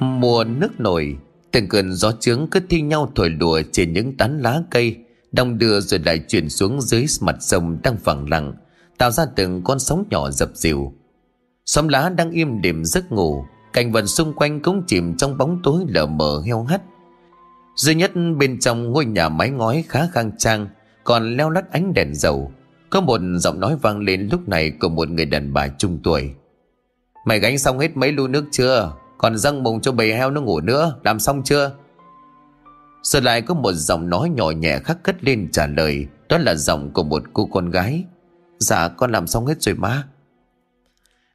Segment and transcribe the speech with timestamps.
[0.00, 1.16] Mùa nước nổi,
[1.52, 4.96] Từng cơn gió trướng cứ thi nhau thổi đùa Trên những tán lá cây
[5.32, 8.52] Đông đưa rồi lại chuyển xuống dưới mặt sông đang phẳng lặng,
[8.98, 10.92] Tạo ra từng con sóng nhỏ dập dìu.
[11.66, 15.60] Xóm lá đang im đềm giấc ngủ, Cảnh vật xung quanh cũng chìm trong bóng
[15.62, 16.82] tối lờ mờ heo hắt.
[17.76, 20.68] Duy nhất bên trong ngôi nhà mái ngói khá khang trang,
[21.04, 22.52] Còn leo lắt ánh đèn dầu.
[22.90, 26.30] Có một giọng nói vang lên lúc này của một người đàn bà trung tuổi.
[27.26, 28.92] Mày gánh xong hết mấy lu nước chưa?
[29.18, 30.94] Còn răng mùng cho bầy heo nó ngủ nữa.
[31.04, 31.72] Làm xong chưa?
[33.02, 36.06] Rồi lại có một giọng nói nhỏ nhẹ khắc cất lên trả lời.
[36.28, 38.04] Đó là giọng của một cô con gái.
[38.58, 40.04] Dạ con làm xong hết rồi má.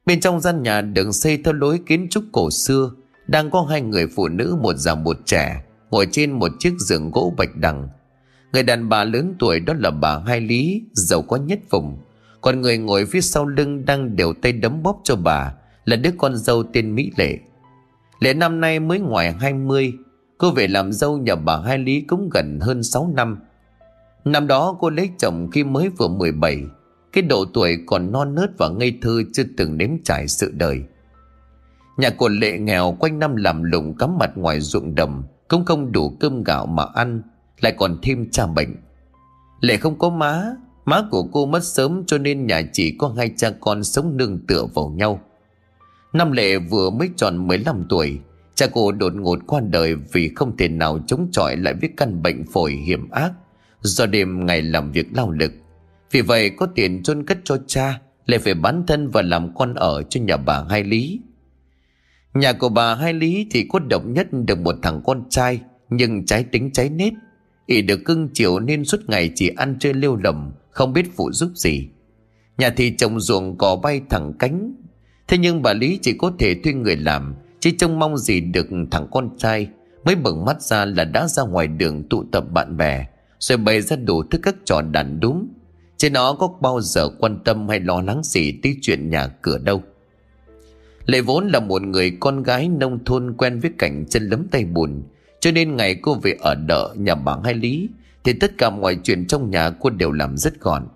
[0.05, 2.91] Bên trong gian nhà được xây theo lối kiến trúc cổ xưa,
[3.28, 7.12] Đang có hai người phụ nữ, một già một trẻ, Ngồi trên một chiếc giường
[7.12, 7.90] gỗ bạch đằng.
[8.54, 11.98] Người đàn bà lớn tuổi, đó là bà Hai Lý, Giàu có nhất vùng.
[12.41, 15.54] Còn người ngồi phía sau lưng đang đều tay đấm bóp cho bà,
[15.86, 17.38] Là đứa con dâu tên Mỹ Lệ.
[18.22, 19.94] Lệ năm nay mới ngoài 20
[20.38, 23.40] Cô về làm dâu nhà bà Hai Lý cũng gần hơn 6 năm.
[24.26, 26.63] Năm đó cô lấy chồng khi mới vừa 17
[27.13, 30.84] Cái độ tuổi còn non nớt và ngây thơ chưa từng nếm trải sự đời.
[31.98, 35.91] Nhà của Lệ nghèo quanh năm làm lụng cắm mặt ngoài ruộng đồng Cũng không
[35.91, 37.22] đủ cơm gạo mà ăn,
[37.62, 38.76] Lại còn thêm cha bệnh.
[39.62, 43.32] Lệ không có má Má của cô mất sớm cho nên nhà chỉ có hai
[43.38, 45.22] cha con sống nương tựa vào nhau.
[46.13, 48.20] Năm Lệ vừa mới tròn 15 tuổi,
[48.55, 52.21] Cha cô đột ngột qua đời vì không thể nào chống chọi lại với căn
[52.21, 53.31] bệnh phổi hiểm ác.
[53.81, 55.51] Do đêm ngày làm việc lao lực,
[56.12, 59.73] Vì vậy có tiền chôn cất cho cha Lệ phải bán thân và làm con
[59.73, 61.20] ở cho nhà bà Hai Lý.
[62.34, 66.25] Nhà của bà Hai Lý thì có độc nhất được một thằng con trai, Nhưng
[66.25, 67.13] trái tính trái nết.
[67.66, 71.31] Ỷ được cưng chiều nên suốt ngày chỉ ăn chơi lêu lầm, Không biết phụ
[71.31, 71.88] giúp gì.
[72.57, 74.73] Nhà thì trồng ruộng cỏ bay thẳng cánh
[75.31, 78.68] Thế nhưng bà Lý chỉ có thể thuê người làm Chỉ trông mong gì được
[78.91, 79.68] thằng con trai.
[80.06, 83.06] Mới bừng mắt ra là đã ra ngoài đường tụ tập bạn bè,
[83.40, 85.47] Rồi bày ra đủ thứ các trò đàn đúng
[85.97, 89.57] Trên nó có bao giờ quan tâm hay lo lắng gì tới chuyện nhà cửa
[89.57, 89.83] đâu.
[91.06, 94.66] Lệ vốn là một người con gái nông thôn quen với cảnh chân lấm tay
[94.66, 95.03] bùn,
[95.39, 97.89] Cho nên ngày cô về ở đợ nhà bà Hai Lý,
[98.23, 100.88] Thì tất cả mọi chuyện trong nhà cô đều làm rất gọn.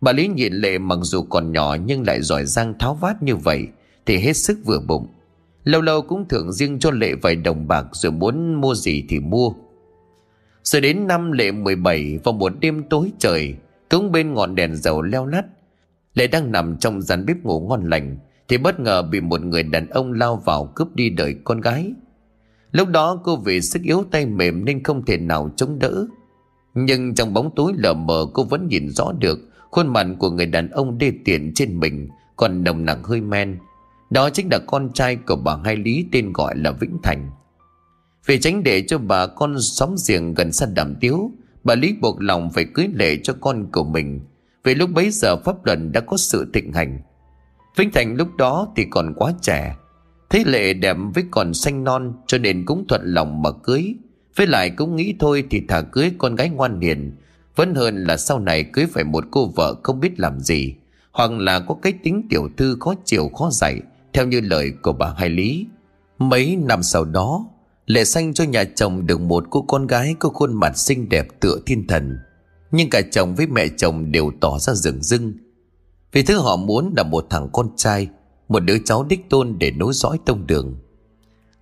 [0.00, 3.36] Bà Lý nhịn lệ mặc dù còn nhỏ nhưng lại giỏi giang tháo vát như
[3.36, 3.66] vậy,
[4.06, 5.06] Thì hết sức vừa bụng.
[5.64, 9.20] Lâu lâu cũng thưởng riêng cho lệ vài đồng bạc rồi muốn mua gì thì
[9.20, 9.52] mua.
[10.62, 13.54] Rồi đến năm lệ 17 vào một đêm tối trời
[13.88, 15.44] Cũng bên ngọn đèn dầu leo lắt.
[16.14, 18.18] Lệ đang nằm trong gian bếp ngủ ngon lành,
[18.48, 21.92] Thì bất ngờ bị một người đàn ông lao vào cướp đi đời con gái.
[22.72, 26.06] Lúc đó cô vì sức yếu tay mềm nên không thể nào chống đỡ.
[26.74, 30.46] Nhưng trong bóng tối lờ mờ cô vẫn nhìn rõ được Khuôn mặt của người
[30.46, 33.58] đàn ông đê tiện trên mình Còn nồng nặng hơi men.
[34.10, 37.30] Đó chính là con trai của bà Hai Lý Tên gọi là Vĩnh Thành.
[38.26, 41.32] Vì tránh để cho bà con xóm giềng gần sát đàm tiếu,
[41.64, 44.20] Bà Lý buộc lòng phải cưới lệ cho con của mình.
[44.64, 47.00] Vì lúc bấy giờ pháp luật đã có sự thịnh hành.
[47.76, 49.76] Vĩnh Thành lúc đó thì còn quá trẻ.
[50.30, 53.94] Thấy lệ đẹp với còn xanh non, Cho nên cũng thuận lòng mà cưới.
[54.36, 57.12] Với lại cũng nghĩ thôi thì thả cưới con gái ngoan hiền
[57.60, 60.74] vẫn hơn là sau này cưới phải một cô vợ không biết làm gì.
[61.12, 63.80] Hoặc là có cái tính tiểu thư khó chịu, khó dạy,
[64.12, 65.66] Theo như lời của bà Hai Lý.
[66.18, 67.46] Mấy năm sau đó,
[67.86, 71.28] Lệ sanh cho nhà chồng được một cô con gái có khuôn mặt xinh đẹp
[71.40, 72.18] tựa thiên thần.
[72.70, 75.32] Nhưng cả chồng với mẹ chồng đều tỏ ra rừng rưng.
[76.12, 78.08] Vì thứ họ muốn là một thằng con trai,
[78.48, 80.76] Một đứa cháu đích tôn để nối dõi tông đường.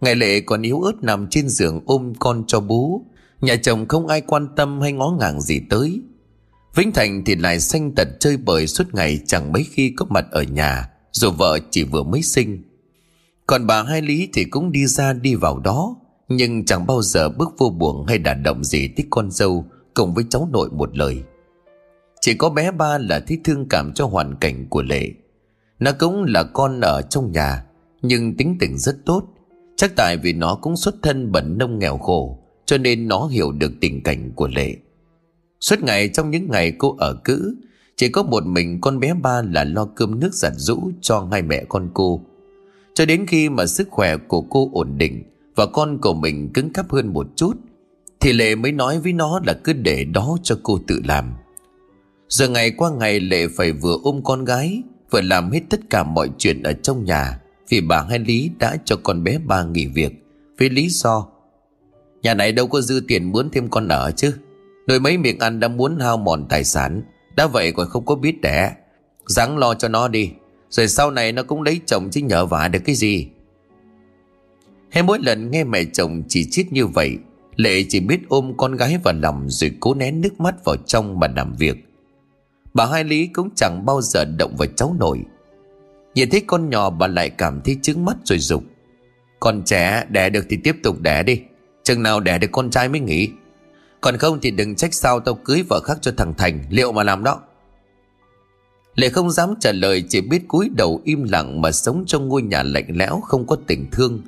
[0.00, 3.04] Ngày lệ còn yếu ớt nằm trên giường ôm con cho bú
[3.40, 6.00] Nhà chồng không ai quan tâm hay ngó ngàng gì tới.
[6.74, 10.26] Vĩnh Thành thì lại xanh tật chơi bời suốt ngày, chẳng mấy khi có mặt
[10.30, 12.62] ở nhà, Dù vợ chỉ vừa mới sinh.
[13.46, 15.96] Còn bà Hai Lý thì cũng đi ra đi vào đó,
[16.28, 20.14] Nhưng chẳng bao giờ bước vô buồn hay đả động gì tích con dâu Cùng
[20.14, 21.22] với cháu nội một lời.
[22.20, 25.10] Chỉ có bé ba là thích thương cảm cho hoàn cảnh của Lệ.
[25.78, 27.64] Nó cũng là con ở trong nhà,
[28.02, 29.22] Nhưng tính tình rất tốt.
[29.76, 32.37] Chắc tại vì nó cũng xuất thân bẩn nông nghèo khổ
[32.68, 34.76] cho nên nó hiểu được tình cảnh của Lệ.
[35.60, 37.54] Suốt ngày trong những ngày cô ở cữ,
[37.96, 41.42] Chỉ có một mình con bé ba là lo cơm nước giặt rũ cho hai
[41.42, 42.20] mẹ con cô.
[42.94, 45.22] Cho đến khi mà sức khỏe của cô ổn định
[45.56, 47.52] Và con của mình cứng cắp hơn một chút,
[48.20, 51.32] Thì Lệ mới nói với nó là cứ để đó cho cô tự làm.
[52.28, 56.02] Giờ ngày qua ngày Lệ phải vừa ôm con gái, Vừa làm hết tất cả
[56.02, 59.86] mọi chuyện ở trong nhà, Vì bà Hai Lý đã cho con bé ba nghỉ
[59.86, 60.12] việc
[60.58, 61.28] Với lý do
[62.22, 64.34] Nhà này đâu có dư tiền muốn thêm con ở chứ.
[64.86, 67.02] Nơi mấy miệng ăn đã muốn hao mòn tài sản.
[67.36, 68.72] Đã vậy còn không có biết đẻ.
[69.26, 70.30] Ráng lo cho nó đi.
[70.70, 73.26] Rồi sau này nó cũng lấy chồng chứ nhờ vả được cái gì.
[74.90, 77.18] Hay mỗi lần nghe mẹ chồng chỉ trích như vậy,
[77.58, 81.20] Lệ chỉ biết ôm con gái vào lòng Rồi cố nén nước mắt vào trong
[81.20, 81.76] mà làm việc.
[82.74, 85.20] Bà Hai Lý cũng chẳng bao giờ động vào cháu nội.
[86.14, 88.64] Nhìn thấy con nhỏ, bà lại cảm thấy trứng mắt rồi dục.
[89.40, 91.40] Con trẻ đẻ được thì tiếp tục đẻ đi.
[91.88, 93.30] Chừng nào đẻ được con trai mới nghỉ.
[94.00, 97.02] Còn không thì đừng trách sao tao cưới vợ khác cho thằng Thành, Liệu mà
[97.02, 97.40] làm đó.
[98.94, 102.42] Lệ không dám trả lời, Chỉ biết cúi đầu im lặng Mà sống trong ngôi
[102.42, 104.20] nhà lạnh lẽo, Không có tình thương.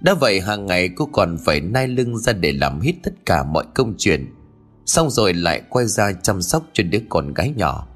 [0.00, 3.44] Đã vậy hàng ngày cô còn phải nai lưng ra Để làm hết tất cả
[3.44, 4.26] mọi công chuyện.
[4.86, 7.86] Xong rồi lại quay ra chăm sóc cho đứa con gái nhỏ.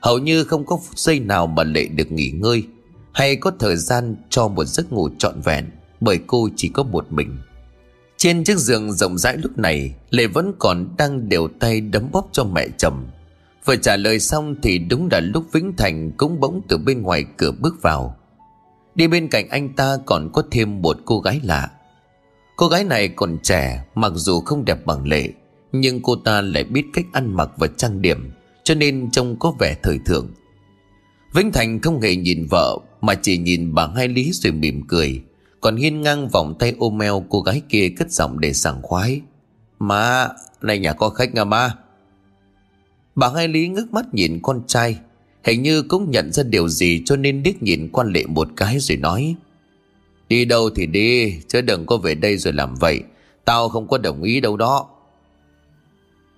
[0.00, 2.62] Hầu như không có phút giây nào mà Lệ được nghỉ ngơi,
[3.12, 5.70] Hay có thời gian cho một giấc ngủ trọn vẹn,
[6.00, 7.38] Bởi cô chỉ có một mình.
[8.16, 12.28] Trên chiếc giường rộng rãi lúc này, Lệ vẫn còn đang đều tay đấm bóp
[12.32, 13.06] cho mẹ chồng.
[13.64, 17.24] Vừa trả lời xong thì đúng là lúc Vĩnh Thành cũng bỗng từ bên ngoài
[17.36, 18.16] cửa bước vào.
[18.94, 21.70] Đi bên cạnh anh ta còn có thêm một cô gái lạ.
[22.56, 25.28] Cô gái này còn trẻ, Mặc dù không đẹp bằng lệ,
[25.72, 28.30] Nhưng cô ta lại biết cách ăn mặc và trang điểm,
[28.64, 30.28] Cho nên trông có vẻ thời thượng.
[31.34, 35.22] Vĩnh Thành không hề nhìn vợ, Mà chỉ nhìn bà hai lý rồi mỉm cười.
[35.64, 39.20] Còn hiên ngang vòng tay ôm eo cô gái kia cất giọng để sảng khoái.
[39.78, 40.28] Má,
[40.62, 41.74] này nhà có khách à ma?
[43.14, 44.98] Bà hai lý ngước mắt nhìn con trai
[45.44, 48.78] Hình như cũng nhận ra điều gì cho nên điếc nhìn quan lệ một cái
[48.78, 49.34] rồi nói
[50.28, 53.02] Đi đâu thì đi Chứ đừng có về đây rồi làm vậy
[53.44, 54.88] Tao không có đồng ý đâu đó.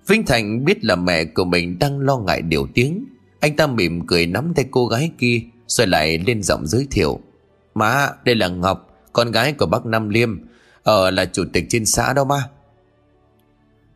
[0.07, 3.05] Vinh Thành biết là mẹ của mình đang lo ngại điều tiếng.
[3.39, 7.19] Anh ta mỉm cười nắm tay cô gái kia Rồi lại lên giọng giới thiệu
[7.75, 8.86] Má đây là Ngọc
[9.17, 10.37] con gái của bác Nam Liêm
[10.83, 12.49] Ờ là chủ tịch trên xã đó ba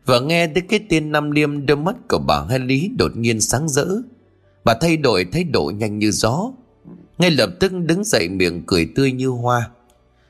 [0.06, 3.40] và nghe tới cái tên Nam Liêm, đôi mắt của bà Hai Lý đột nhiên
[3.40, 3.86] sáng rỡ.
[4.64, 6.52] Bà thay đổi thái độ nhanh như gió.
[7.18, 9.70] Ngay lập tức đứng dậy miệng cười tươi như hoa.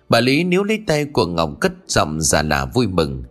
[0.09, 3.25] Bà Lý níu lấy tay của Ngọc cất giọng giả là vui mừng.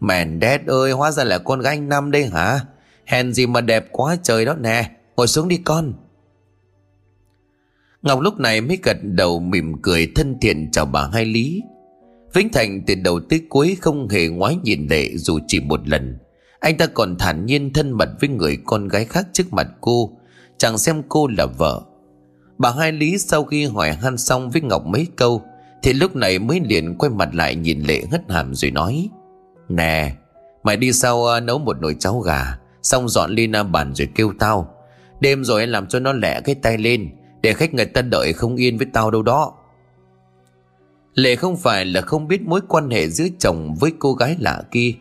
[0.00, 2.60] Mèn đét ơi, hóa ra là con gái anh Nam đây hả?
[3.04, 4.90] Hèn gì mà đẹp quá trời đó nè.
[5.16, 5.92] Ngồi xuống đi con.
[8.06, 11.62] Ngọc lúc này mới gật đầu mỉm cười thân thiện chào bà Hai Lý.
[12.34, 16.18] Vĩnh Thành từ đầu tới cuối không hề ngoái nhìn lệ dù chỉ một lần.
[16.60, 20.18] Anh ta còn thản nhiên thân mật với người con gái khác trước mặt cô,
[20.58, 21.82] chẳng xem cô là vợ.
[22.58, 25.42] Bà Hai Lý sau khi hỏi han xong với Ngọc mấy câu,
[25.82, 29.08] thì lúc này mới liền quay mặt lại nhìn lệ hất hàm rồi nói.
[29.68, 30.12] Nè,
[30.62, 34.32] mày đi sau à, nấu một nồi cháo gà, xong dọn lên bàn rồi kêu
[34.38, 34.74] tao.
[35.20, 37.10] Đêm rồi làm cho nó lẹ cái tay lên,
[37.42, 39.52] để khách người ta đợi không yên với tao đâu đó.
[41.14, 44.62] Lệ không phải là không biết mối quan hệ giữa chồng với cô gái lạ
[44.70, 44.92] kia,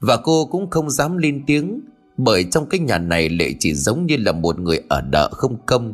[0.00, 1.80] Và cô cũng không dám lên tiếng,
[2.16, 5.56] Bởi trong cái nhà này Lệ chỉ giống như là một người ở đợ không
[5.66, 5.92] công,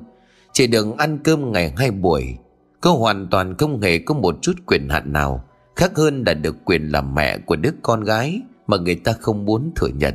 [0.53, 2.37] Chỉ được ăn cơm ngày hai buổi
[2.81, 5.45] Cô hoàn toàn không hề có một chút quyền hạn nào,
[5.77, 9.45] Khác hơn là được quyền làm mẹ của đứa con gái Mà người ta không
[9.45, 10.15] muốn thừa nhận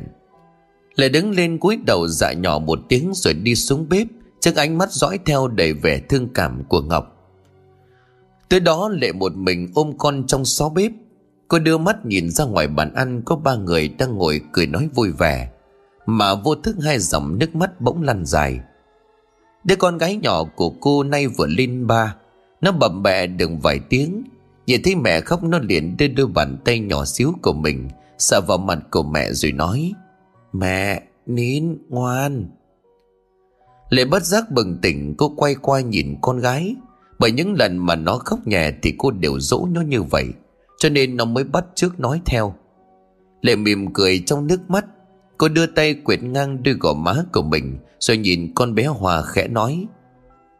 [0.96, 4.06] Lệ đứng lên cúi đầu dạ nhỏ một tiếng rồi đi xuống bếp
[4.46, 7.16] Trước ánh mắt dõi theo đầy vẻ thương cảm của Ngọc.
[8.48, 10.92] Tới đó lệ một mình ôm con trong xó bếp.
[11.48, 14.88] Cô đưa mắt nhìn ra ngoài bàn ăn Có ba người đang ngồi cười nói
[14.94, 15.50] vui vẻ
[16.06, 18.60] Mà vô thức hai dòng nước mắt bỗng lăn dài.
[19.64, 22.16] Đứa con gái nhỏ của cô nay vừa lên ba
[22.60, 24.22] Nó bậm bẹ được vài tiếng
[24.66, 27.88] Nhìn thấy mẹ khóc nó liền đưa đôi bàn tay nhỏ xíu của mình
[28.18, 29.92] Sờ vào mặt của mẹ rồi nói
[30.52, 32.55] Mẹ, nín, ngoan.
[33.88, 36.76] Lệ bất giác bừng tỉnh, Cô quay qua nhìn con gái.
[37.18, 40.26] Bởi những lần mà nó khóc nhẹ Thì cô đều dỗ nó như vậy,
[40.78, 42.54] Cho nên nó mới bắt trước nói theo.
[43.42, 44.84] Lệ mỉm cười trong nước mắt.
[45.38, 49.22] Cô đưa tay quyệt ngang đôi gò má của mình, Rồi nhìn con bé Hòa
[49.22, 49.86] khẽ nói,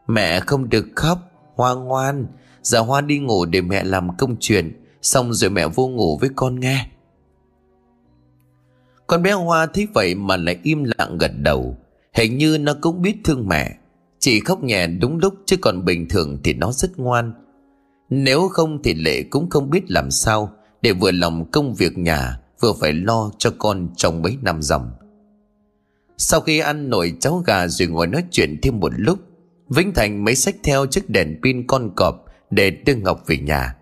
[0.09, 1.19] Mẹ không được khóc,
[1.55, 2.27] Hoa ngoan.
[2.63, 6.31] Giờ Hoa đi ngủ để mẹ làm công chuyện, Xong rồi mẹ vô ngủ với
[6.37, 6.87] con nghe.
[9.07, 11.77] Con bé Hoa thấy vậy mà lại im lặng gật đầu.
[12.17, 13.77] Hình như nó cũng biết thương mẹ.
[14.19, 17.33] Chỉ khóc nhẹ đúng lúc chứ còn bình thường thì nó rất ngoan.
[18.11, 22.41] Nếu không thì Lệ cũng không biết làm sao Để vừa lòng công việc nhà,
[22.61, 24.91] Vừa phải lo cho con trong mấy năm dòng.
[26.19, 29.19] Sau khi ăn nổi cháo gà rồi ngồi nói chuyện thêm một lúc,
[29.69, 33.77] Vĩnh Thành mới xách theo chiếc đèn pin con cọp Để đưa Ngọc về nhà.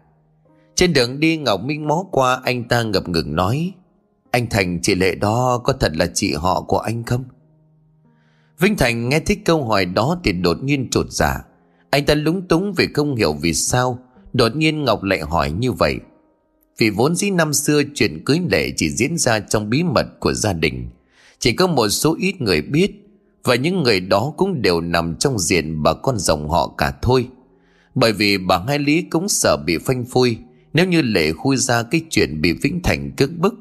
[0.75, 3.73] Trên đường đi, Ngọc Minh mó qua, anh ta ngập ngừng nói,
[4.31, 7.25] Anh Thành, chị Lệ đó có thật là chị họ của anh không?
[8.61, 11.45] Vinh Thành nghe thích câu hỏi đó thì đột nhiên trột giả.
[11.91, 13.99] Anh ta lúng túng vì không hiểu vì sao,
[14.33, 15.97] đột nhiên Ngọc lại hỏi như vậy.
[16.79, 20.33] Vì vốn dĩ năm xưa chuyện cưới lệ chỉ diễn ra trong bí mật của
[20.33, 20.89] gia đình.
[21.39, 22.91] Chỉ có một số ít người biết,
[23.45, 27.29] và những người đó cũng đều nằm trong diện bà con dòng họ cả thôi.
[27.95, 30.39] Bởi vì bà Hai Lý cũng sợ bị phanh phui,
[30.73, 33.55] Nếu như Lệ khui ra cái chuyện bị Vĩnh Thành cước bức,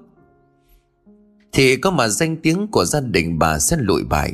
[1.52, 4.34] Thì có mà danh tiếng của gia đình bà sẽ lụi bại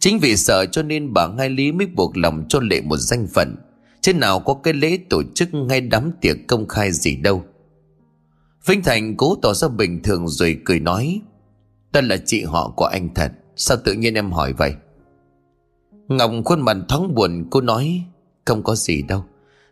[0.00, 3.26] Chính vì sợ cho nên bà ngai Lý mới buộc lòng cho Lệ một danh
[3.26, 3.56] phận.
[4.00, 7.44] Trên nào có cái lễ tổ chức ngay đám tiệc công khai gì đâu.
[8.66, 11.20] Vinh Thành cố tỏ ra bình thường rồi cười nói
[11.92, 14.74] Ta là chị họ của anh thật, Sao tự nhiên em hỏi vậy?
[16.08, 18.02] Ngọc khuôn mặt thoáng buồn, Cô nói,
[18.44, 19.24] Không có gì đâu.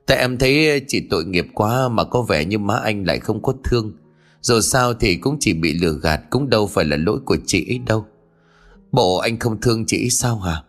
[0.07, 3.43] Tại em thấy chị tội nghiệp quá Mà có vẻ như má anh lại không
[3.43, 3.93] có thương.
[4.41, 7.67] Dù sao thì cũng chỉ bị lừa gạt, Cũng đâu phải là lỗi của chị
[7.71, 8.07] ấy đâu.
[8.93, 10.63] Bộ anh không thương chị sao hả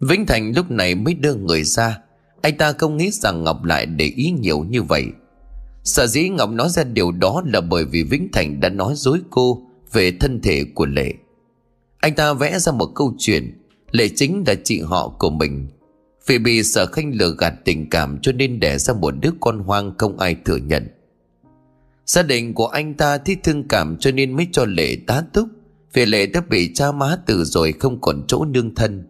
[0.00, 1.98] Vĩnh Thành lúc này mới đưa người ra
[2.42, 5.06] Anh ta không nghĩ rằng Ngọc lại để ý nhiều như vậy
[5.84, 9.20] Sở dĩ Ngọc nói ra điều đó là bởi vì Vĩnh Thành đã nói dối
[9.30, 11.14] cô về thân thể của Lệ.
[11.98, 13.56] Anh ta vẽ ra một câu chuyện,
[13.90, 15.68] Lệ chính là chị họ của mình.
[16.26, 19.58] Vì bị sở khanh lừa gạt tình cảm cho nên đẻ ra một đứa con
[19.58, 20.86] hoang không ai thừa nhận.
[22.06, 25.48] Gia đình của anh ta thích thương cảm cho nên mới cho Lệ tá túc.
[25.92, 29.06] Vì Lệ đã bị cha má từ rồi không còn chỗ nương thân.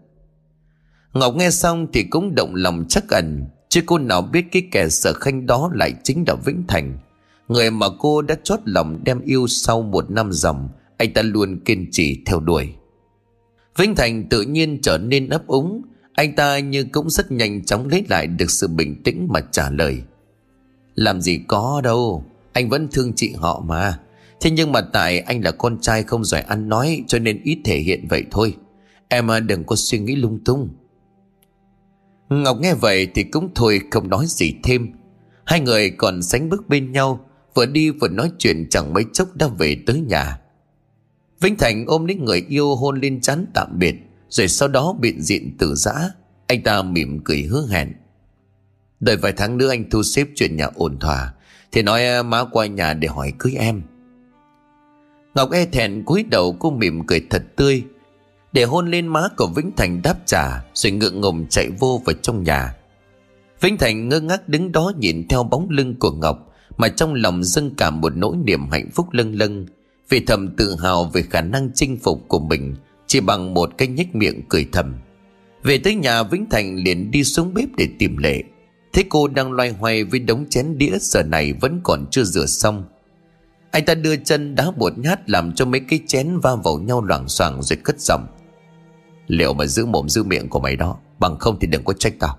[1.12, 4.88] Ngọc nghe xong thì cũng động lòng chắc ẩn, Chứ cô nào biết cái kẻ
[4.88, 6.98] sở khanh đó lại chính là Vĩnh Thành.
[7.48, 11.60] Người mà cô đã chót lòng đem yêu sau một năm dòng, Anh ta luôn
[11.64, 12.74] kiên trì theo đuổi.
[13.76, 15.82] Vĩnh Thành tự nhiên trở nên ấp úng,
[16.12, 19.70] Anh ta như cũng rất nhanh chóng lấy lại được sự bình tĩnh mà trả
[19.70, 20.02] lời.
[20.94, 23.98] Làm gì có đâu, Anh vẫn thương chị họ mà.
[24.40, 27.58] Thế nhưng mà tại anh là con trai không giỏi ăn nói, Cho nên ít
[27.64, 28.56] thể hiện vậy thôi.
[29.08, 30.68] Em à, đừng có suy nghĩ lung tung.
[32.28, 34.92] Ngọc nghe vậy thì cũng thôi không nói gì thêm.
[35.44, 39.36] Hai người còn sánh bước bên nhau, Vừa đi vừa nói chuyện chẳng mấy chốc
[39.36, 40.40] đã về tới nhà.
[41.40, 43.94] Vinh Thành ôm lấy người yêu hôn lên chán tạm biệt,
[44.28, 45.92] Rồi sau đó biện diện từ giã.
[46.46, 47.92] Anh ta mỉm cười hứa hẹn.
[49.00, 51.34] Đợi vài tháng nữa anh thu xếp chuyện nhà ổn thỏa,
[51.72, 53.82] Thì nói à, má qua nhà để hỏi cưới em.
[55.34, 57.84] Ngọc e thẹn cúi đầu cô mỉm cười thật tươi,
[58.52, 62.14] để hôn lên má của Vĩnh Thành đáp trả Rồi ngượng ngùng chạy vô vào
[62.22, 62.74] trong nhà.
[63.60, 66.46] Vĩnh Thành ngơ ngác đứng đó nhìn theo bóng lưng của Ngọc,
[66.76, 69.66] Mà trong lòng dâng cả một nỗi niềm hạnh phúc lâng lâng,
[70.08, 72.74] Vì thầm tự hào về khả năng chinh phục của mình,
[73.06, 74.94] Chỉ bằng một cái nhếch miệng cười thầm.
[75.62, 78.42] Về tới nhà, Vĩnh Thành liền đi xuống bếp để tìm lệ.
[78.92, 82.46] Thấy cô đang loay hoay với đống chén đĩa, giờ này vẫn còn chưa rửa
[82.46, 82.84] xong.
[83.70, 87.04] Anh ta đưa chân đá một nhát làm cho mấy cái chén va vào nhau
[87.04, 88.26] loảng xoảng rồi cất giọng.
[89.26, 92.14] Liệu mà giữ mồm giữ miệng của mày đó, Bằng không thì đừng có trách
[92.18, 92.38] tao.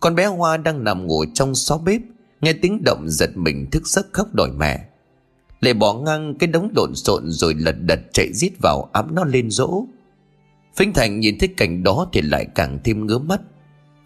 [0.00, 2.00] Con bé Hoa đang nằm ngủ trong xó bếp,
[2.40, 4.86] Nghe tiếng động giật mình thức giấc khóc đòi mẹ.
[5.60, 9.24] Lệ bỏ ngang cái đống lộn xộn Rồi lật đật chạy giết vào ấm nó
[9.24, 9.84] lên dỗ
[10.76, 13.40] Phinh Thành nhìn thấy cảnh đó Thì lại càng thêm ngứa mắt.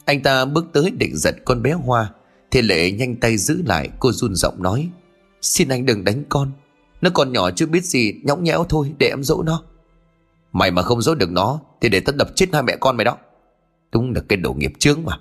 [0.04, 2.10] Anh ta bước tới định giật con bé Hoa,
[2.50, 4.88] Thì Lệ nhanh tay giữ lại, Cô run giọng nói.
[5.44, 6.52] Xin anh đừng đánh con.
[7.00, 9.62] Nó còn nhỏ chưa biết gì, Nhõng nhẽo thôi, để em dỗ nó.
[10.52, 13.04] Mày mà không dỗ được nó, Thì để tao đập chết hai mẹ con mày
[13.04, 13.16] đó.
[13.92, 15.20] Đúng là cái đồ nghiệp chướng mà.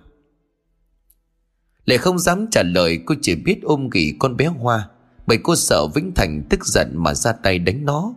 [1.86, 4.89] Lệ không dám trả lời, Cô chỉ biết ôm ghì con bé Hoa,
[5.27, 8.13] Bởi cô sợ Vĩnh Thành tức giận Mà ra tay đánh nó.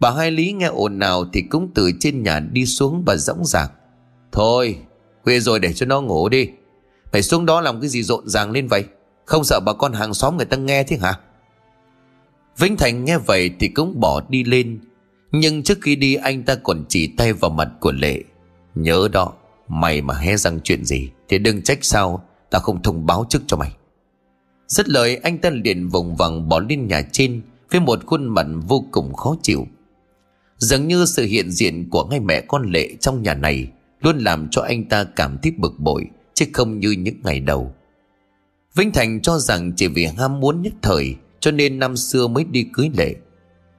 [0.00, 3.44] Bà Hai Lý nghe ồn nào Thì cũng từ trên nhà đi xuống và dõng
[3.44, 3.72] dạc.
[4.32, 4.78] Thôi,
[5.22, 6.48] khuya rồi để cho nó ngủ đi.
[7.12, 8.84] Mày xuống đó làm cái gì rộn ràng lên vậy?
[9.26, 11.14] Không sợ bà con hàng xóm người ta nghe thế hả?
[12.58, 14.80] Vĩnh Thành nghe vậy thì cũng bỏ đi lên.
[15.32, 18.22] Nhưng trước khi đi, anh ta còn chỉ tay vào mặt của Lệ.
[18.74, 19.32] Nhớ đó,
[19.68, 23.42] Mày mà hé răng chuyện gì Thì đừng trách sao Ta không thông báo trước
[23.46, 23.76] cho mày.
[24.68, 28.46] Rất lời, anh ta liền vùng vằng bỏ lên nhà trên Với một khuôn mặt
[28.68, 29.66] vô cùng khó chịu.
[30.58, 33.68] Dường như sự hiện diện của ngay mẹ con Lệ trong nhà này
[34.00, 37.74] Luôn làm cho anh ta cảm thấy bực bội, Chứ không như những ngày đầu.
[38.76, 42.44] Vinh Thành cho rằng chỉ vì ham muốn nhất thời, Cho nên năm xưa mới
[42.44, 43.14] đi cưới Lệ.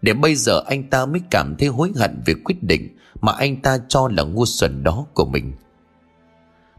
[0.01, 3.61] Để bây giờ anh ta mới cảm thấy hối hận về quyết định Mà anh
[3.61, 5.53] ta cho là ngu xuẩn đó của mình.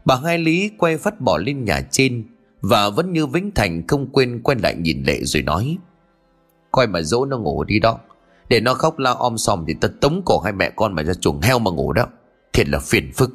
[0.05, 2.23] Bà Hai Lý quay phát bỏ lên nhà trên
[2.61, 5.77] Và vẫn như Vĩnh Thành không quên quay lại nhìn Lệ rồi nói,
[6.71, 7.99] Coi mà dỗ nó ngủ đi đó.
[8.49, 11.13] Để nó khóc la om sòm thì ta tống cổ hai mẹ con mà ra
[11.13, 12.05] chuồng heo mà ngủ đó.
[12.53, 13.31] Thiệt là phiền phức.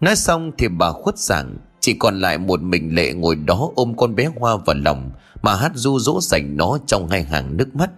[0.00, 3.94] Nói xong thì bà khuất giảng chỉ còn lại một mình Lệ ngồi đó ôm
[3.96, 5.10] con bé Hoa vào lòng,
[5.42, 7.90] Mà hát du dỗ dành nó trong hai hàng nước mắt.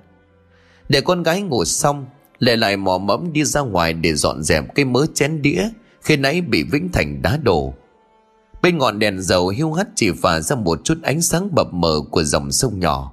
[0.88, 2.06] Để con gái ngủ xong,
[2.38, 5.68] Lệ lại mò mẫm đi ra ngoài để dọn dẹp cái mớ chén đĩa,
[6.00, 7.74] Khi nãy bị Vĩnh Thành đá đổ.
[8.62, 12.00] Bên ngọn đèn dầu hiu hắt chỉ phả ra một chút ánh sáng bập mờ
[12.10, 13.12] của dòng sông nhỏ.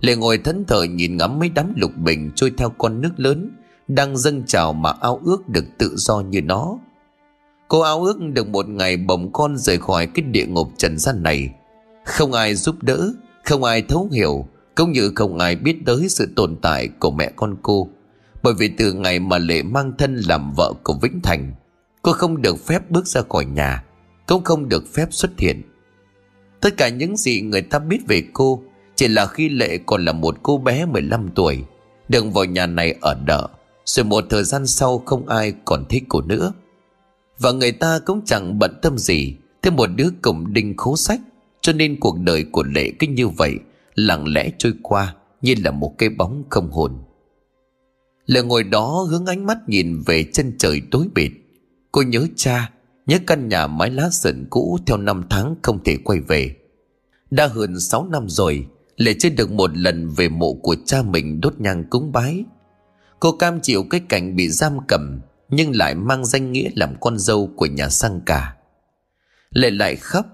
[0.00, 3.50] Lệ ngồi thẫn thờ nhìn ngắm mấy đám lục bình trôi theo con nước lớn,
[3.88, 6.78] Đang dâng trào mà ao ước được tự do như nó.
[7.70, 11.22] Cô ao ước được một ngày bồng con rời khỏi cái địa ngục trần gian
[11.22, 11.50] này.
[12.04, 13.12] Không ai giúp đỡ
[13.44, 17.30] Không ai thấu hiểu Cũng như không ai biết tới sự tồn tại của mẹ
[17.36, 17.88] con cô.
[18.42, 21.52] Bởi vì từ ngày mà Lệ mang thân làm vợ của Vĩnh Thành
[22.02, 23.84] Cô không được phép bước ra khỏi nhà
[24.26, 25.62] Cũng không được phép xuất hiện.
[26.60, 28.62] Tất cả những gì người ta biết về cô
[28.94, 31.64] Chỉ là khi Lệ còn là một cô bé 15 tuổi
[32.08, 33.48] Đừng vào nhà này ở đợ,
[33.84, 36.52] Rồi một thời gian sau không ai còn thích cô nữa.
[37.40, 39.36] Và người ta cũng chẳng bận tâm gì.
[39.62, 41.20] Thêm một đứa cổng đinh khố sách.
[41.60, 43.58] Cho nên cuộc đời của Lệ cứ như vậy,
[43.94, 46.98] Lặng lẽ trôi qua, Như là một cái bóng không hồn.
[48.26, 51.30] Lệ ngồi đó hướng ánh mắt nhìn về chân trời tối bịt.
[51.92, 52.70] Cô nhớ cha,
[53.06, 56.56] Nhớ căn nhà mái lá sườn cũ Theo năm tháng không thể quay về.
[57.30, 58.66] Đã hơn 6 năm rồi,
[58.96, 62.44] Lệ chưa được một lần về mộ của cha mình đốt nhang cúng bái.
[63.20, 65.20] Cô cam chịu cái cảnh bị giam cầm
[65.50, 68.56] nhưng lại mang danh nghĩa làm con dâu của nhà sang cả
[69.50, 70.26] Lệ lại khóc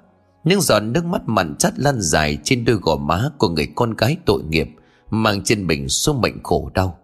[0.44, 3.94] Những giọt nước mắt mặn chát lan dài Trên đôi gò má của người con
[3.94, 4.68] gái tội nghiệp,
[5.10, 6.98] Mang trên mình số mệnh khổ đau.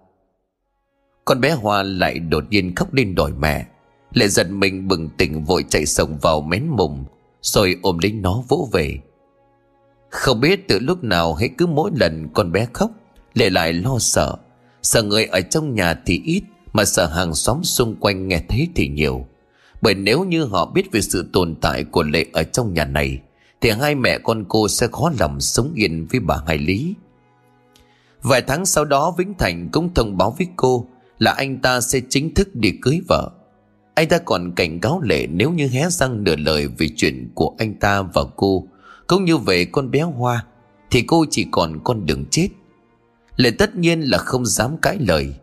[1.24, 3.66] Con bé Hoa lại đột nhiên khóc lên đòi mẹ.
[4.12, 7.04] Lệ giận mình bừng tỉnh vội chạy sồng vào mén mùng
[7.42, 8.98] Rồi ôm lấy nó vỗ về.
[10.10, 12.90] Không biết từ lúc nào hãy cứ mỗi lần con bé khóc,
[13.34, 14.36] Lệ lại lo sợ.
[14.82, 18.68] Sợ người ở trong nhà thì ít mà sợ hàng xóm xung quanh nghe thấy
[18.74, 19.26] thì nhiều.
[19.82, 23.20] Bởi nếu như họ biết về sự tồn tại của Lệ ở trong nhà này,
[23.60, 26.94] Thì hai mẹ con cô sẽ khó lòng sống yên với bà Hải Lý.
[28.22, 30.86] Vài tháng sau đó, Vĩnh Thành cũng thông báo với cô
[31.18, 33.30] Là anh ta sẽ chính thức đi cưới vợ.
[33.94, 37.54] Anh ta còn cảnh cáo Lệ nếu như hé răng nửa lời về chuyện của
[37.58, 38.66] anh ta và cô,
[39.06, 40.44] Cũng như về con bé Hoa,
[40.90, 42.48] Thì cô chỉ còn con đường chết.
[43.36, 45.34] Lệ tất nhiên là không dám cãi lời.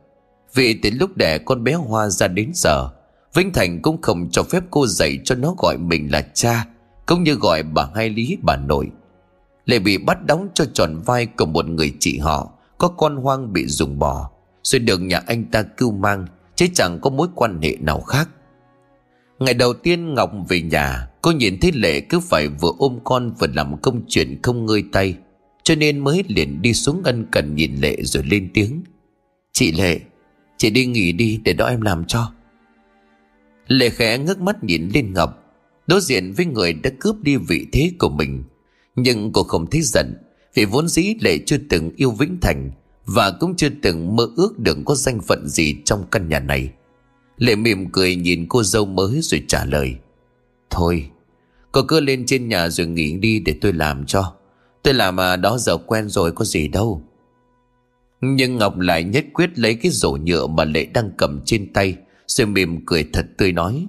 [0.54, 2.90] Vì từ lúc đẻ con bé Hoa ra đến giờ
[3.34, 6.66] Vĩnh Thành cũng không cho phép cô dạy cho nó gọi mình là cha,
[7.06, 8.88] Cũng như gọi bà hai lý, bà nội.
[9.66, 13.54] Lệ bị bắt đóng cho tròn vai của một người chị họ, Có con hoang
[13.54, 14.30] bị dùng bỏ
[14.64, 18.30] Rồi được nhà anh ta cưu mang, Chứ chẳng có mối quan hệ nào khác.
[19.40, 23.34] Ngày đầu tiên Ngọc về nhà, Cô nhìn thấy Lệ cứ phải vừa ôm con
[23.40, 25.16] vừa làm công chuyện không ngơi tay,
[25.64, 28.84] Cho nên mới liền đi xuống ân cần nhìn Lệ rồi lên tiếng.
[29.54, 30.00] Chị Lệ
[30.60, 32.32] Chị đi nghỉ đi để đó em làm cho.
[33.68, 35.44] Lệ khẽ ngước mắt nhìn lên Ngọc.
[35.88, 38.44] Đối diện với người đã cướp đi vị thế của mình,
[38.96, 40.14] Nhưng cô không thấy giận,
[40.54, 42.72] Vì vốn dĩ Lệ chưa từng yêu Vĩnh Thành
[43.06, 46.70] Và cũng chưa từng mơ ước đừng có danh phận gì trong căn nhà này.
[47.38, 49.96] Lệ mỉm cười nhìn cô dâu mới rồi trả lời,
[50.70, 51.10] Thôi,
[51.72, 54.34] Cô cứ lên trên nhà rồi nghỉ đi để tôi làm cho.
[54.84, 57.04] Tôi làm mà đó giờ quen rồi có gì đâu.
[58.22, 61.96] Nhưng Ngọc lại nhất quyết lấy cái rổ nhựa mà Lệ đang cầm trên tay,
[62.28, 63.88] Rồi mỉm cười thật tươi nói,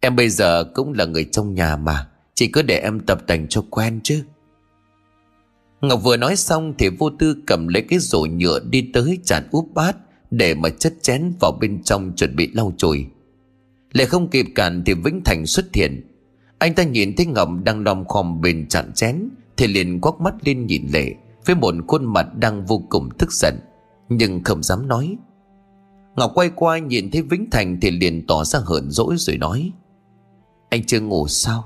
[0.00, 3.48] Em bây giờ cũng là người trong nhà mà, Chỉ cứ để em tập tành
[3.48, 4.24] cho quen chứ.
[5.80, 9.48] Ngọc vừa nói xong thì vô tư cầm lấy cái rổ nhựa đi tới chản
[9.50, 9.96] úp bát
[10.30, 13.06] để mà chất chén vào bên trong chuẩn bị lau chùi
[13.92, 16.06] Lệ không kịp cản thì Vĩnh Thành xuất hiện.
[16.58, 20.34] Anh ta nhìn thấy Ngọc đang đom khom bên chặn chén Thì liền quắc mắt
[20.44, 21.14] lên nhìn Lệ.
[21.46, 23.54] Với một khuôn mặt đang vô cùng tức giận,
[24.08, 25.16] Nhưng không dám nói.
[26.16, 29.72] Ngọc quay qua nhìn thấy Vĩnh Thành Thì liền tỏ ra hờn dỗi rồi nói,
[30.68, 31.64] Anh chưa ngủ sao?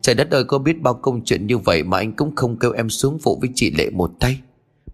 [0.00, 2.72] Trời đất ơi, có biết bao công chuyện như vậy Mà anh cũng không kêu
[2.72, 4.40] em xuống phụ với chị Lệ một tay.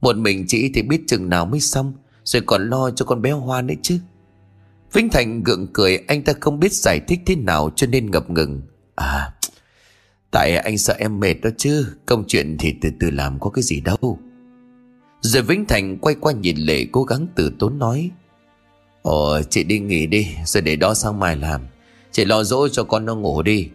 [0.00, 1.92] Một mình chị thì biết chừng nào mới xong,
[2.24, 3.98] rồi còn lo cho con bé Hoa nữa chứ.
[4.92, 8.30] Vĩnh Thành gượng cười, Anh ta không biết giải thích thế nào cho nên ngập
[8.30, 8.60] ngừng.
[8.94, 9.34] À
[10.32, 13.62] Tại anh sợ em mệt đó chứ, Công chuyện thì từ từ làm có cái
[13.62, 14.18] gì đâu.
[15.20, 18.10] Rồi Vĩnh Thành quay qua nhìn Lệ cố gắng từ tốn nói
[19.02, 21.60] Ồ chị đi nghỉ đi, Rồi để đó sang mai làm.
[22.12, 23.68] Chị lo dỗ cho con nó ngủ đi.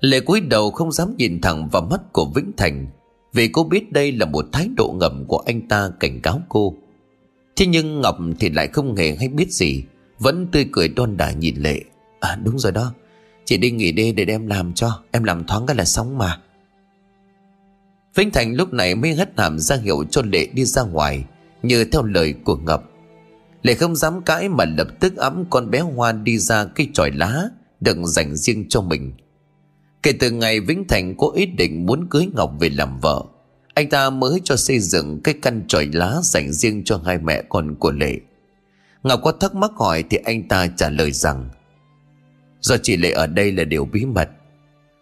[0.00, 2.86] Lệ cúi đầu không dám nhìn thẳng vào mắt của Vĩnh Thành,
[3.32, 6.74] Vì cô biết đây là một thái độ ngầm của anh ta cảnh cáo cô.
[7.56, 9.84] Thế nhưng Ngọc thì lại không hề hay biết gì,
[10.18, 11.80] Vẫn tươi cười đoan đà nhìn Lệ.
[12.20, 12.92] À đúng rồi đó
[13.46, 16.40] Chị đi nghỉ đi để em làm cho, Em làm thoáng cái là sống mà.
[18.14, 21.24] Vinh Thành lúc này mới hất hàm ra hiệu cho Lệ đi ra ngoài,
[21.62, 22.92] Như theo lời của Ngọc.
[23.62, 27.10] Lệ không dám cãi mà lập tức ấm con bé Hoa đi ra cây tròi
[27.10, 27.42] lá
[27.80, 29.12] Đừng dành riêng cho mình.
[30.02, 33.24] Kể từ ngày Vĩnh Thành có ý định muốn cưới Ngọc về làm vợ,
[33.74, 37.42] anh ta mới cho xây dựng cái căn tròi lá dành riêng cho hai mẹ
[37.48, 38.20] con của Lệ.
[39.02, 41.48] Ngọc có thắc mắc hỏi thì anh ta trả lời rằng
[42.66, 44.28] Do chị Lệ ở đây là điều bí mật.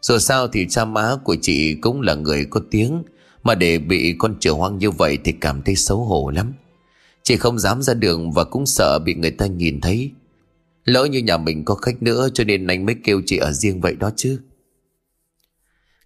[0.03, 3.03] Dù sao thì cha má của chị cũng là người có tiếng,
[3.42, 6.53] mà để bị con trở hoang như vậy thì cảm thấy xấu hổ lắm.
[7.22, 10.11] Chị không dám ra đường và cũng sợ bị người ta nhìn thấy.
[10.85, 13.81] Lỡ như nhà mình có khách nữa cho nên anh mới kêu chị ở riêng
[13.81, 14.40] vậy đó chứ.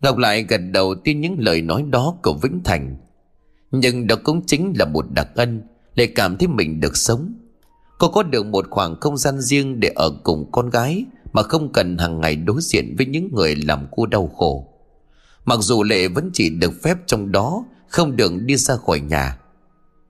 [0.00, 2.96] Ngọc lại gật đầu tin những lời nói đó của Vĩnh Thành
[3.70, 5.62] Nhưng đó cũng chính là một đặc ân
[5.94, 7.34] Để cảm thấy mình được sống
[7.98, 11.72] Cô có được một khoảng không gian riêng để ở cùng con gái mà không
[11.72, 14.68] cần hàng ngày đối diện với những người làm cô đau khổ.
[15.44, 19.38] Mặc dù Lệ vẫn chỉ được phép trong đó, Không được đi ra khỏi nhà.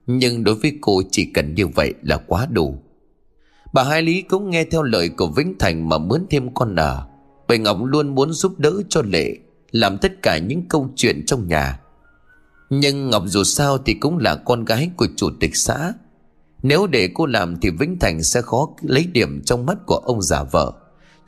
[0.07, 2.77] Nhưng đối với cô chỉ cần như vậy là quá đủ.
[3.73, 7.05] Bà Hai Lý cũng nghe theo lời của Vĩnh Thành mà mướn thêm con nở
[7.47, 9.35] Bởi Ngọc luôn muốn giúp đỡ cho Lệ,
[9.71, 11.79] Làm tất cả những câu chuyện trong nhà.
[12.69, 15.93] Nhưng Ngọc dù sao thì cũng là con gái của chủ tịch xã.
[16.63, 20.21] Nếu để cô làm thì Vĩnh Thành sẽ khó lấy điểm trong mắt của ông
[20.21, 20.73] già vợ.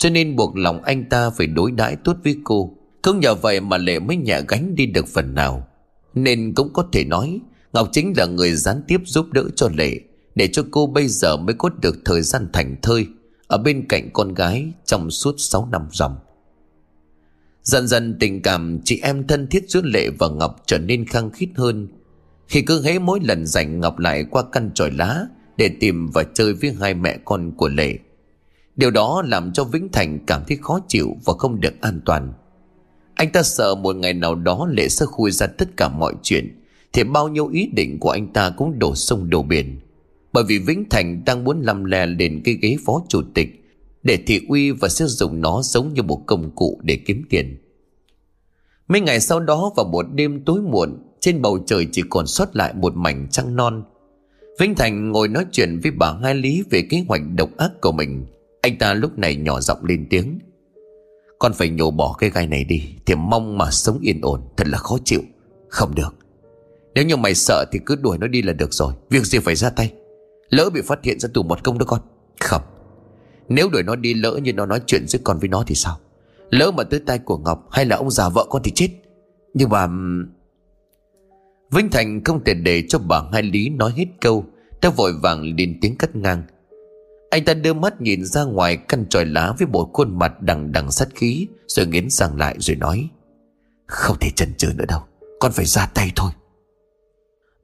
[0.01, 3.61] Cho nên buộc lòng anh ta phải đối đãi tốt với cô Không nhờ vậy
[3.61, 5.67] mà Lệ mới nhẹ gánh đi được phần nào
[6.13, 7.39] Nên cũng có thể nói,
[7.73, 9.99] Ngọc chính là người gián tiếp giúp đỡ cho Lệ,
[10.35, 13.07] để cho cô bây giờ mới có được thời gian thành thơi
[13.47, 16.15] ở bên cạnh con gái trong suốt 6 năm dòng.
[17.63, 21.31] Dần dần tình cảm chị em thân thiết giữa Lệ và Ngọc trở nên khăng
[21.31, 21.87] khít hơn.
[22.47, 25.25] Khi cứ hễ mỗi lần rảnh Ngọc lại qua căn tròi lá
[25.57, 27.97] để tìm và chơi với hai mẹ con của Lệ.
[28.75, 32.33] Điều đó làm cho Vĩnh Thành cảm thấy khó chịu và không được an toàn.
[33.15, 36.63] Anh ta sợ một ngày nào đó Lệ sẽ khui ra tất cả mọi chuyện,
[36.93, 39.79] thì bao nhiêu ý định của anh ta cũng đổ sông đổ biển.
[40.33, 43.49] Bởi vì Vĩnh Thành đang muốn làm lè lên cái ghế phó chủ tịch
[44.03, 47.57] Để thị uy và sử dụng nó giống như một công cụ để kiếm tiền
[48.87, 52.55] Mấy ngày sau đó vào một đêm tối muộn, Trên bầu trời chỉ còn sót
[52.55, 53.83] lại một mảnh trăng non
[54.59, 57.91] Vĩnh Thành ngồi nói chuyện với bà Hai Lý về kế hoạch độc ác của
[57.91, 58.25] mình
[58.61, 60.39] anh ta lúc này nhỏ giọng lên tiếng.
[61.39, 64.67] Con phải nhổ bỏ cái gai này đi, Thì mong mà sống yên ổn, Thật
[64.67, 65.21] là khó chịu.
[65.69, 66.15] Không được.
[66.95, 68.93] Nếu như mày sợ thì cứ đuổi nó đi là được rồi.
[69.09, 69.93] Việc gì phải ra tay?
[70.49, 71.99] Lỡ bị phát hiện ra tù một công đó con.
[72.39, 72.61] Không.
[73.49, 75.99] Nếu đuổi nó đi lỡ như nó nói chuyện với con với nó thì sao?
[76.49, 78.89] Lỡ mà tới tay của Ngọc Hay là ông già vợ con thì chết.
[79.53, 79.87] Nhưng mà
[81.71, 84.45] Vinh Thành không thể để cho bà Hai Lý nói hết câu.
[84.81, 86.43] Đã vội vàng lên tiếng cắt ngang.
[87.31, 90.71] Anh ta đưa mắt nhìn ra ngoài căn tròi lá với bộ khuôn mặt đằng
[90.71, 93.09] đằng sát khí, Rồi nghiến răng lại rồi nói,
[93.87, 94.99] Không thể chần chừ nữa đâu,
[95.39, 96.31] Con phải ra tay thôi.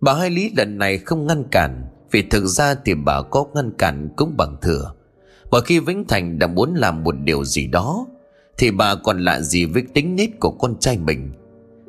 [0.01, 3.71] Bà Hai Lý lần này không ngăn cản, vì thực ra thì bà có ngăn
[3.77, 4.93] cản cũng bằng thừa.
[5.51, 8.07] Bởi khi Vĩnh Thành đã muốn làm một điều gì đó,
[8.57, 11.31] Thì bà còn lạ gì với tính nết của con trai mình.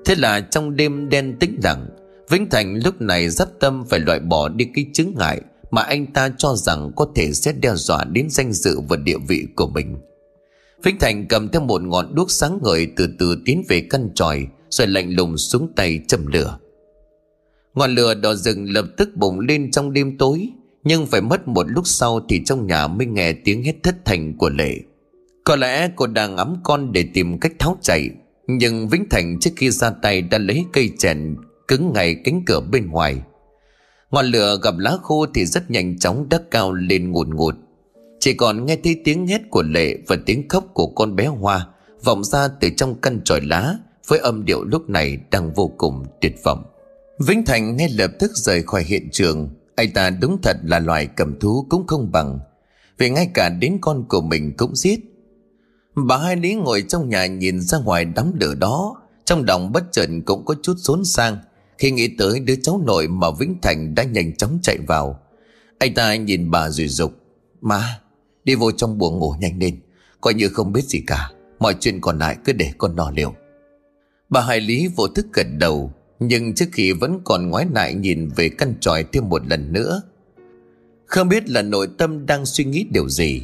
[0.05, 1.89] Thế là trong đêm đen tĩnh lặng,
[2.29, 6.07] Vĩnh Thành lúc này rất tâm phải loại bỏ đi cái chứng ngại mà anh
[6.07, 9.67] ta cho rằng có thể sẽ đe dọa đến danh dự và địa vị của
[9.67, 9.97] mình.
[10.83, 14.47] Vĩnh Thành cầm theo một ngọn đuốc sáng ngời từ từ tiến về căn tròi,
[14.71, 16.59] Rồi lạnh lùng xuống tay châm lửa.
[17.75, 20.49] Ngọn lửa đỏ rừng lập tức bùng lên trong đêm tối,
[20.85, 24.39] Nhưng phải mất một lúc sau Thì trong nhà mới nghe tiếng hét thất thành
[24.39, 24.75] của Lệ.
[25.45, 28.11] Có lẽ cô đang ấm con để tìm cách tháo chạy,
[28.47, 31.37] Nhưng Vĩnh Thành trước khi ra tay đã lấy cây chèn
[31.69, 33.23] Cứng ngay cánh cửa bên ngoài.
[34.11, 37.55] Ngọn lửa gặp lá khô thì rất nhanh chóng đắc cao lên ngùn ngụt, ngụt.
[38.21, 41.67] Chỉ còn nghe thấy tiếng hét của Lệ Và tiếng khóc của con bé Hoa
[42.05, 43.75] Vọng ra từ trong căn tròi lá
[44.07, 46.65] Với âm điệu lúc này đang vô cùng tuyệt vọng.
[47.19, 49.49] Vĩnh Thành ngay lập tức rời khỏi hiện trường.
[49.77, 52.39] Anh ta đúng thật là loài cầm thú cũng không bằng
[52.99, 55.01] Vì ngay cả đến con của mình cũng giết.
[56.07, 59.85] Bà Hai Lý ngồi trong nhà nhìn ra ngoài đám lửa đó Trong lòng bất
[59.93, 61.39] chợt cũng có chút xốn sang.
[61.79, 65.21] Khi nghĩ tới đứa cháu nội mà Vĩnh Thành đã nhanh chóng chạy vào
[65.79, 67.13] Anh ta nhìn bà rủi rục.
[67.61, 68.01] Má,
[68.45, 69.81] đi vô trong buồng ngủ nhanh lên
[70.21, 73.35] Coi như không biết gì cả Mọi chuyện còn lại cứ để con lo liệu
[74.29, 78.29] Bà Hải Lý vô thức gật đầu nhưng trước khi vẫn còn ngoái lại nhìn
[78.37, 80.03] về căn tròi thêm một lần nữa
[81.07, 83.43] Không biết là nội tâm đang suy nghĩ điều gì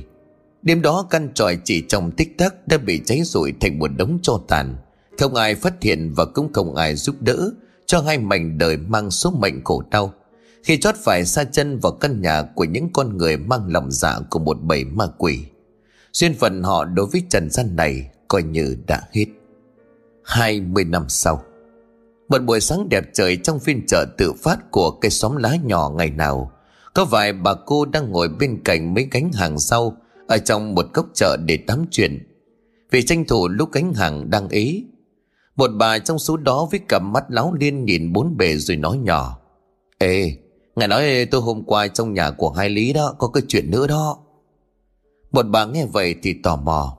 [0.63, 4.19] Đêm đó căn tròi chỉ trong tích tắc đã bị cháy rụi thành một đống
[4.23, 4.77] tro tàn
[5.19, 7.51] Không ai phát hiện và cũng không ai giúp đỡ
[7.87, 10.15] cho hai mảnh đời mang số mệnh khổ đau.
[10.63, 14.19] Khi chót phải xa chân vào căn nhà của những con người mang lòng dạ
[14.31, 15.39] của một bầy ma quỷ.
[16.13, 19.27] Duyên phận họ đối với trần gian này coi như đã hết.
[20.25, 21.45] 20 năm sau,
[22.29, 25.91] một buổi sáng đẹp trời trong phiên chợ tự phát của cây xóm lá nhỏ
[25.97, 26.53] ngày nào,
[26.95, 29.97] Có vài bà cô đang ngồi bên cạnh mấy gánh hàng sau,
[30.29, 32.27] Ở trong một góc chợ để tám chuyện.
[32.91, 34.85] Vì tranh thủ lúc gánh hàng đang ý
[35.57, 38.99] một bà trong số đó với cặp mắt láo liên nhìn bốn bề rồi nói
[38.99, 39.39] nhỏ.
[39.99, 40.37] Ê,
[40.77, 43.87] ngài nói tôi hôm qua trong nhà của hai Lý đó có cái chuyện nữa
[43.87, 44.19] đó.
[45.33, 46.99] Một bà nghe vậy thì tò mò.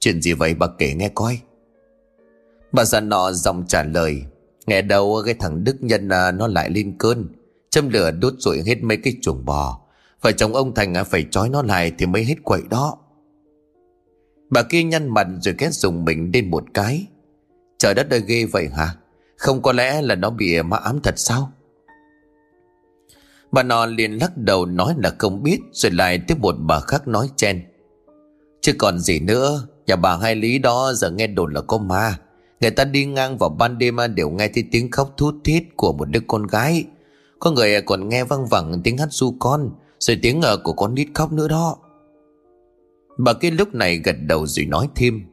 [0.00, 1.38] Chuyện gì vậy bà kể nghe coi.
[2.72, 4.22] Bà già nọ dòng trả lời.
[4.66, 7.28] Nghe đâu cái thằng Đức Nhân à, nó lại lên cơn.
[7.70, 9.80] Châm lửa đốt rụi hết mấy cái chuồng bò.
[10.20, 12.98] Vợ chồng ông Thành à, phải trói nó lại thì mới hết quậy đó.
[14.50, 17.06] Bà kia nhăn mặt rồi ghét dùng mình lên một cái.
[17.78, 18.94] Trời đất ơi, ghê vậy hả?
[19.36, 21.52] Không có lẽ là nó bị ma ám thật sao?
[23.52, 27.08] Bà nọ liền lắc đầu nói là không biết, Rồi lại tiếp một bà khác
[27.08, 27.64] nói chen.
[28.60, 32.18] Chứ còn gì nữa, Nhà bà hai lý đó giờ nghe đồn là có ma.
[32.60, 35.92] Người ta đi ngang vào ban đêm đều nghe thấy tiếng khóc thút thít của
[35.92, 36.84] một đứa con gái.
[37.38, 40.94] Có người còn nghe văng vẳng tiếng hát du con, Rồi tiếng ở của con
[40.94, 41.76] nít khóc nữa đó.
[43.18, 45.26] Bà kia lúc này gật đầu rồi nói thêm.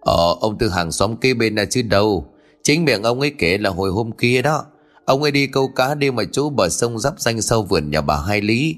[0.00, 2.26] Ờ ông từ hàng xóm kia bên là chứ đâu.
[2.62, 4.64] Chính miệng ông ấy kể là hồi hôm kia đó,
[5.10, 8.00] Ông ấy đi câu cá đêm ở chỗ bờ sông giáp danh sau vườn nhà
[8.00, 8.76] bà Hai Lý.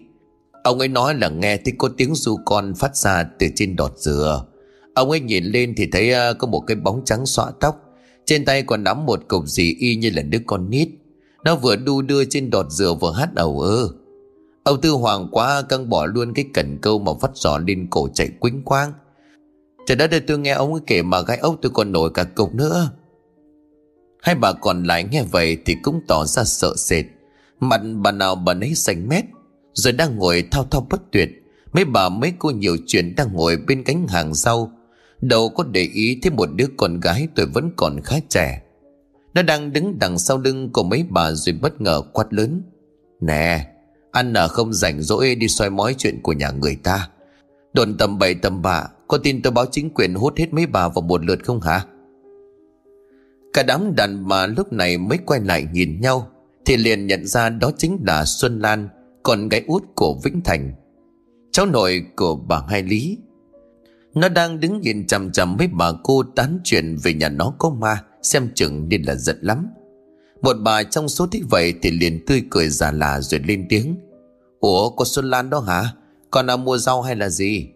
[0.65, 3.93] Ông ấy nói là nghe thấy có tiếng du con phát ra từ trên đọt
[3.99, 4.45] dừa.
[4.95, 7.81] Ông ấy nhìn lên thì thấy à, có một cái bóng trắng xõa tóc.
[8.27, 10.89] Trên tay còn nắm một cục gì y như là đứa con nít.
[11.45, 13.89] Nó vừa đu đưa trên đọt dừa vừa hát ẩu ơ.
[14.65, 18.09] Ông Tư Hoàng quá căng bỏ luôn cái cần câu mà vắt giỏ lên cổ
[18.15, 18.93] chạy quýnh quang
[19.87, 22.25] Trời đất ơi, tôi nghe ông ấy kể mà gai ốc tôi còn nổi cả
[22.25, 22.91] cục nữa.
[24.23, 27.05] Hai bà còn lại nghe vậy thì cũng tỏ ra sợ sệt.
[27.61, 29.25] Mặt bà nào bà nấy xanh mét,
[29.75, 31.31] Rồi đang ngồi thao thao bất tuyệt.
[31.73, 34.73] Mấy bà mấy cô nhiều chuyện đang ngồi bên cánh hàng rau
[35.21, 38.63] Đâu có để ý thấy một đứa con gái tuổi vẫn còn khá trẻ.
[39.35, 42.63] Nó đang đứng đằng sau lưng của mấy bà rồi bất ngờ quát lớn.
[43.21, 43.67] Nè,
[44.13, 47.09] Ăn ở không rảnh rỗi đi soi mói chuyện của nhà người ta.
[47.73, 50.89] Đồn tầm bậy tầm bạ có tin tôi báo chính quyền hút hết mấy bà
[50.89, 51.85] vào một lượt không hả?
[53.53, 56.29] Cả đám đàn bà lúc này mới quay lại nhìn nhau,
[56.65, 58.89] Thì liền nhận ra đó chính là Xuân Lan,
[59.23, 60.73] Con gái út của Vĩnh Thành.
[61.51, 63.19] Cháu nội của bà Hai Lý.
[64.15, 67.71] Nó đang đứng nhìn chằm chằm mấy bà cô tán chuyện về nhà nó có
[67.71, 69.67] ma, Xem chừng nên là giận lắm.
[70.43, 73.97] Một bà trong số thích vậy thì liền tươi cười già là rồi lên tiếng.
[74.61, 75.85] Ủa, có Xuân Lan đó hả?
[76.31, 77.69] Con đã mua rau hay là gì?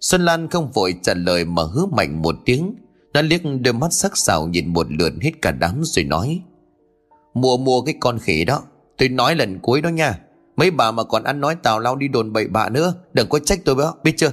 [0.00, 2.74] Xuân Lan không vội trả lời mà hứa mạnh một tiếng
[3.12, 6.42] Nó liếc đôi mắt sắc sảo nhìn một lượt hết cả đám rồi nói
[7.34, 8.62] Mua mua cái con khỉ đó,
[8.98, 10.18] Tôi nói lần cuối đó nha,
[10.56, 13.38] Mấy bà mà còn ăn nói tào lao đi đồn bậy bạ nữa, Đừng có
[13.38, 14.30] trách tôi đó biết chưa?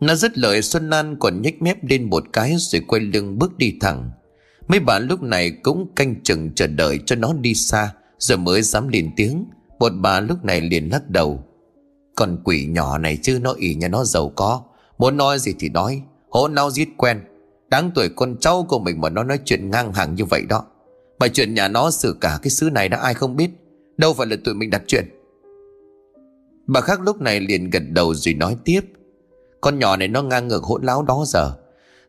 [0.00, 3.58] Nó dứt lời, Xuân Lan còn nhếch mép lên một cái Rồi quay lưng bước
[3.58, 4.10] đi thẳng.
[4.68, 8.62] Mấy bà lúc này cũng canh chừng chờ đợi cho nó đi xa, Rồi mới
[8.62, 9.44] dám lên tiếng.
[9.78, 11.44] Một bà lúc này liền lắc đầu.
[12.20, 14.62] Con quỷ nhỏ này chứ nó ỉ nhà nó giàu có.
[14.98, 16.02] Muốn nói gì thì nói.
[16.28, 17.20] Hỗn nao giết quen.
[17.70, 20.64] Đáng tuổi con cháu của mình mà nó nói chuyện ngang hàng như vậy đó.
[21.18, 23.50] Mà chuyện nhà nó xử cả cái xứ này đã ai không biết.
[23.96, 25.04] Đâu phải là tụi mình đặt chuyện.
[26.66, 28.80] Bà khác lúc này liền gật đầu rồi nói tiếp.
[29.60, 31.52] Con nhỏ này nó ngang ngược hỗn láo đó giờ.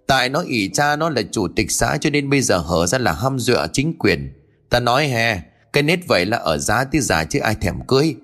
[0.08, 2.97] Tại nó ỷ cha nó là chủ tịch xã Cho nên bây giờ hở ra
[2.97, 4.34] là hăm dọa chính quyền.
[4.69, 5.41] Ta nói hè,
[5.74, 8.15] Cái nết vậy là ở giá tí già chứ ai thèm cưới.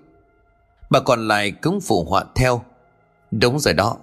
[0.90, 2.62] Bà còn lại cũng phụ họa theo.
[3.32, 3.98] Đúng rồi đó.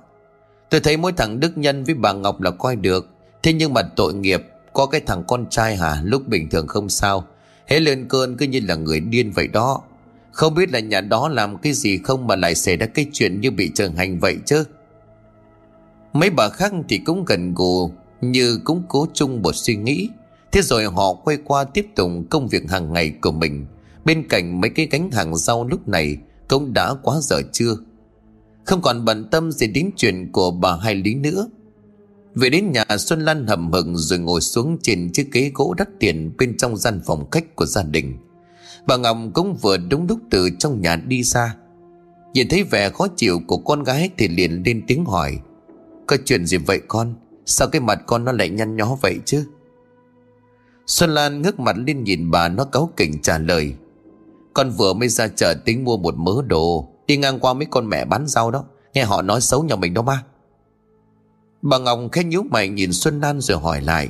[0.70, 3.08] Tôi thấy mỗi thằng Đức Nhân với bà Ngọc là coi được.
[3.42, 4.42] Thế nhưng mà tội nghiệp,
[4.72, 5.96] Có cái thằng con trai hả?
[6.04, 7.24] Lúc bình thường không sao.
[7.66, 9.82] Hễ lên cơn cứ như là người điên vậy đó.
[10.32, 13.40] Không biết là nhà đó làm cái gì không Mà lại xảy ra cái chuyện
[13.40, 14.64] như bị trường hành vậy chứ?
[16.12, 20.08] Mấy bà khác thì cũng gần gù, Như cũng cố chung một suy nghĩ.
[20.52, 23.66] Thế rồi họ quay qua tiếp tục công việc hàng ngày của mình.
[24.04, 26.16] Bên cạnh mấy cái gánh hàng rau lúc này
[26.48, 27.76] cũng đã quá giờ trưa
[28.64, 31.48] Không còn bận tâm gì đến chuyện của bà hai lý nữa
[32.34, 35.88] về đến nhà, Xuân Lan hầm hừng rồi ngồi xuống trên chiếc ghế gỗ đắt
[36.00, 38.18] tiền bên trong gian phòng khách của gia đình.
[38.86, 41.56] Bà Ngọc cũng vừa đúng lúc từ trong nhà đi ra.
[42.34, 45.38] Nhìn thấy vẻ khó chịu của con gái thì liền lên tiếng hỏi.
[46.06, 47.14] Có chuyện gì vậy con?
[47.46, 49.44] Sao cái mặt con nó lại nhăn nhó vậy chứ?
[50.86, 53.74] Xuân Lan ngước mặt lên nhìn bà, nó cáu kỉnh trả lời.
[54.54, 56.88] Con vừa mới ra chợ tính mua một mớ đồ.
[57.06, 58.64] Đi ngang qua mấy con mẹ bán rau đó.
[58.94, 60.22] Nghe họ nói xấu nhà mình đâu ma.
[61.62, 64.08] Bà Ngọc khẽ nhíu mày nhìn Xuân Lan rồi hỏi lại.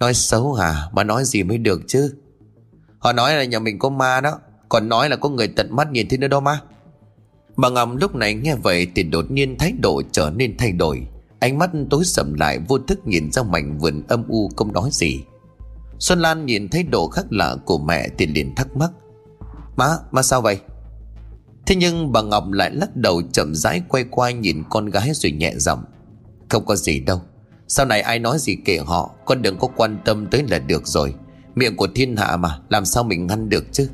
[0.00, 2.14] Nói xấu hả Mà nói gì mới được chứ?
[2.98, 4.38] Họ nói là nhà mình có ma đó.
[4.68, 6.60] Còn nói là có người tận mắt nhìn thấy nữa đâu ma.
[7.56, 11.06] Bà Ngọc lúc này nghe vậy Thì đột nhiên thái độ trở nên thay đổi.
[11.38, 14.88] Ánh mắt tối sầm lại, Vô thức nhìn ra mảnh vườn âm u không nói
[14.92, 15.24] gì.
[15.98, 18.90] Xuân Lan nhìn thấy độ khác lạ của mẹ Thì liền thắc mắc.
[19.76, 20.60] Má, má sao vậy?
[21.66, 25.32] Thế nhưng bà Ngọc lại lắc đầu chậm rãi quay qua nhìn con gái rồi
[25.32, 25.84] nhẹ giọng.
[26.48, 27.22] Không có gì đâu.
[27.68, 30.86] Sau này ai nói gì kể họ Con đừng có quan tâm tới là được
[30.86, 31.14] rồi.
[31.54, 33.88] Miệng của thiên hạ mà Làm sao mình ngăn được chứ?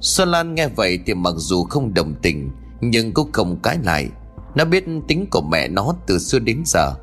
[0.00, 4.08] Xuân Lan nghe vậy thì mặc dù không đồng tình Nhưng cũng không cãi lại.
[4.54, 6.94] Nó biết tính của mẹ nó từ xưa đến giờ.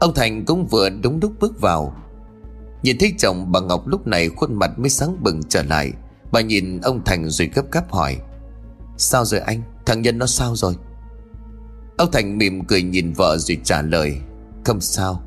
[0.00, 1.94] Ông Thành cũng vừa đúng lúc bước vào.
[2.82, 5.92] Nhìn thấy chồng bà Ngọc lúc này khuôn mặt mới sáng bừng trở lại.
[6.32, 8.16] Bà nhìn ông Thành rồi gấp gáp hỏi,
[8.96, 9.62] Sao rồi anh?
[9.86, 10.76] Thằng Nhân nó sao rồi?
[11.98, 14.16] Ông Thành mỉm cười nhìn vợ rồi trả lời,
[14.64, 15.22] Không sao.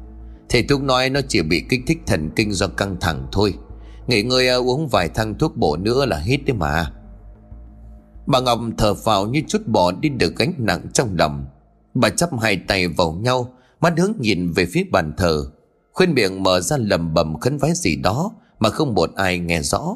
[0.49, 3.53] Thầy thuốc nói nó chỉ bị kích thích thần kinh do căng thẳng thôi.
[4.07, 6.91] Nghỉ ngơi à, uống vài thang thuốc bổ nữa là hết đấy mà.
[8.25, 11.45] Bà Ngọc thở phào như chút bỏ đi được gánh nặng trong lòng.
[11.93, 15.45] Bà chắp hai tay vào nhau, Mắt hướng nhìn về phía bàn thờ.
[15.91, 19.61] Khuyên miệng mở ra lầm bầm khấn vái gì đó Mà không một ai nghe
[19.61, 19.95] rõ.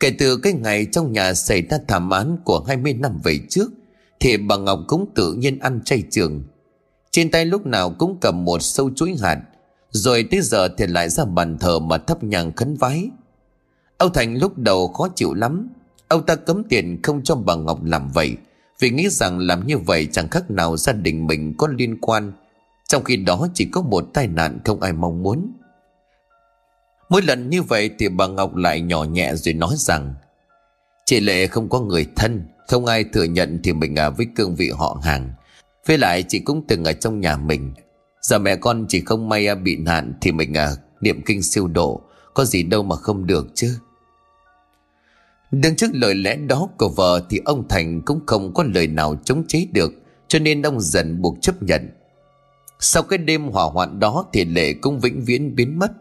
[0.00, 3.70] Kể từ cái ngày trong nhà xảy ra thảm án của 20 năm về trước,
[4.20, 6.42] Thì bà Ngọc cũng tự nhiên ăn chay trường.
[7.10, 9.40] Trên tay lúc nào cũng cầm một sâu chuỗi hạt,
[9.90, 13.10] Rồi tới giờ thì lại ra bàn thờ mà thấp nhang khấn vái.
[13.98, 15.68] Âu Thành lúc đầu khó chịu lắm.
[16.08, 18.36] Ông ta cấm tiền không cho bà Ngọc làm vậy,
[18.80, 22.32] Vì nghĩ rằng làm như vậy chẳng khác nào gia đình mình có liên quan,
[22.88, 25.52] Trong khi đó chỉ có một tai nạn không ai mong muốn.
[27.08, 30.14] Mỗi lần như vậy thì bà Ngọc lại nhỏ nhẹ rồi nói rằng
[31.04, 34.54] Chị Lệ không có người thân Không ai thừa nhận thì mình ở với cương
[34.54, 35.32] vị họ hàng.
[35.86, 37.74] Với lại chị cũng từng ở trong nhà mình.
[38.22, 41.68] Giờ mẹ con chỉ không may à bị nạn Thì mình à, niệm kinh siêu
[41.68, 42.00] độ
[42.34, 43.78] Có gì đâu mà không được chứ.
[45.50, 49.16] Đứng trước lời lẽ đó của vợ Thì ông Thành cũng không có lời nào
[49.24, 49.92] chống chế được
[50.28, 51.90] Cho nên ông dần buộc chấp nhận.
[52.80, 55.92] Sau cái đêm hỏa hoạn đó Thì Lệ cũng vĩnh viễn biến mất.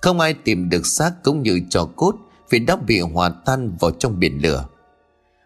[0.00, 2.14] Không ai tìm được xác cũng như trò cốt,
[2.50, 4.64] Vì đã bị hòa tan vào trong biển lửa.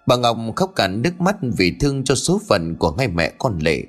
[0.06, 3.58] Bà Ngọc khóc cả nước mắt Vì thương cho số phận của hai mẹ con
[3.58, 3.82] Lệ.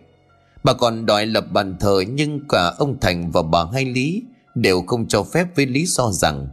[0.63, 4.23] Bà còn đòi lập bàn thờ Nhưng cả ông Thành và bà Hai Lý
[4.55, 6.47] Đều không cho phép với lý do rằng,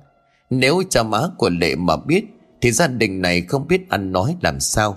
[0.50, 2.24] Nếu cha má của Lệ mà biết,
[2.60, 4.96] thì gia đình này không biết ăn nói làm sao.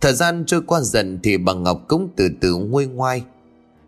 [0.00, 3.22] Thời gian trôi qua dần Thì bà Ngọc cũng từ từ nguôi ngoai.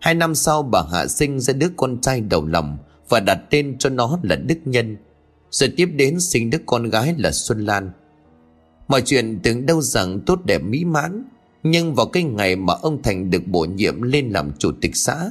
[0.01, 3.79] Hai năm sau bà hạ sinh ra đứa con trai đầu lòng và đặt tên
[3.79, 4.97] cho nó là Đức Nhân.
[5.51, 7.91] Rồi tiếp đến sinh đứa con gái là Xuân Lan.
[8.89, 11.25] Mọi chuyện tưởng đâu rằng tốt đẹp mỹ mãn,
[11.63, 15.31] Nhưng vào cái ngày mà ông Thành được bổ nhiệm lên làm chủ tịch xã,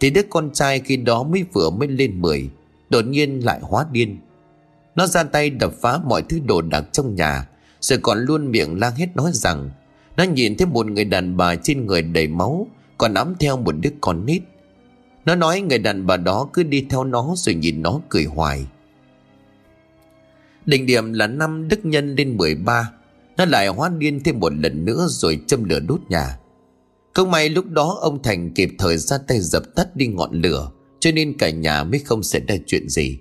[0.00, 2.50] Thì đứa con trai khi đó mới vừa mới lên 10
[2.90, 4.18] Đột nhiên lại hóa điên.
[4.94, 7.48] Nó ra tay đập phá mọi thứ đồ đạc trong nhà,
[7.80, 9.70] Rồi còn luôn miệng la hết nói rằng,
[10.16, 12.66] Nó nhìn thấy một người đàn bà trên người đầy máu,
[12.98, 14.42] Còn ấm theo một đứa con nít.
[15.26, 18.66] Nó nói người đàn bà đó cứ đi theo nó Rồi nhìn nó cười hoài.
[20.66, 22.90] Đỉnh điểm là năm Đức Nhân lên 13
[23.36, 26.38] Nó lại hóa điên thêm một lần nữa Rồi châm lửa đốt nhà.
[27.14, 30.70] Không may lúc đó ông Thành kịp thời ra tay dập tắt đi ngọn lửa,
[31.00, 33.18] Cho nên cả nhà mới không xảy ra chuyện gì.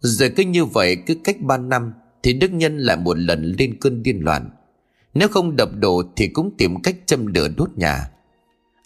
[0.00, 1.92] Rồi cứ như vậy, cứ cách 3 năm,
[2.22, 4.50] Thì Đức Nhân lại một lần lên cơn điên loạn.
[5.14, 8.10] Nếu không đập đổ Thì cũng tìm cách châm lửa đốt nhà.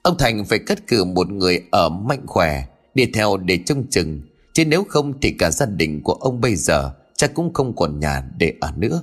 [0.05, 2.65] Ông Thành phải cắt cử một người ở mạnh khỏe
[2.95, 4.21] Đi theo để trông chừng.
[4.53, 8.01] Chứ nếu không thì cả gia đình của ông bây giờ Chắc cũng không còn
[8.01, 9.03] nhà để ở nữa.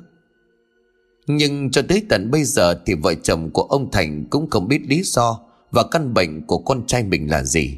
[1.28, 4.82] Nhưng cho tới tận bây giờ Thì vợ chồng của ông Thành Cũng không biết
[4.88, 5.40] lý do
[5.72, 7.78] Và căn bệnh của con trai mình là gì.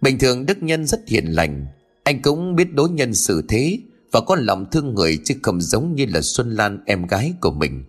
[0.00, 1.66] Bình thường Đức Nhân rất hiền lành,
[2.04, 3.78] anh cũng biết đối nhân xử thế
[4.12, 7.50] Và có lòng thương người chứ không giống như là Xuân Lan em gái của
[7.50, 7.84] mình.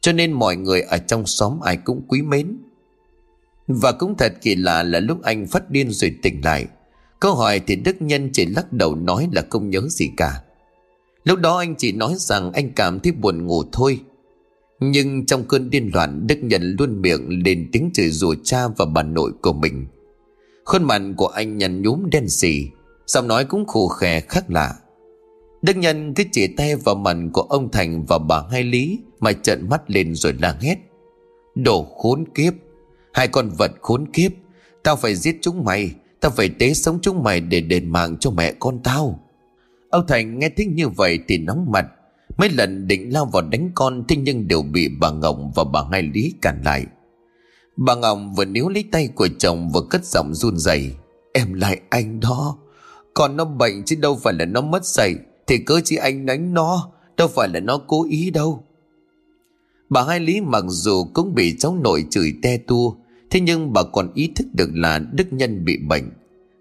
[0.00, 2.56] Cho nên mọi người ở trong xóm ai cũng quý mến.
[3.66, 6.66] Và cũng thật kỳ lạ là lúc anh phát điên rồi tỉnh lại.
[7.20, 10.42] Câu hỏi thì Đức Nhân chỉ lắc đầu nói là không nhớ gì cả.
[11.24, 14.00] Lúc đó anh chỉ nói rằng anh cảm thấy buồn ngủ thôi.
[14.80, 18.84] Nhưng trong cơn điên loạn, Đức Nhân luôn miệng lên tiếng chửi rủa cha và
[18.84, 19.86] bà nội của mình.
[20.64, 22.68] Khuôn mặt của anh nhăn nhúm đen xì,
[23.06, 24.74] Giọng nói cũng khổ khè khác lạ.
[25.62, 29.32] Đức Nhân cứ chỉ tay vào mặt của ông Thành và bà Hai Lý Mà
[29.32, 30.78] trợn mắt lên rồi la hét.
[31.54, 32.54] Đồ khốn kiếp!
[33.14, 34.32] Hai con vật khốn kiếp,
[34.82, 35.94] Tao phải giết chúng mày.
[36.20, 39.20] Tao phải tế sống chúng mày để đền mạng cho mẹ con tao.
[39.90, 41.86] Ông Thành nghe thích như vậy thì nóng mặt.
[42.36, 45.80] Mấy lần định lao vào đánh con, Thế nhưng đều bị bà Ngọc và bà
[45.92, 46.86] Hai Lý cản lại.
[47.76, 50.94] Bà Ngọc vừa níu lấy tay của chồng vừa cất giọng run rẩy.
[51.32, 52.56] Em lại anh đó.
[53.14, 55.14] Còn nó bệnh chứ đâu phải là nó mất dạy,
[55.46, 56.90] Thì cớ chi anh đánh nó?
[57.16, 58.64] Đâu phải là nó cố ý đâu.
[59.88, 62.94] Bà Hai Lý mặc dù cũng bị cháu nội chửi te tua
[63.34, 66.10] Thế nhưng bà còn ý thức được là Đức Nhân bị bệnh,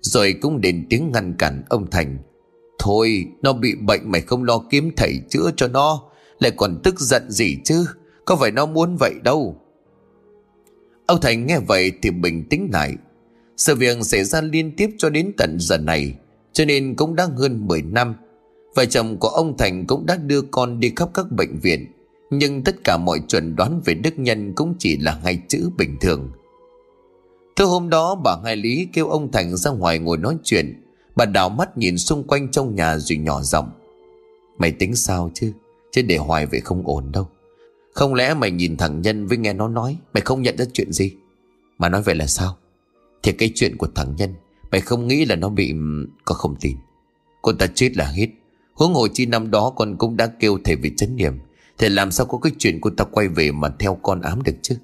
[0.02, 2.18] Rồi cũng đến tiếng ngăn cản ông Thành.
[2.80, 6.04] Thôi, nó bị bệnh mày không lo kiếm thầy chữa cho nó,
[6.40, 7.86] Lại còn tức giận gì chứ?
[8.26, 9.62] Có phải nó muốn vậy đâu?
[11.06, 12.96] Ông Thành nghe vậy thì bình tĩnh lại.
[13.58, 16.16] Sự việc xảy ra liên tiếp cho đến tận giờ này,
[16.54, 18.16] cho nên cũng đã hơn 10 năm.
[18.76, 21.88] Vợ chồng của ông Thành cũng đã đưa con đi khắp các bệnh viện,
[22.32, 25.98] Nhưng tất cả mọi chuẩn đoán về Đức Nhân cũng chỉ là hai chữ bình
[26.02, 26.32] thường.
[27.56, 30.82] Thứ hôm đó bà Hai Lý kêu ông Thành ra ngoài ngồi nói chuyện.
[31.16, 33.70] Bà đảo mắt nhìn xung quanh trong nhà rồi nhỏ giọng.
[34.58, 35.54] Mày tính sao chứ?
[35.92, 37.28] Chứ để hoài vậy không ổn đâu.
[37.94, 40.92] Không lẽ mày nhìn thằng Nhân với nghe nó nói, Mày không nhận ra chuyện
[40.92, 41.12] gì?
[41.78, 42.58] Mà nói vậy là sao?
[43.24, 44.34] Thì cái chuyện của thằng Nhân,
[44.72, 45.74] Mày không nghĩ là nó bị
[46.26, 46.78] Con không tin.
[47.42, 48.28] Con ta chết là hết.
[48.74, 51.40] Huống hồ chi năm đó con cũng đã kêu thầy về chấn niệm.
[51.78, 54.56] Thì làm sao có cái chuyện cô ta quay về Mà theo con ám được
[54.62, 54.76] chứ?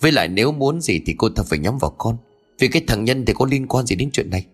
[0.00, 2.16] Với lại nếu muốn gì thì cô ta phải nhắm vào con.
[2.58, 4.46] Vì cái thằng nhân thì có liên quan gì đến chuyện này?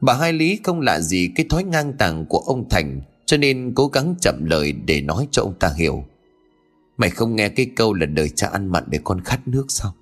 [0.00, 3.72] Bà Hai Lý không lạ gì cái thói ngang tàng của ông Thành, Cho nên
[3.74, 6.04] cố gắng chậm lời để nói cho ông ta hiểu.
[6.96, 9.94] Mày không nghe cái câu là đời cha ăn mặn để con khát nước sao?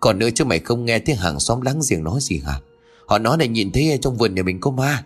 [0.00, 2.60] Còn nữa chứ mày không nghe thấy hàng xóm láng giềng nói gì hả?
[3.06, 5.04] Họ nói là nhìn thấy trong vườn nhà mình có ma.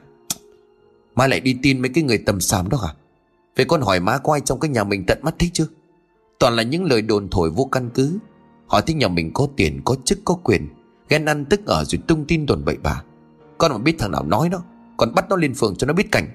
[1.14, 2.94] Má lại đi tin mấy cái người tầm xàm đó hả?
[3.56, 5.66] Vậy con hỏi má có ai trong cái nhà mình tận mắt thấy chưa?
[6.44, 8.18] Toàn là những lời đồn thổi vô căn cứ.
[8.66, 10.68] Họ thấy nhà mình có tiền, có chức, có quyền,
[11.08, 13.02] Ghen ăn tức ở rồi tung tin đồn bậy bạ
[13.58, 14.62] Con mà biết thằng nào nói nó,
[14.96, 16.28] Còn bắt nó lên phường cho nó biết cảnh.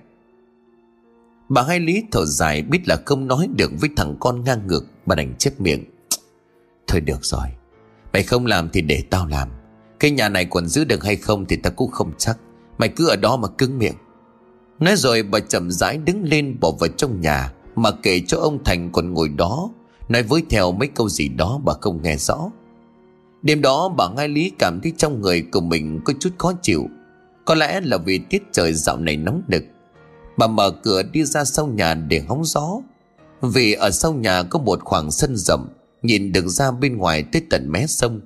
[1.49, 4.85] Bà hai lý thở dài biết là không nói được với thằng con ngang ngược,
[5.05, 5.83] Bà đành chép miệng.
[6.87, 7.47] Thôi được rồi,
[8.13, 9.49] Mày không làm thì để tao làm.
[9.99, 12.37] Cái nhà này còn giữ được hay không thì tao cũng không chắc.
[12.77, 13.95] Mày cứ ở đó mà cứng miệng.
[14.79, 18.63] Nói rồi bà chậm rãi đứng lên bỏ vào trong nhà, Mà kể cho ông
[18.63, 19.69] Thành còn ngồi đó
[20.09, 22.51] Nói với theo mấy câu gì đó bà không nghe rõ.
[23.41, 26.87] Đêm đó bà Ngai Lý cảm thấy trong người của mình có chút khó chịu.
[27.45, 29.63] Có lẽ là vì tiết trời dạo này nóng nực.
[30.37, 32.81] Bà mở cửa đi ra sau nhà để hóng gió.
[33.41, 35.67] Vì ở sau nhà có một khoảng sân rộng,
[36.01, 38.21] Nhìn được ra bên ngoài tới tận mé sông.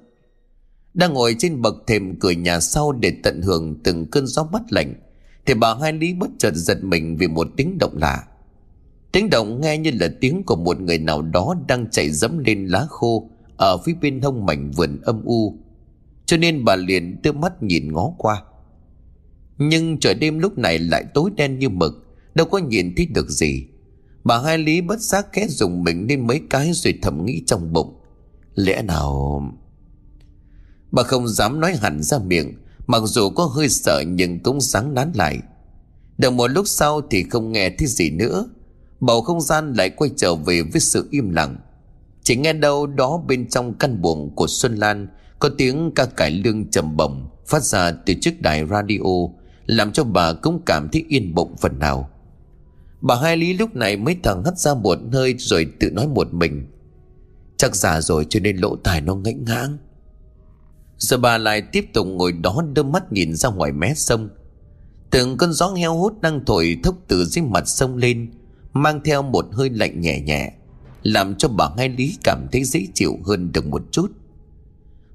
[0.93, 4.61] Đang ngồi trên bậc thềm cửa nhà sau để tận hưởng từng cơn gió mát
[4.69, 4.93] lạnh,
[5.45, 8.23] Thì bà Hai Lý bất chợt giật mình vì một tiếng động lạ.
[9.13, 12.67] Tiếng động nghe như là tiếng của một người nào đó đang chạy dẫm lên
[12.67, 15.57] lá khô Ở phía bên hông mảnh vườn âm u.
[16.25, 18.43] Cho nên bà liền đưa mắt nhìn ngó qua.
[19.57, 21.93] Nhưng trời đêm lúc này lại tối đen như mực,
[22.35, 23.67] Đâu có nhìn thấy được gì.
[24.23, 27.73] Bà hai lý bất giác khẽ dùng mình lên mấy cái rồi thầm nghĩ trong
[27.73, 27.99] bụng.
[28.55, 29.41] Lẽ nào...
[30.91, 32.53] Bà không dám nói hẳn ra miệng,
[32.87, 35.39] Mặc dù có hơi sợ nhưng cũng sáng nán lại.
[36.17, 38.45] Được một lúc sau thì không nghe thấy gì nữa.
[39.05, 41.55] Bầu không gian lại quay trở về với sự im lặng.
[42.23, 45.07] Chỉ nghe đâu đó bên trong căn buồng của Xuân Lan,
[45.39, 49.03] Có tiếng ca cải lương trầm bổng Phát ra từ chiếc đài radio,
[49.65, 52.09] Làm cho bà cũng cảm thấy yên bụng phần nào.
[53.01, 56.33] Bà Hai Lý lúc này mới thằng hắt ra một hơi Rồi tự nói một
[56.33, 56.67] mình.
[57.57, 59.77] Chắc già rồi cho nên lỗ tài nó ngãnh ngãng.
[60.97, 64.29] Giờ bà lại tiếp tục ngồi đó đôi mắt nhìn ra ngoài mé sông.
[65.11, 68.31] Từng cơn gió heo hút đang thổi thốc từ dưới mặt sông lên
[68.73, 70.53] Mang theo một hơi lạnh nhẹ nhẹ,
[71.03, 74.11] Làm cho bà Hai Lý cảm thấy dễ chịu hơn được một chút.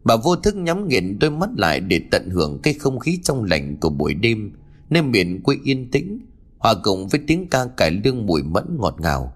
[0.04, 3.44] Bà vô thức nhắm nghiền đôi mắt lại để tận hưởng cái không khí trong
[3.44, 4.52] lành của buổi đêm,
[4.90, 6.18] Nơi miền quê yên tĩnh,
[6.58, 9.32] Hòa cùng với tiếng ca cải lương mùi mẫn ngọt ngào.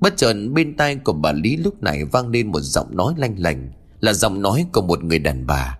[0.00, 3.34] Bất chợt bên tai của bà Lý lúc này vang lên một giọng nói lanh
[3.38, 5.78] lành, Là giọng nói của một người đàn bà.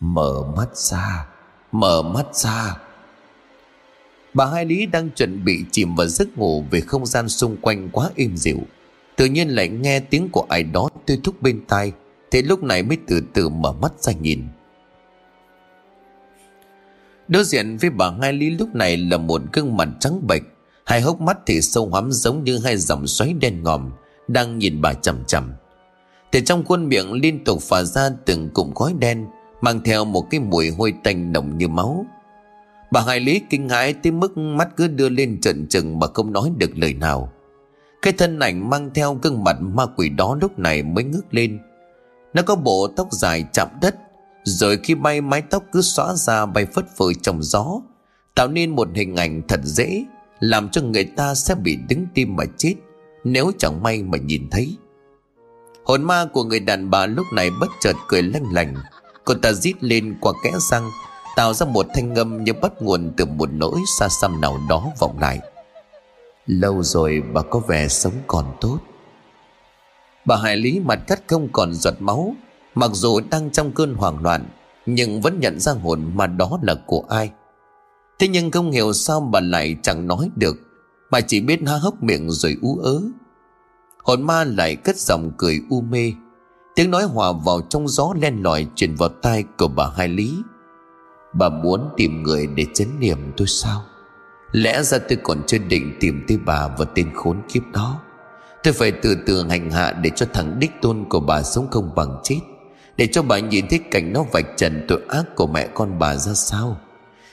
[0.00, 1.26] Mở mắt ra,
[1.72, 2.76] Mở mắt ra.
[4.34, 7.88] Bà Hai Lý đang chuẩn bị chìm vào giấc ngủ Vì không gian xung quanh
[7.92, 8.58] quá êm dịu.
[9.16, 11.92] Tự nhiên lại nghe tiếng của ai đó tươi thúc bên tai,
[12.30, 14.42] Thế lúc này mới từ từ mở mắt ra nhìn.
[17.28, 20.42] Đối diện với bà Hai Lý lúc này là một gương mặt trắng bệch,
[20.84, 23.90] Hai hốc mắt thì sâu hoắm giống như hai dòng xoáy đen ngòm,
[24.28, 25.52] Đang nhìn bà chầm chầm
[26.30, 29.26] Từ trong khuôn miệng liên tục phả ra từng cụm khói đen,
[29.60, 32.06] Mang theo một cái mùi hôi tanh nồng như máu.
[32.92, 36.32] Bà Hải Lý kinh hãi tới mức mắt cứ đưa lên trận trừng mà không
[36.32, 37.32] nói được lời nào.
[38.02, 41.60] Cái thân ảnh mang theo gương mặt ma quỷ đó lúc này mới ngước lên.
[42.34, 43.96] Nó có bộ tóc dài chạm đất,
[44.44, 47.80] rồi khi bay mái tóc cứ xóa ra bay phất phơ trong gió,
[48.34, 50.04] Tạo nên một hình ảnh thật dễ,
[50.40, 52.74] Làm cho người ta sẽ bị đứng tim mà chết,
[53.24, 54.76] Nếu chẳng may mà nhìn thấy.
[55.84, 58.74] Hồn ma của người đàn bà lúc này bất chợt cười lanh lành.
[59.24, 60.90] Cô ta rít lên qua kẽ răng
[61.36, 64.86] Tạo ra một thanh âm như bắt nguồn từ một nỗi xa xăm nào đó
[64.98, 65.40] vọng lại.
[66.46, 68.78] Lâu rồi bà có vẻ sống còn tốt.
[70.24, 72.34] Bà Hải Lý mặt cắt không còn giọt máu,
[72.74, 74.48] Mặc dù đang trong cơn hoảng loạn,
[74.86, 77.30] Nhưng vẫn nhận ra hồn mà đó là của ai.
[78.18, 80.56] Thế nhưng không hiểu sao bà lại chẳng nói được,
[81.10, 83.02] Bà chỉ biết há hốc miệng rồi ú ớ.
[84.04, 86.12] Hồn ma lại cất giọng cười u mê.
[86.74, 90.34] Tiếng nói hòa vào trong gió len lỏi truyền vào tai của bà Hai Lý.
[91.32, 93.84] Bà muốn tìm người để chấn niệm tôi sao?
[94.52, 98.00] Lẽ ra tôi còn chưa định tìm tới bà và tên khốn kiếp đó.
[98.62, 101.94] Tôi phải từ từ hành hạ để cho thằng đích tôn của bà sống không
[101.94, 102.40] bằng chết.
[102.96, 106.16] Để cho bà nhìn thấy cảnh nó vạch trần tội ác của mẹ con bà
[106.16, 106.80] ra sao?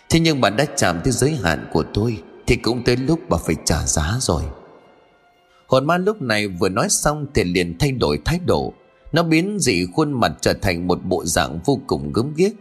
[0.10, 3.38] Thế nhưng bà đã chạm tới giới hạn của tôi, Thì cũng tới lúc bà
[3.38, 4.43] phải trả giá rồi.
[5.68, 8.74] Hồn ma lúc này vừa nói xong Thì liền thay đổi thái độ.
[9.12, 12.52] Nó biến dị khuôn mặt trở thành một bộ dạng vô cùng gớm ghiếc.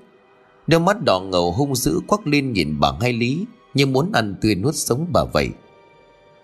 [0.68, 3.44] Đôi mắt đỏ ngầu hung dữ quắc lên nhìn bà hai lý,
[3.74, 5.48] Như muốn ăn tươi nuốt sống bà vậy.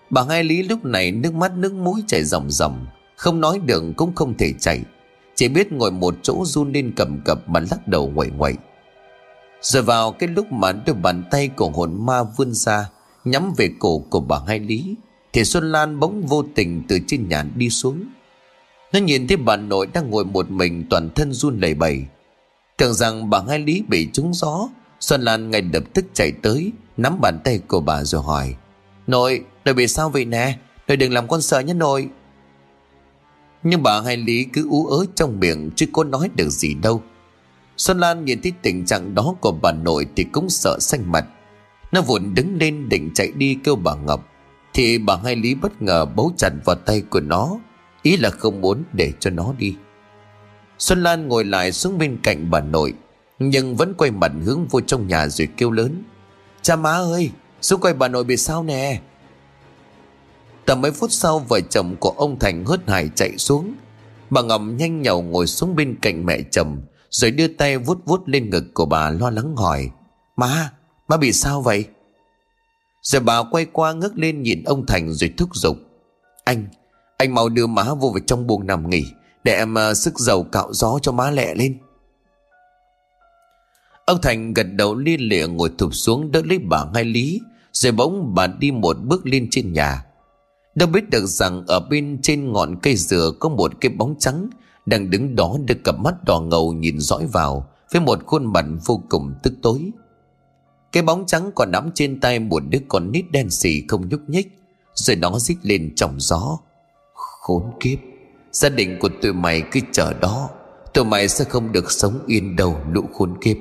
[0.09, 3.83] Bà hai lý lúc này nước mắt nước mũi chảy ròng ròng, Không nói được
[3.97, 4.81] cũng không thể chảy
[5.35, 8.53] Chỉ biết ngồi một chỗ run lên cầm cập mà lắc đầu ngoại ngoại.
[9.61, 12.89] Rồi vào cái lúc mà đôi bàn tay của hồn ma vươn ra,
[13.25, 14.95] Nhắm về cổ của bà hai lý,
[15.33, 18.03] Thì Xuân Lan bỗng vô tình từ trên nhà đi xuống.
[18.93, 22.05] Nó nhìn thấy bà nội đang ngồi một mình toàn thân run lẩy bẩy
[22.77, 24.69] Tưởng rằng bà hai lý bị trúng gió
[24.99, 28.55] Xuân Lan ngay lập tức chạy tới Nắm bàn tay của bà rồi hỏi
[29.07, 30.57] Nội, nội bị sao vậy nè?
[30.87, 32.09] Nội đừng làm con sợ nhé nội.
[33.63, 37.01] Nhưng bà hai lý cứ ú ớ trong miệng Chứ có nói được gì đâu.
[37.77, 41.25] Xuân Lan nhìn thấy tình trạng đó của bà nội Thì cũng sợ xanh mặt.
[41.91, 44.27] Nó vụn đứng lên định chạy đi kêu bà Ngọc.
[44.73, 47.57] Thì bà hai lý bất ngờ bấu chặt vào tay của nó
[48.01, 49.75] Ý là không muốn để cho nó đi.
[50.79, 52.93] Xuân Lan ngồi lại xuống bên cạnh bà nội
[53.39, 56.03] Nhưng vẫn quay mặt hướng vô trong nhà rồi kêu lớn.
[56.61, 59.01] Cha má ơi Xuống quay bà nội bị sao nè?
[60.65, 63.73] Tầm mấy phút sau vợ chồng của ông Thành hớt hải chạy xuống.
[64.29, 68.29] Bà ngầm nhanh nhậu ngồi xuống bên cạnh mẹ chồng Rồi đưa tay vuốt vuốt
[68.29, 69.89] lên ngực của bà lo lắng hỏi
[70.35, 70.71] Má,
[71.07, 71.85] má bị sao vậy?
[73.01, 75.77] Rồi bà quay qua ngước lên nhìn ông Thành rồi thúc giục
[76.43, 76.67] Anh,
[77.17, 79.03] anh mau đưa má vô vào trong buồng nằm nghỉ
[79.45, 81.77] để em ờ, sức dầu cạo gió cho má lẹ lên.
[84.05, 87.41] Ông Thành gật đầu liên lịa ngồi thụp xuống đỡ lấy bà ngay lý,
[87.71, 90.05] Rồi bỗng bà đi một bước lên trên nhà.
[90.75, 94.49] Đâu biết được rằng ở bên trên ngọn cây dừa có một cái bóng trắng
[94.85, 98.65] Đang đứng đó được cặp mắt đỏ ngầu nhìn dõi vào, Với một khuôn mặt
[98.85, 99.91] vô cùng tức tối.
[100.91, 104.21] Cái bóng trắng còn nắm trên tay một đứa con nít đen xì không nhúc
[104.27, 104.47] nhích,
[104.93, 106.57] Rồi nó rít lên trong gió.
[107.13, 108.14] Khốn kiếp!
[108.55, 110.49] Gia đình của tụi mày cứ chờ đó.
[110.93, 113.57] Tụi mày sẽ không được sống yên đâu lũ khốn kiếp.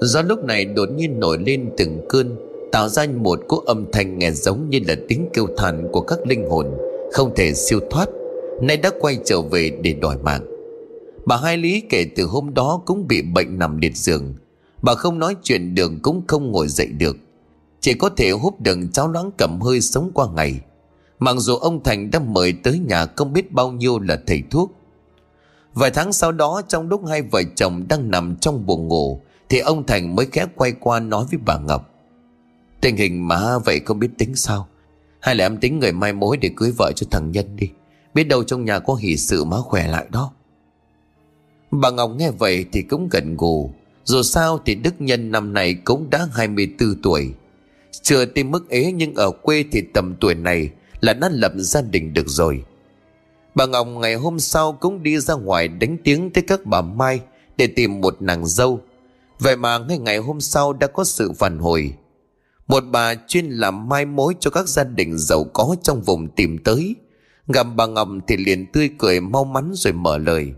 [0.00, 2.36] Gió lúc này đột nhiên nổi lên từng cơn,
[2.72, 6.18] Tạo ra một cỗ âm thanh nghe giống như là tiếng kêu than của các
[6.26, 6.66] linh hồn,
[7.12, 8.08] Không thể siêu thoát,
[8.62, 10.46] Nay đã quay trở về để đòi mạng.
[11.26, 14.34] Bà Hai Lý kể từ hôm đó cũng bị bệnh nằm liệt giường.
[14.82, 17.16] Bà không nói chuyện được cũng không ngồi dậy được.
[17.80, 20.60] Chỉ có thể hút đường cháo loãng cầm hơi sống qua ngày.
[21.18, 24.72] Mặc dù ông Thành đã mời tới nhà không biết bao nhiêu là thầy thuốc.
[25.74, 29.58] Vài tháng sau đó, trong lúc hai vợ chồng đang nằm trong buồng ngủ, Thì
[29.58, 31.90] ông Thành mới khẽ quay qua nói với bà Ngọc.
[32.80, 34.68] Tình hình mà, vậy không biết tính sao?
[35.20, 37.70] Hay là em tính người mai mối để cưới vợ cho thằng Nhân đi?
[38.14, 40.32] Biết đâu trong nhà có hỷ sự má khỏe lại đó.
[41.70, 43.70] Bà Ngọc nghe vậy thì cũng gần gù.
[44.04, 47.34] Dù sao thì Đức Nhân năm nay cũng đã 24 tuổi.
[48.02, 50.70] Chưa tìm mức ế nhưng ở quê thì tầm tuổi này
[51.00, 52.64] là đã lập gia đình được rồi.
[53.54, 57.20] Bà Ngọc ngày hôm sau cũng đi ra ngoài đánh tiếng tới các bà Mai
[57.56, 58.80] để tìm một nàng dâu.
[59.38, 61.94] Vậy mà ngay ngày hôm sau đã có sự phản hồi.
[62.66, 66.58] Một bà chuyên làm mai mối cho các gia đình giàu có trong vùng tìm
[66.64, 66.96] tới.
[67.48, 70.52] Gặp bà Ngọc thì liền tươi cười mau mắn rồi mở lời.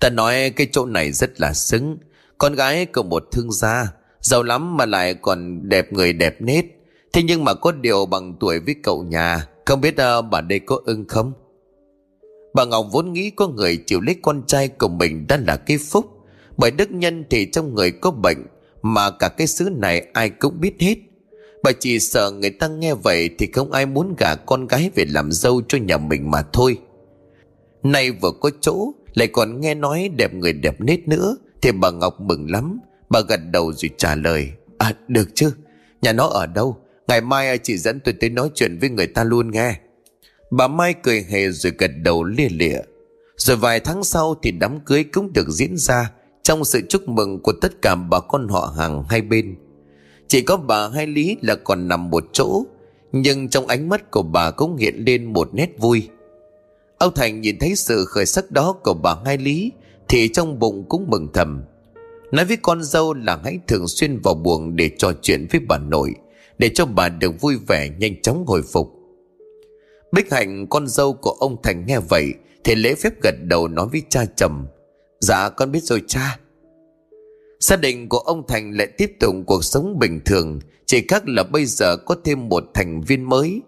[0.00, 1.98] Ta nói cái chỗ này rất là xứng.
[2.38, 6.64] Con gái của một thương gia, giàu lắm mà lại còn đẹp người đẹp nết.
[7.12, 10.58] Thế nhưng mà có điều bằng tuổi với cậu nhà Không biết uh, bà đây
[10.58, 11.32] có ưng không?
[12.54, 15.78] Bà Ngọc vốn nghĩ có người chịu lấy con trai của mình đã là cái
[15.78, 16.06] phúc.
[16.56, 18.46] Bởi đức nhân thì trong người có bệnh
[18.82, 20.96] Mà cả cái xứ này ai cũng biết hết.
[21.62, 25.04] Bà chỉ sợ người ta nghe vậy Thì không ai muốn gả con gái về
[25.08, 26.78] làm dâu cho nhà mình mà thôi.
[27.82, 31.90] Nay vừa có chỗ Lại còn nghe nói đẹp người đẹp nết nữa Thì bà
[31.90, 32.80] Ngọc mừng lắm.
[33.08, 35.52] Bà gật đầu rồi trả lời À được chứ
[36.02, 36.81] Nhà nó ở đâu?
[37.12, 39.76] Ngày mai chị dẫn tôi tới nói chuyện với người ta luôn nghe.
[40.50, 42.78] Bà Mai cười hề rồi gật đầu lia lịa.
[43.36, 46.10] Rồi vài tháng sau thì đám cưới cũng được diễn ra
[46.42, 49.56] Trong sự chúc mừng của tất cả bà con họ hàng hai bên.
[50.28, 52.64] Chỉ có bà Hai Lý là còn nằm một chỗ,
[53.12, 56.08] Nhưng trong ánh mắt của bà cũng hiện lên một nét vui.
[56.98, 59.72] Âu Thành nhìn thấy sự khởi sắc đó của bà Hai Lý
[60.08, 61.62] Thì trong bụng cũng mừng thầm.
[62.32, 65.78] Nói với con dâu là hãy thường xuyên vào buồng để trò chuyện với bà
[65.78, 66.14] nội
[66.62, 68.92] để cho bà được vui vẻ nhanh chóng hồi phục.
[70.12, 72.34] Bích Hạnh, con dâu của ông Thành nghe vậy,
[72.64, 74.66] Thì lễ phép gật đầu nói với cha trầm:
[75.20, 76.38] Dạ con biết rồi cha.
[77.60, 81.42] Gia đình của ông Thành lại tiếp tục cuộc sống bình thường, Chỉ khác là
[81.42, 83.62] bây giờ có thêm một thành viên mới.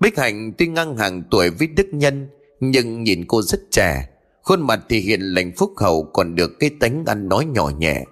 [0.00, 2.28] Bích Hạnh tuy ngang hàng tuổi với Đức Nhân,
[2.60, 4.08] Nhưng nhìn cô rất trẻ,
[4.42, 8.04] Khuôn mặt thì hiền lành phúc hậu, Còn được cái tánh ăn nói nhỏ nhẹ,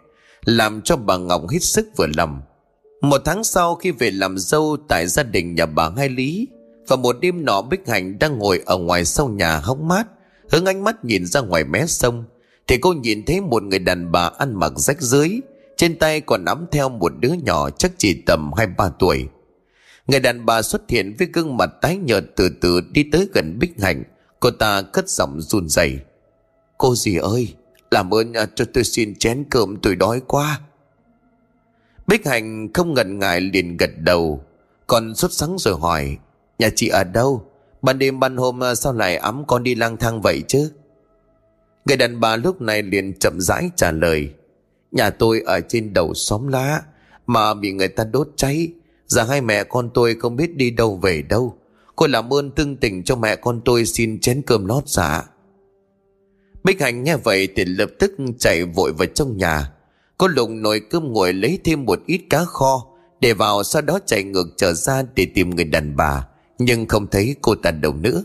[0.44, 2.40] Làm cho bà Ngọc hết sức vừa lòng
[3.00, 6.48] một tháng sau khi về làm dâu tại gia đình nhà bà Hai Lý,
[6.88, 10.06] Và một đêm nọ Bích Hạnh đang ngồi ở ngoài sau nhà hóng mát,
[10.50, 12.24] Hướng ánh mắt nhìn ra ngoài mé sông,
[12.66, 15.28] Thì cô nhìn thấy một người đàn bà ăn mặc rách rưới,
[15.76, 19.26] Trên tay còn nắm theo một đứa nhỏ chắc chỉ tầm 2-3 tuổi.
[20.06, 23.58] Người đàn bà xuất hiện với gương mặt tái nhợt từ từ đi tới gần
[23.58, 24.02] Bích Hạnh,
[24.40, 25.98] Cô ta cất giọng run rẩy.
[26.78, 27.54] Cô gì ơi,
[27.90, 30.60] Làm ơn à, cho tôi xin chén cơm, tôi đói quá.
[32.08, 34.44] Bích Hành không ngần ngại liền gật đầu,
[34.86, 36.16] Còn xuất sắng rồi hỏi,
[36.58, 37.44] Nhà chị ở đâu?
[37.82, 40.70] Ban đêm ban hôm à, sao lại ấm con đi lang thang vậy chứ?
[41.84, 44.30] Người đàn bà lúc này liền chậm rãi trả lời,
[44.92, 46.82] Nhà tôi ở trên đầu xóm lá,
[47.26, 48.72] Mà bị người ta đốt cháy.
[49.06, 51.58] Giờ hai mẹ con tôi không biết đi đâu về đâu.
[51.96, 55.24] Cô làm ơn tương tình cho mẹ con tôi xin chén cơm lót dạ
[56.64, 59.70] Bích Hành nghe vậy thì lập tức chạy vội vào trong nhà.
[60.18, 62.86] Cô lụng nồi cơm nguội lấy thêm một ít cá kho,
[63.20, 66.26] Để vào sau đó chạy ngược trở ra để tìm người đàn bà,
[66.58, 68.24] Nhưng không thấy cô ta đâu nữa.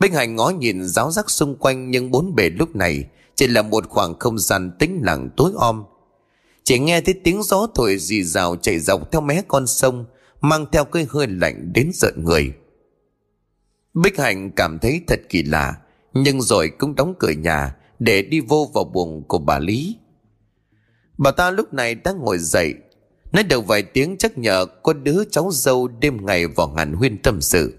[0.00, 3.62] Bích Hạnh ngó nhìn giáo giác xung quanh Nhưng bốn bề lúc này, Chỉ là
[3.62, 5.84] một khoảng không gian tĩnh lặng tối om.
[6.64, 10.04] Chỉ nghe thấy tiếng gió thổi rì rào chạy dọc theo mé con sông,
[10.40, 12.52] Mang theo cái hơi lạnh đến giận người.
[13.94, 15.74] Bích Hạnh cảm thấy thật kỳ lạ,
[16.14, 19.96] Nhưng rồi cũng đóng cửa nhà Để đi vô vào buồng của bà Lý.
[21.18, 22.74] Bà ta lúc này đang ngồi dậy.
[23.32, 27.22] Nói được vài tiếng chắc nhờ Có đứa cháu dâu đêm ngày vào ngàn huyên
[27.22, 27.74] tâm sự.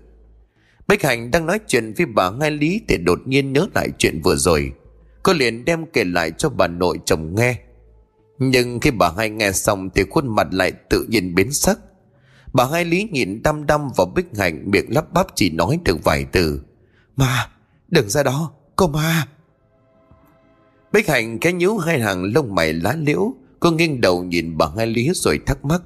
[0.87, 4.21] Bích Hạnh đang nói chuyện với bà Hai Lý Thì đột nhiên nhớ lại chuyện
[4.23, 4.71] vừa rồi.
[5.23, 7.59] Cô liền đem kể lại cho bà nội chồng nghe.
[8.39, 11.79] Nhưng khi bà hai nghe xong Thì khuôn mặt lại tự nhiên biến sắc.
[12.53, 16.03] Bà hai Lý nhìn đăm đăm vào Bích Hạnh Miệng lắp bắp chỉ nói được
[16.03, 16.61] vài từ.
[17.15, 17.49] Mà
[17.87, 19.27] đừng ra đó, Cô ma.
[20.91, 24.67] Bích Hạnh cái nhíu hai hàng lông mày lá liễu, Cô nghiêng đầu nhìn bà
[24.77, 25.81] hai Lý rồi thắc mắc.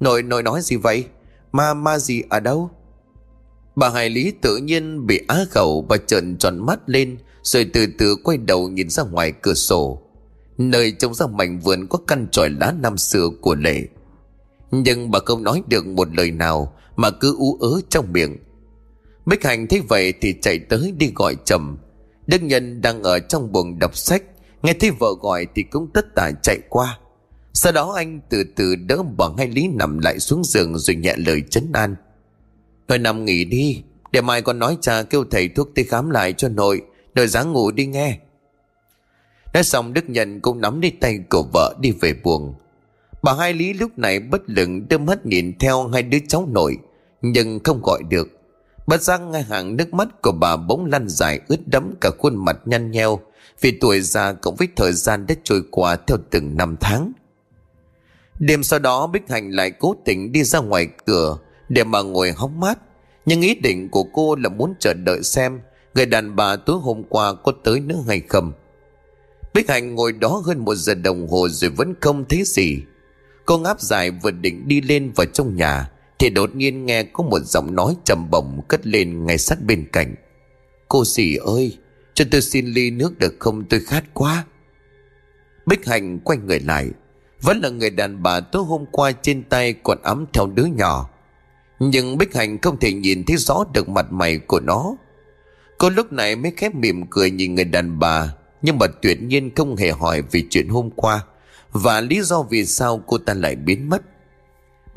[0.00, 1.04] Nội nội nói gì vậy?
[1.52, 2.70] Ma ma gì ở đâu?
[3.76, 7.86] Bà Hải Lý tự nhiên bị á khẩu và trợn tròn mắt lên, Rồi từ
[7.98, 10.02] từ quay đầu nhìn ra ngoài cửa sổ.
[10.58, 13.82] Nơi trông ra mảnh vườn có căn tròi lá năm xưa của Lệ.
[14.70, 18.36] Nhưng bà không nói được một lời nào Mà cứ ú ớ trong miệng.
[19.26, 21.76] Bích Hành thấy vậy thì chạy tới đi gọi trầm
[22.28, 24.22] Đức Nhân đang ở trong buồng đọc sách.
[24.62, 26.98] Nghe thấy vợ gọi thì cũng tất tả chạy qua.
[27.52, 31.14] Sau đó anh từ từ đỡ bà hai Lý nằm lại xuống giường rồi nhẹ
[31.16, 31.96] lời chấn an.
[32.88, 36.32] Thôi nằm nghỉ đi, Để mai con nói cha kêu thầy thuốc tới khám lại
[36.32, 36.82] cho nội
[37.14, 38.18] Nội dáng ngủ đi nghe.
[39.54, 42.54] Nói xong Đức Nhân cũng nắm lấy tay của vợ đi về buồng.
[43.22, 46.78] Bà hai Lý lúc này bất lực đưa mắt nhìn theo hai đứa cháu nội,
[47.22, 48.37] Nhưng không gọi được.
[48.88, 52.44] Bất giác ngay hàng nước mắt của bà bỗng lăn dài ướt đẫm cả khuôn
[52.44, 53.20] mặt nhăn nheo,
[53.60, 57.12] Vì tuổi già cộng với thời gian đã trôi qua theo từng năm tháng
[58.38, 62.32] Đêm sau đó, Bích Hạnh lại cố tình đi ra ngoài cửa để mà ngồi
[62.32, 62.78] hóng mát.
[63.26, 65.60] Nhưng ý định của cô là muốn chờ đợi xem
[65.94, 68.52] người đàn bà tối hôm qua có tới nữa hay không.
[69.54, 72.82] Bích Hạnh ngồi đó hơn một giờ đồng hồ rồi vẫn không thấy gì.
[73.44, 77.24] Cô ngáp dài vừa định đi lên vào trong nhà thì đột nhiên nghe có
[77.24, 80.14] một giọng nói trầm bổng cất lên ngay sát bên cạnh.
[80.88, 81.78] Cô dì ơi,
[82.14, 84.44] cho tôi xin ly nước được không tôi khát quá.
[85.66, 86.90] Bích Hạnh quay người lại.
[87.42, 91.10] Vẫn là người đàn bà tối hôm qua trên tay còn ấm theo đứa nhỏ.
[91.78, 94.96] Nhưng Bích Hạnh không thể nhìn thấy rõ được mặt mày của nó
[95.78, 99.50] Cô lúc này mới khép mỉm cười nhìn người đàn bà Nhưng mà tuyệt nhiên
[99.54, 101.24] không hề hỏi về chuyện hôm qua
[101.72, 104.02] Và lý do vì sao cô ta lại biến mất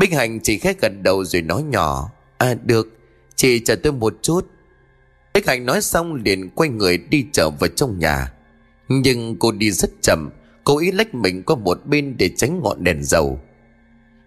[0.01, 2.87] Bích Hạnh chỉ khẽ gật đầu rồi nói nhỏ À được,
[3.35, 4.47] Chị chờ tôi một chút
[5.33, 8.33] Bích Hạnh nói xong liền quay người đi trở vào trong nhà
[8.87, 10.29] Nhưng cô đi rất chậm
[10.63, 13.39] Cô ý lách mình qua một bên để tránh ngọn đèn dầu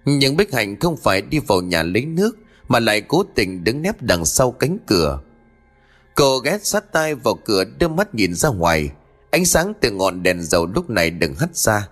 [0.04, 3.82] Nhưng Bích Hạnh không phải đi vào nhà lấy nước, mà lại cố tình đứng
[3.82, 5.20] nép đằng sau cánh cửa.
[6.14, 8.90] Cô ghé sát tay vào cửa đưa mắt nhìn ra ngoài.
[9.30, 11.88] Ánh sáng từ ngọn đèn dầu lúc này đừng hắt ra.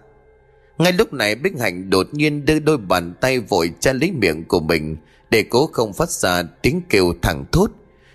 [0.78, 4.44] Ngay lúc này Bích Hạnh đột nhiên đưa đôi bàn tay vội che lấy miệng
[4.44, 4.96] của mình
[5.30, 7.70] để cố không phát ra tiếng kêu thẳng thốt.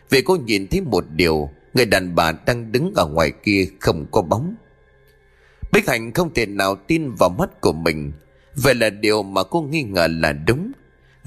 [0.10, 4.06] Vì cô nhìn thấy một điều, người đàn bà đang đứng ở ngoài kia không
[4.12, 4.56] có bóng.
[5.72, 8.12] Bích Hạnh không thể nào tin vào mắt của mình.
[8.56, 10.72] Vậy là điều mà cô nghi ngờ là đúng.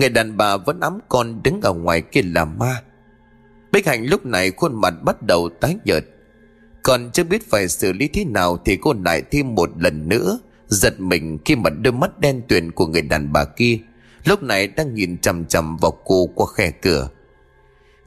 [0.00, 2.82] Người đàn bà vẫn ấm con đứng ở ngoài kia là ma
[3.72, 6.04] Bích Hạnh lúc này khuôn mặt bắt đầu tái nhợt
[6.82, 10.38] Còn chưa biết phải xử lý thế nào Thì cô lại thêm một lần nữa
[10.70, 13.78] Giật mình khi mà đôi mắt đen tuyền của người đàn bà kia
[14.24, 17.08] Lúc này đang nhìn chằm chằm vào cô qua khe cửa.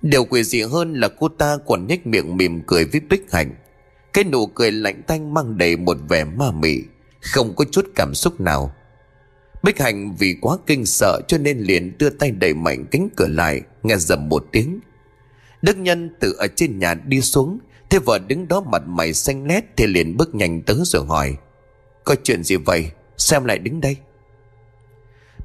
[0.02, 3.56] Điều quỷ dị hơn là cô ta còn nhếch miệng mỉm cười với Bích Hạnh.
[4.14, 6.82] Cái nụ cười lạnh tanh mang đầy một vẻ ma mị
[7.22, 8.74] Không có chút cảm xúc nào.
[9.64, 13.28] Bích Hạnh vì quá kinh sợ cho nên liền đưa tay đẩy mạnh cánh cửa
[13.28, 14.80] lại, nghe dầm một tiếng.
[15.62, 17.60] Đức Nhân từ ở trên nhà đi xuống,
[17.90, 21.38] Thế vợ đứng đó mặt mày xanh nét Thì liền bước nhanh tới rồi hỏi.
[22.04, 22.92] Có chuyện gì vậy?
[23.18, 23.98] Sao em lại đứng đây?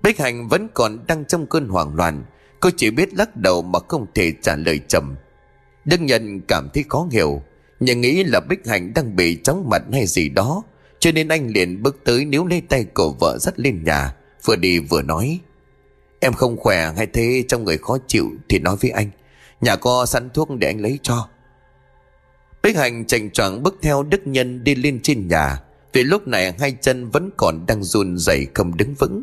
[0.03, 2.25] Bích Hạnh vẫn còn đang trong cơn hoảng loạn.
[2.61, 5.17] Cô chỉ biết lắc đầu mà không thể trả lời chậm.
[5.85, 7.43] Đức Nhân cảm thấy khó hiểu,
[7.81, 10.63] Nhưng nghĩ là Bích Hạnh đang bị chóng mặt hay gì đó,
[10.99, 14.57] Cho nên anh liền bước tới níu lấy tay của vợ dắt lên nhà, Vừa
[14.57, 15.41] đi vừa nói.
[16.21, 19.11] Em không khỏe hay thế trong người khó chịu Thì nói với anh.
[19.61, 21.29] Nhà có sẵn thuốc để anh lấy cho.
[22.63, 25.61] Bích Hạnh chành choạng bước theo Đức Nhân đi lên trên nhà.
[25.93, 29.22] Vì lúc này hai chân vẫn còn đang run rẩy không đứng vững.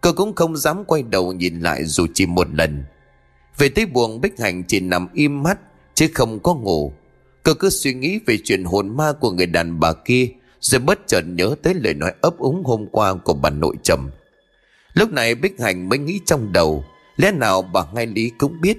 [0.00, 2.84] Cô cũng không dám quay đầu nhìn lại dù chỉ một lần.
[3.58, 5.58] Về tới buồng Bích Hạnh chỉ nằm im mắt,
[5.94, 6.92] Chứ không có ngủ.
[7.42, 10.28] Cô cứ suy nghĩ về chuyện hồn ma của người đàn bà kia,
[10.60, 14.10] Rồi bất chợt nhớ tới lời nói ấp úng hôm qua của bà nội trầm.
[14.94, 16.84] Lúc này Bích Hạnh mới nghĩ trong đầu,
[17.16, 18.78] Lẽ nào bà ngay lý cũng biết?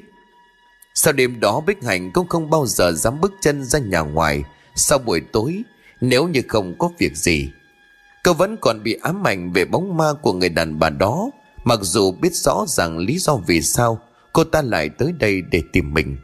[0.95, 4.43] Sau đêm đó Bích Hạnh cũng không bao giờ dám bước chân ra nhà ngoài.
[4.75, 5.63] Sau buổi tối
[6.01, 7.49] nếu như không có việc gì
[8.23, 11.29] Cô vẫn còn bị ám ảnh về bóng ma của người đàn bà đó.
[11.63, 13.99] Mặc dù biết rõ rằng lý do vì sao,
[14.33, 16.17] Cô ta lại tới đây để tìm mình.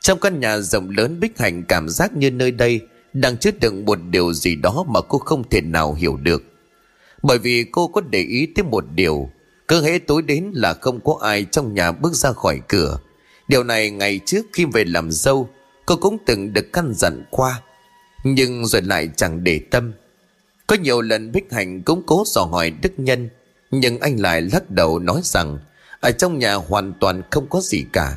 [0.00, 2.80] Trong căn nhà rộng lớn Bích Hạnh cảm giác như nơi đây
[3.12, 6.42] Đang chứa đựng một điều gì đó mà cô không thể nào hiểu được.
[7.22, 9.30] Bởi vì cô có để ý tới một điều,
[9.68, 12.98] Cứ hễ tối đến là không có ai trong nhà bước ra khỏi cửa.
[13.48, 15.48] Điều này ngày trước khi về làm dâu,
[15.86, 17.60] Cô cũng từng được căn dặn qua.
[18.24, 19.92] Nhưng rồi lại chẳng để tâm.
[20.66, 23.28] Có nhiều lần Bích Hạnh cũng cố dò hỏi Đức Nhân,
[23.70, 25.58] Nhưng anh lại lắc đầu nói rằng,
[26.00, 28.16] Ở trong nhà hoàn toàn không có gì cả.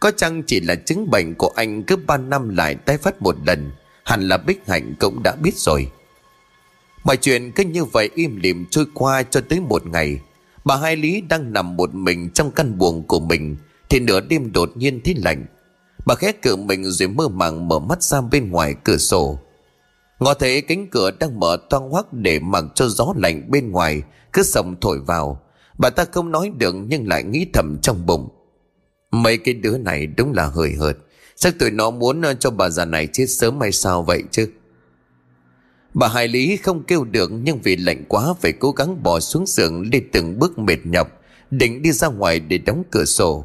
[0.00, 3.36] Có chăng chỉ là chứng bệnh của anh cứ ba năm lại tái phát một
[3.46, 3.70] lần,
[4.04, 5.90] Hẳn là Bích Hạnh cũng đã biết rồi.
[7.04, 10.20] Mọi chuyện cứ như vậy im lìm trôi qua cho tới một ngày.
[10.64, 13.56] Bà Hai Lý đang nằm một mình trong căn buồng của mình,
[13.88, 15.46] Thì nửa đêm đột nhiên thấy lạnh.
[16.08, 19.38] Bà khẽ cự mình rồi mơ màng mở mắt ra bên ngoài cửa sổ
[20.18, 24.02] Ngó thấy cánh cửa đang mở toang hoác để mặc cho gió lạnh bên ngoài,
[24.32, 25.40] cứ sầm thổi vào.
[25.78, 28.28] Bà ta không nói được nhưng lại nghĩ thầm trong bụng.
[29.10, 30.96] Mấy cái đứa này đúng là hời hợt.
[31.36, 34.48] Chắc tụi nó muốn ờ, cho bà già này chết sớm hay sao vậy chứ?
[35.94, 39.46] Bà Hải Lý không kêu được nhưng vì lạnh quá phải cố gắng bỏ xuống
[39.46, 41.08] giường đi từng bước mệt nhọc,
[41.50, 43.44] định đi ra ngoài để đóng cửa sổ.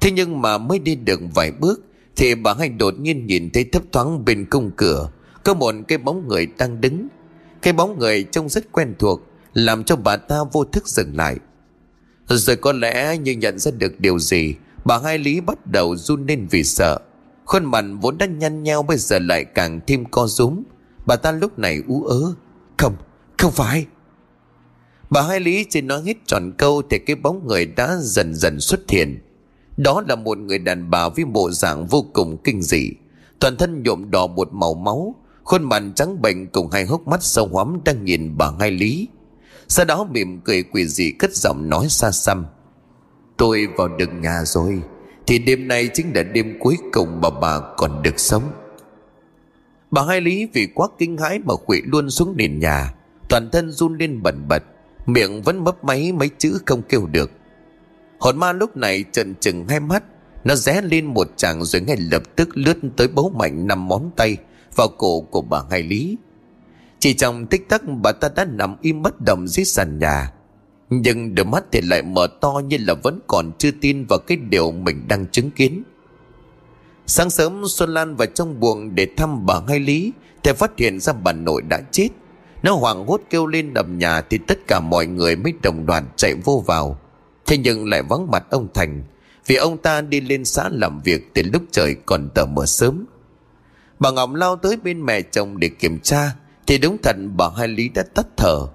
[0.00, 1.80] Thế nhưng mà mới đi được vài bước
[2.16, 5.10] thì bà Hai đột nhiên nhìn thấy thấp thoáng bên cung cửa
[5.44, 7.08] có một cái bóng người đang đứng.
[7.62, 9.20] Cái bóng người trông rất quen thuộc
[9.52, 11.36] Làm cho bà ta vô thức dừng lại.
[12.28, 14.54] Rồi có lẽ như nhận ra được điều gì
[14.84, 16.98] Bà hai lý bắt đầu run lên vì sợ.
[17.44, 20.62] Khuôn mặt vốn đã nhăn nhau Bây giờ lại càng thêm co rúm.
[21.06, 22.34] Bà ta lúc này ú ớ
[22.76, 22.96] Không,
[23.38, 23.86] không phải.
[25.10, 28.60] Bà hai lý chỉ nói hết tròn câu Thì cái bóng người đã dần dần
[28.60, 29.18] xuất hiện.
[29.76, 32.90] Đó là một người đàn bà với bộ dạng vô cùng kinh dị.
[33.38, 35.14] Toàn thân nhuộm đỏ một màu máu,
[35.44, 39.08] Khuôn mặt trắng bệnh cùng hai hốc mắt sâu hoắm đang nhìn bà hai lý.
[39.68, 42.46] Sau đó mỉm cười quỷ dị cất giọng nói xa xăm.
[43.36, 44.82] Tôi vào được nhà rồi,
[45.26, 48.42] Thì đêm nay chính là đêm cuối cùng mà bà còn được sống.
[49.90, 52.94] Bà hai lý vì quá kinh hãi mà quỵ luôn xuống nền nhà,
[53.28, 54.62] Toàn thân run lên bẩn bật,
[55.06, 57.30] Miệng vẫn mấp máy mấy chữ không kêu được.
[58.22, 60.04] Hồn ma lúc này trần trừng hai mắt
[60.44, 64.10] Nó ré lên một chàng rồi ngay lập tức lướt tới bấu mạnh năm món
[64.16, 64.36] tay
[64.76, 66.16] vào cổ của bà Hai Lý.
[66.98, 70.32] Chỉ trong tích tắc, bà ta đã nằm im bất động dưới sàn nhà.
[70.90, 74.36] Nhưng đôi mắt thì lại mở to như là vẫn còn chưa tin vào cái
[74.36, 75.82] điều mình đang chứng kiến.
[77.06, 80.12] Sáng sớm, Xuân Lan vào trong buồng để thăm bà Hai Lý,
[80.42, 82.08] thì phát hiện ra bà nội đã chết.
[82.62, 86.04] Nó hoảng hốt kêu lên đầm nhà thì tất cả mọi người mới đồng đoàn
[86.16, 86.98] chạy vô vào.
[87.46, 89.02] Thế nhưng lại vắng mặt ông Thành,
[89.46, 93.04] vì ông ta đi lên xã làm việc từ lúc trời còn tờ mờ sớm.
[93.98, 96.32] Bà Ngọc lao tới bên mẹ chồng để kiểm tra,
[96.66, 98.66] Thì đúng thật bà Hai Lý đã tắt thở.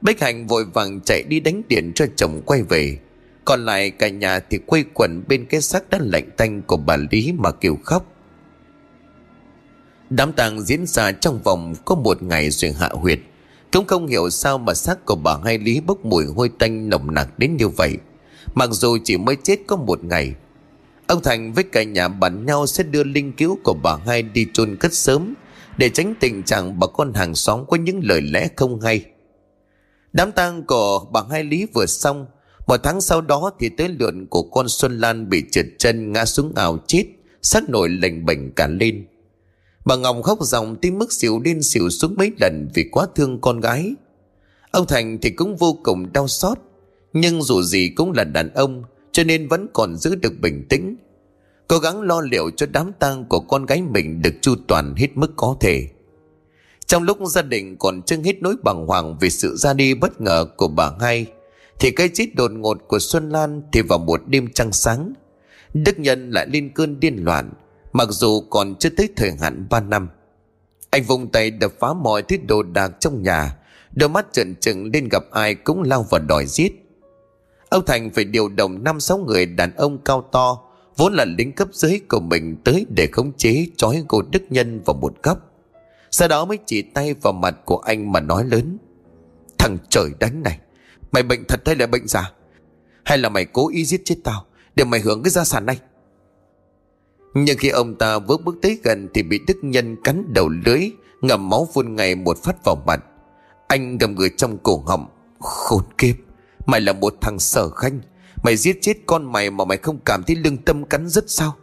[0.00, 2.98] Bích Hạnh vội vàng chạy đi đánh điện cho chồng quay về.
[3.44, 6.96] Còn lại cả nhà thì quây quần bên cái xác đã lạnh tanh của bà
[7.10, 8.06] Lý mà kêu khóc.
[10.10, 13.18] Đám tang diễn ra trong vòng có một ngày rồi hạ huyệt.
[13.72, 17.14] Cũng không hiểu sao mà xác của bà Hai Lý bốc mùi hôi tanh nồng
[17.14, 17.96] nặc đến như vậy
[18.54, 20.34] Mặc dù chỉ mới chết có một ngày
[21.06, 24.46] Ông Thành với cả nhà bàn nhau sẽ đưa linh cứu của bà hai đi
[24.52, 25.34] chôn cất sớm
[25.76, 29.04] để tránh tình trạng bà con hàng xóm có những lời lẽ không hay.
[30.12, 32.26] Đám tang của bà hai Lý vừa xong,
[32.66, 36.24] một tháng sau đó thì tới lượn của con Xuân Lan bị trượt chân ngã
[36.24, 37.04] xuống ảo chết,
[37.42, 39.06] sắc nổi lệnh bệnh cả lên.
[39.84, 43.40] Bà Ngọc khóc dòng tim mức xỉu lên xỉu xuống mấy lần vì quá thương
[43.40, 43.94] con gái.
[44.70, 46.58] Ông Thành thì cũng vô cùng đau xót,
[47.12, 50.96] nhưng dù gì cũng là đàn ông, cho nên vẫn còn giữ được bình tĩnh.
[51.72, 55.08] Cố gắng lo liệu cho đám tang của con gái mình được chu toàn hết
[55.14, 55.88] mức có thể
[56.86, 60.20] Trong lúc gia đình còn chưa hết nỗi bàng hoàng Vì sự ra đi bất
[60.20, 61.26] ngờ của bà hai
[61.80, 65.12] Thì cái chết đột ngột của Xuân Lan Thì vào một đêm trăng sáng
[65.74, 67.50] Đức Nhân lại lên cơn điên loạn
[67.92, 70.08] Mặc dù còn chưa tới thời hạn 3 năm,
[70.90, 73.56] Anh vùng tay đập phá mọi thứ đồ đạc trong nhà.
[73.92, 76.72] Đôi mắt trợn trừng lên gặp ai cũng lao vào đòi giết.
[77.68, 80.58] Ông Thành phải điều động năm sáu người đàn ông cao to,
[80.96, 84.80] Vốn là lính cấp dưới của mình tới để khống chế trói cô Đức Nhân
[84.84, 85.38] vào một góc.
[86.10, 88.78] Sau đó mới chỉ tay vào mặt của anh mà nói lớn,
[89.58, 90.58] Thằng trời đánh này,
[91.12, 92.32] Mày bệnh thật hay là bệnh giả?
[93.04, 94.44] Hay là mày cố ý giết chết tao
[94.76, 95.78] Để mày hưởng cái gia sản này?
[97.34, 100.90] Nhưng khi ông ta vớt bước tới gần Thì bị Đức Nhân cắn đầu lưới
[101.22, 103.04] Ngầm máu phun ngay một phát vào mặt.
[103.68, 105.06] Anh gầm người trong cổ họng,
[105.40, 106.16] Khốn kiếp,
[106.66, 108.00] Mày là một thằng sở khanh,
[108.42, 111.56] Mày giết chết con mày mà mày không cảm thấy lương tâm cắn rứt sao?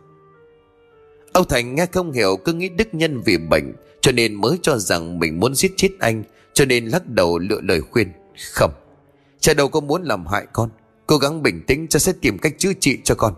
[1.34, 4.78] Âu Thành nghe không hiểu, cứ nghĩ Đức Nhân vì bệnh, Cho nên mới cho
[4.78, 8.12] rằng mình muốn giết chết anh, Cho nên lắc đầu lựa lời khuyên,
[8.52, 8.72] Không,
[9.40, 10.70] Cha đâu có muốn làm hại con,
[11.08, 13.34] Cố gắng bình tĩnh cho sẽ tìm cách chữa trị cho con.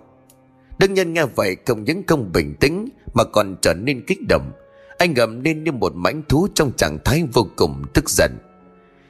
[0.82, 4.52] Đức Nhân nghe vậy không những không bình tĩnh, Mà còn trở nên kích động.
[4.98, 8.32] Anh gầm lên như một mãnh thú trong trạng thái vô cùng tức giận.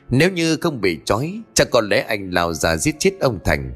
[0.10, 3.74] Nếu như không bị trói, Chắc có lẽ anh lao ra giết chết ông Thành.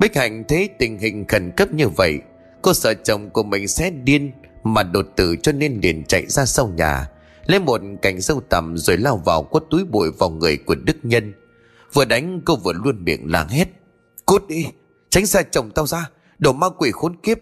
[0.00, 2.18] Bích Hạnh thấy tình hình khẩn cấp như vậy,
[2.62, 4.32] Cô sợ chồng của mình sẽ điên
[4.64, 7.08] Mà đột tử cho nên liền chạy ra sau nhà,
[7.46, 10.96] Lấy một cành sâu tầm Rồi lao vào quất túi bụi vào người của Đức
[11.02, 11.32] Nhân.
[11.92, 13.68] Vừa đánh cô vừa luôn miệng làng hết.
[14.26, 14.66] Cút đi,
[15.10, 16.10] Tránh xa chồng tao ra
[16.40, 17.38] Đồ ma quỷ khốn kiếp.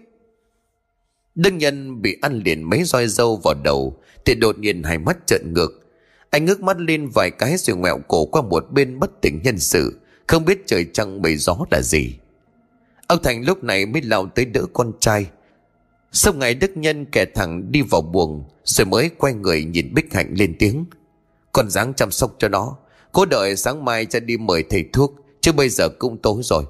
[1.35, 5.17] Đức Nhân bị ăn liền mấy roi dâu vào đầu, Thì đột nhiên hai mắt
[5.27, 5.71] trợn ngược.
[6.31, 9.59] Anh ngước mắt lên vài cái rồi ngoẹo cổ qua một bên bất tỉnh nhân
[9.59, 12.15] sự, Không biết trời trăng bầy gió là gì.
[13.07, 15.27] Ông Thành lúc này mới lao tới đỡ con trai.
[16.13, 20.15] Sau ngày Đức Nhân kẻ thẳng đi vào buồng, Rồi mới quay người nhìn Bích
[20.15, 20.85] Hạnh lên tiếng.
[21.53, 22.77] Con dáng chăm sóc cho nó
[23.13, 26.65] Cố đợi sáng mai cha đi mời thầy thuốc, Chứ bây giờ cũng tối rồi.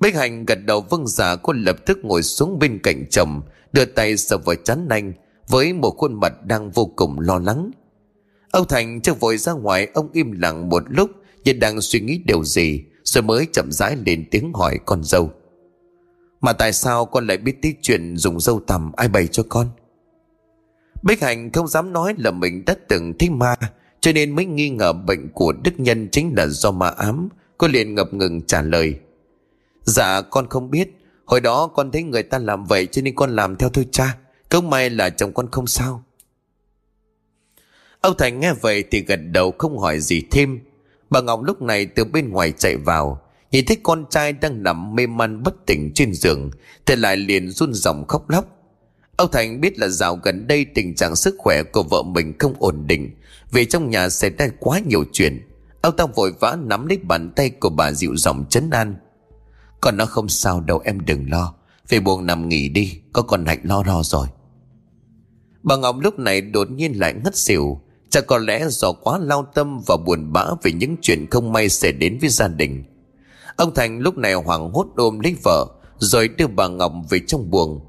[0.00, 3.42] Bích Hạnh gật đầu vâng giả dạ, Cô lập tức ngồi xuống bên cạnh chồng
[3.72, 5.12] Đưa tay sờ vào chán anh
[5.48, 7.70] Với một khuôn mặt đang vô cùng lo lắng.
[8.50, 11.10] Ông Thành chưa vội ra ngoài Ông im lặng một lúc
[11.44, 15.30] Như đang suy nghĩ điều gì rồi mới chậm rãi lên tiếng hỏi con dâu.
[16.40, 19.68] Mà tại sao con lại biết tí chuyện dùng dâu tằm ai bày cho con?
[21.02, 23.54] Bích Hạnh không dám nói là mình đã từng thích ma
[24.00, 27.28] Cho nên mới nghi ngờ bệnh của Đức Nhân chính là do ma ám
[27.58, 28.94] Cô liền ngập ngừng trả lời.
[29.86, 30.88] Dạ con không biết.
[31.24, 34.16] Hồi đó con thấy người ta làm vậy cho nên con làm theo thôi cha.
[34.50, 36.04] Không may là chồng con không sao.
[38.00, 40.60] Âu Thành nghe vậy thì gật đầu không hỏi gì thêm.
[41.10, 43.22] Bà Ngọc lúc này từ bên ngoài chạy vào.
[43.50, 46.50] Nhìn thấy con trai đang nằm mê man bất tỉnh trên giường,
[46.86, 48.44] Thì lại liền run ròng khóc lóc.
[49.16, 52.54] Ông Thành biết là dạo gần đây tình trạng sức khỏe của vợ mình không
[52.58, 53.10] ổn định,
[53.50, 55.48] Vì trong nhà xảy ra quá nhiều chuyện.
[55.82, 58.94] Ông ta vội vã nắm lấy bàn tay của bà dịu giọng chấn an.
[59.80, 61.54] Còn nó không sao đâu, em đừng lo
[61.88, 64.26] Về buồn nằm nghỉ đi, Có con Hạnh lo lo rồi
[65.62, 69.46] Bà Ngọc lúc này đột nhiên lại ngất xỉu Chắc có lẽ do quá lao
[69.54, 72.84] tâm và buồn bã về những chuyện không may xảy đến với gia đình.
[73.56, 75.66] Ông Thành lúc này hoảng hốt ôm lấy vợ,
[75.98, 77.80] rồi đưa bà Ngọc về trong buồng.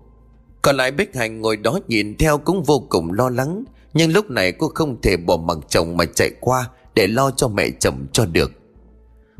[0.61, 3.63] Còn lại Bích hạnh ngồi đó nhìn theo cũng vô cùng lo lắng,
[3.93, 7.47] nhưng lúc này cô không thể bỏ mặc chồng mà chạy qua để lo cho
[7.47, 8.51] mẹ chồng cho được.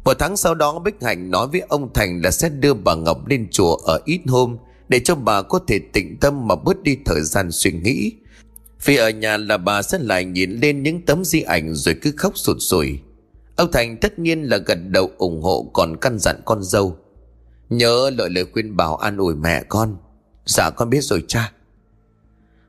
[0.08, 3.28] Một tháng sau đó, Bích Hạnh nói với ông Thành là sẽ đưa bà Ngọc
[3.28, 4.58] lên chùa ở ít hôm
[4.90, 8.12] để cho bà có thể tĩnh tâm mà bớt đi thời gian suy nghĩ
[8.86, 12.12] vì ở nhà là bà sẽ lại nhìn lên những tấm di ảnh rồi cứ
[12.18, 13.00] khóc sụt sùi.
[13.56, 16.98] Ông Thành tất nhiên là gật đầu ủng hộ còn căn dặn con dâu.
[17.70, 19.98] Nhớ lời lời khuyên bảo an ủi mẹ con.
[20.46, 21.52] Dạ con biết rồi cha.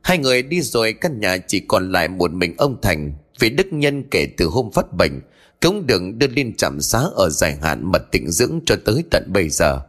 [0.01, 3.67] Hai người đi rồi căn nhà chỉ còn lại một mình ông Thành vì đức
[3.71, 5.21] nhân kể từ hôm phát bệnh
[5.61, 9.23] cũng đừng đưa lên trạm xá ở dài hạn mật tịnh dưỡng cho tới tận
[9.33, 9.81] bây giờ.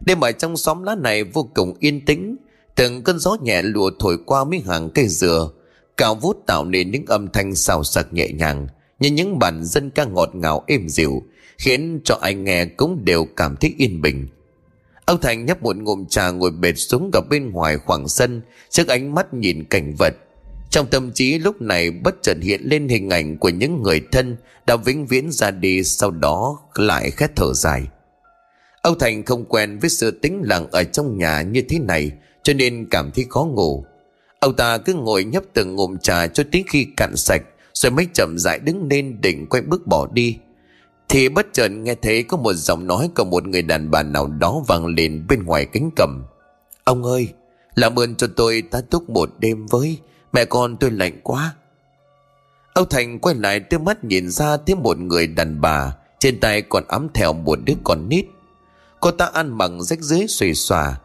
[0.00, 2.36] Đêm ở trong xóm lá này vô cùng yên tĩnh,
[2.74, 5.50] Từng cơn gió nhẹ lùa thổi qua mấy hàng cây dừa,
[5.96, 8.68] Cao vút tạo nên những âm thanh xào sạc nhẹ nhàng,
[8.98, 11.22] Như những bản dân ca ngọt ngào êm dịu,
[11.58, 14.28] Khiến cho ai nghe cũng đều cảm thấy yên bình
[15.04, 18.88] Ông Thành nhấp một ngụm trà ngồi bệt xuống gặp bên ngoài khoảng sân, Trước
[18.88, 20.14] ánh mắt nhìn cảnh vật
[20.76, 24.36] trong tâm trí lúc này bất chợt hiện lên hình ảnh của những người thân
[24.66, 27.86] Đã vĩnh viễn ra đi, sau đó lại khét thở dài
[28.82, 32.12] âu Thành không quen với sự tĩnh lặng ở trong nhà như thế này,
[32.42, 33.84] cho nên cảm thấy khó ngủ.
[34.40, 37.42] Ông ta cứ ngồi nhấp từng ngụm trà cho đến khi cạn sạch,
[37.74, 40.38] rồi mới chậm rãi đứng lên định quay bước bỏ đi.
[41.08, 44.26] Thì bất chợt nghe thấy có một giọng nói của một người đàn bà nào
[44.26, 46.24] đó vang lên bên ngoài cánh cầm.
[46.84, 47.28] Ông ơi,
[47.74, 49.98] Làm ơn cho tôi tá túc một đêm với
[50.36, 51.54] Mẹ con tôi lạnh quá.
[52.74, 56.62] Ông Thành quay lại đưa mắt nhìn ra thấy một người đàn bà, Trên tay
[56.62, 58.26] còn ấm theo một đứa con nít.
[59.00, 61.00] Cô ta ăn mặc rách dưới xùy xòa.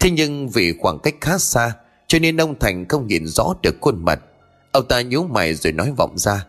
[0.00, 1.72] Thế nhưng vì khoảng cách khá xa,
[2.06, 4.20] Cho nên ông Thành không nhìn rõ được khuôn mặt.
[4.72, 6.46] Ông ta nhíu mày rồi nói vọng ra.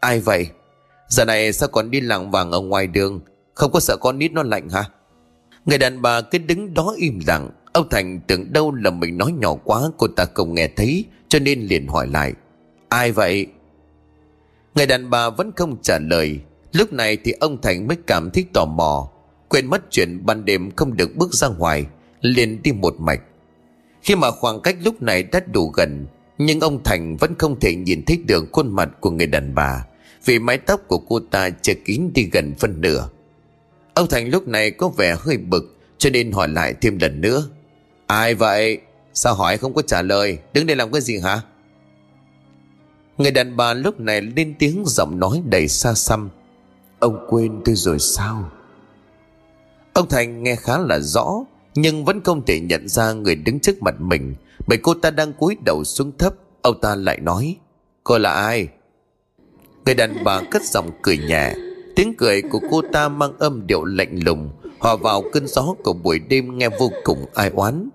[0.00, 0.46] Ai vậy?
[1.08, 3.20] Giờ này sao còn đi làng vàng ở ngoài đường?
[3.54, 4.84] Không có sợ con nít nó lạnh hả?
[5.64, 7.50] Người đàn bà cứ đứng đó im lặng.
[7.72, 11.04] Ông Thành tưởng đâu là mình nói nhỏ quá, Cô ta không nghe thấy.
[11.32, 12.32] Cho nên liền hỏi lại,
[12.88, 13.46] Ai vậy?
[14.74, 16.40] Người đàn bà vẫn không trả lời.
[16.72, 19.10] Lúc này thì ông Thành mới cảm thấy tò mò,
[19.48, 21.86] Quên mất chuyện ban đêm không được bước ra ngoài,
[22.20, 23.20] liền đi một mạch.
[24.02, 26.06] Khi mà khoảng cách lúc này đã đủ gần,
[26.38, 29.86] Nhưng ông Thành vẫn không thể nhìn thấy được khuôn mặt của người đàn bà,
[30.24, 33.08] Vì mái tóc của cô ta che kín đi gần phân nửa.
[33.94, 37.48] Ông Thành lúc này có vẻ hơi bực, Cho nên hỏi lại thêm lần nữa,
[38.06, 38.80] Ai vậy?
[39.14, 41.40] Sao hỏi không có trả lời Đứng đây làm cái gì hả?
[43.18, 46.30] Người đàn bà lúc này lên tiếng giọng nói đầy xa xăm
[46.98, 48.50] Ông quên tôi rồi sao?
[49.92, 51.44] Ông Thành nghe khá là rõ,
[51.74, 54.34] Nhưng vẫn không thể nhận ra người đứng trước mặt mình,
[54.66, 57.56] Bởi cô ta đang cúi đầu xuống thấp Ông ta lại nói,
[58.04, 58.68] Cô là ai?
[59.84, 61.54] Người đàn bà cất giọng cười nhẹ
[61.96, 65.92] Tiếng cười của cô ta mang âm điệu lạnh lùng, Hòa vào cơn gió của
[65.92, 67.88] buổi đêm nghe vô cùng ai oán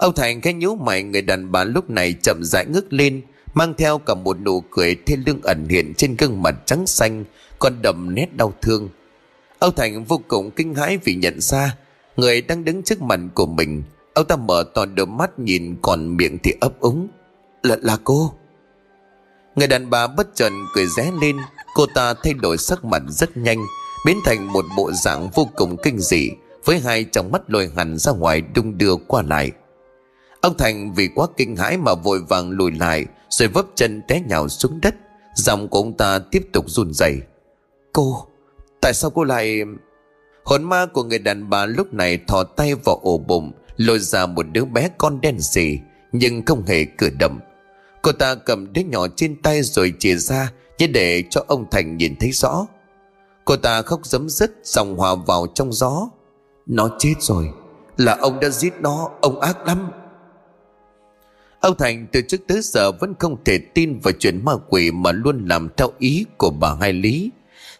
[0.00, 3.22] Ông Thành khẽ nhíu mày người đàn bà lúc này chậm rãi ngước lên
[3.54, 7.24] Mang theo cả một nụ cười thiên lương ẩn hiện trên gương mặt trắng xanh
[7.58, 8.88] Còn đậm nét đau thương.
[9.58, 11.76] Ông Thành vô cùng kinh hãi vì nhận ra
[12.16, 13.82] Người đang đứng trước mặt của mình.
[14.14, 17.08] Ông ta mở to đôi mắt nhìn còn miệng thì ấp úng.
[17.62, 18.34] Là, là cô?
[19.56, 21.36] Người đàn bà bất chợt cười ré lên.
[21.74, 23.58] Cô ta thay đổi sắc mặt rất nhanh
[24.06, 26.30] Biến thành một bộ dạng vô cùng kinh dị
[26.64, 29.52] Với hai trong mắt lồi hẳn ra ngoài đung đưa qua lại.
[30.40, 34.20] Ông Thành vì quá kinh hãi mà vội vàng lùi lại, Rồi vấp chân té
[34.20, 34.94] nhào xuống đất.
[35.34, 37.20] Giọng của ông ta tiếp tục run rẩy.
[37.92, 38.26] Cô,
[38.80, 39.62] Tại sao cô lại
[40.44, 44.26] Hồn ma của người đàn bà lúc này thò tay vào ổ bụng, Lôi ra
[44.26, 45.78] một đứa bé con đen xì,
[46.12, 47.40] Nhưng không hề cử động.
[48.02, 51.96] Cô ta cầm đứa nhỏ trên tay rồi chìa ra, Như để cho ông Thành
[51.96, 52.66] nhìn thấy rõ.
[53.44, 56.08] Cô ta khóc giấm dứt Dòng hòa vào trong gió.
[56.66, 57.50] Nó chết rồi,
[57.96, 59.90] Là ông đã giết nó, Ông ác lắm.
[61.60, 65.12] Ông Thành từ trước tới giờ vẫn không thể tin vào chuyện ma quỷ mà
[65.12, 67.30] luôn làm theo ý của bà Hai Lý.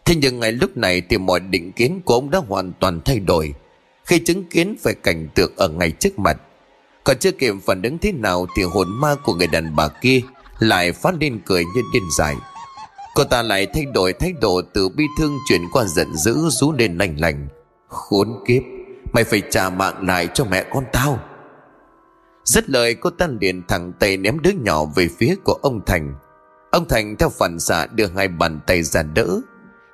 [0.05, 3.19] Thế nhưng ngay lúc này thì mọi định kiến của ông đã hoàn toàn thay
[3.19, 3.53] đổi
[4.05, 6.37] khi chứng kiến về cảnh tượng ở ngay trước mặt.
[7.03, 10.21] Còn chưa kịp phản ứng thế nào thì hồn ma của người đàn bà kia
[10.59, 12.35] lại phát lên cười như điên dại.
[13.15, 16.71] Cô ta lại thay đổi thái độ từ bi thương chuyển qua giận dữ rú
[16.71, 17.47] lên lành lành.
[17.87, 18.61] Khốn kiếp,
[19.13, 21.19] mày phải trả mạng lại cho mẹ con tao.
[22.43, 26.15] Rất lời, cô ta liền thẳng tay ném đứa nhỏ về phía của ông Thành.
[26.71, 29.41] Ông Thành theo phản xạ đưa hai bàn tay ra đỡ.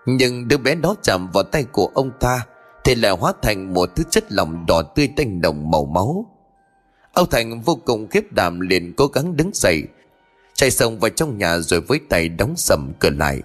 [0.05, 2.45] Nhưng đứa bé đó chạm vào tay của ông ta,
[2.83, 6.25] thì lại hóa thành một thứ chất lỏng đỏ tươi tanh đồng màu máu.
[7.13, 9.83] Ông Thành vô cùng khiếp đảm liền cố gắng đứng dậy,
[10.53, 13.41] chạy sông vào trong nhà rồi với tay đóng sầm cửa lại.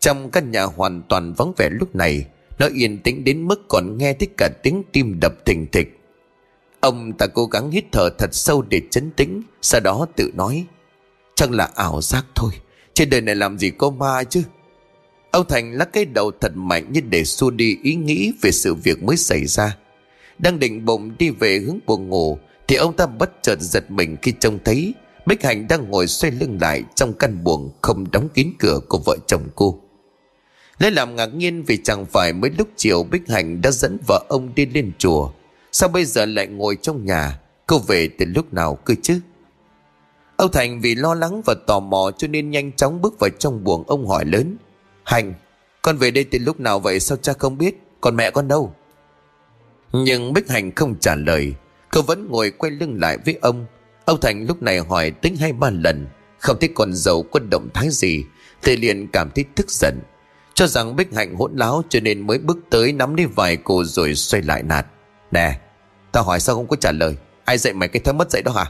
[0.00, 2.26] Trong căn nhà hoàn toàn vắng vẻ lúc này,
[2.58, 5.95] nó yên tĩnh đến mức còn nghe thấy cả tiếng tim đập thình thịch
[6.86, 10.64] Ông ta cố gắng hít thở thật sâu để chấn tĩnh, Sau đó tự nói,
[11.34, 12.52] Chẳng là ảo giác thôi,
[12.94, 14.42] Trên đời này làm gì có ma chứ
[15.30, 18.74] Ông Thành lắc cái đầu thật mạnh như để xua đi ý nghĩ về sự
[18.74, 19.76] việc mới xảy ra.
[20.38, 24.16] Đang định bụng đi về hướng buồn ngủ, thì ông ta bất chợt giật mình
[24.22, 24.94] khi trông thấy
[25.26, 28.98] Bích Hạnh đang ngồi xoay lưng lại trong căn buồng không đóng kín cửa của
[28.98, 29.80] vợ chồng cô.
[30.78, 34.24] Lấy làm ngạc nhiên vì chẳng phải mấy lúc chiều Bích Hạnh đã dẫn vợ
[34.28, 35.30] ông đi lên chùa
[35.72, 37.40] Sao bây giờ lại ngồi trong nhà?
[37.66, 39.20] Cô về từ lúc nào cơ chứ?
[40.36, 43.64] Ông Thành vì lo lắng và tò mò Cho nên nhanh chóng bước vào trong
[43.64, 44.56] buồng Ông hỏi lớn.
[45.04, 45.34] Hành,
[45.82, 47.00] con về đây từ lúc nào vậy?
[47.00, 47.80] Sao cha không biết?
[48.00, 48.74] Còn mẹ con đâu?
[49.92, 51.54] Nhưng Bích Hành không trả lời.
[51.90, 53.66] Cô vẫn ngồi quay lưng lại với ông.
[54.04, 56.06] Ông Thành lúc này hỏi tính hai ba lần.
[56.38, 58.24] Không thấy con dâu có động thái gì.
[58.62, 59.98] Thì liền cảm thấy tức giận.
[60.54, 63.84] Cho rằng Bích Hạnh hỗn láo Cho nên mới bước tới nắm lấy vài cô
[63.84, 64.86] rồi xoay lại nạt.
[65.30, 65.58] Nè
[66.12, 67.16] Tao hỏi sao không có trả lời?
[67.44, 68.64] Ai dạy mày cái thơ mất dạy đó hả?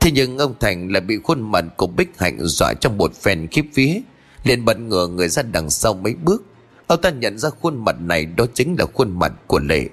[0.00, 3.48] Thế nhưng ông Thành lại bị khuôn mặt của Bích Hạnh dọa trong một phen
[3.48, 4.00] khiếp vía
[4.44, 6.42] liền bật ngửa người ra đằng sau mấy bước.
[6.86, 9.88] Ông ta nhận ra khuôn mặt này đó chính là khuôn mặt của Lệ.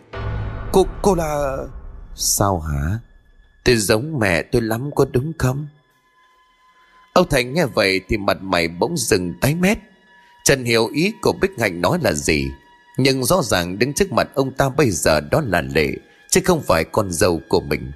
[0.72, 1.58] Cô, cô là...
[2.16, 3.00] Sao hả?
[3.64, 5.68] Tôi giống mẹ tôi lắm có đúng không?
[7.14, 9.78] Ông Thành nghe vậy thì mặt mày bỗng dừng tái mét.
[10.44, 12.48] Trần hiểu ý của Bích Hạnh nói là gì
[12.98, 15.92] nhưng rõ ràng đứng trước mặt ông ta bây giờ đó là Lệ,
[16.30, 17.92] Chứ không phải con dâu của mình.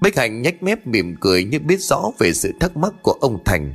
[0.00, 3.44] Bích Hạnh nhếch mép mỉm cười như biết rõ về sự thắc mắc của ông
[3.44, 3.74] Thành.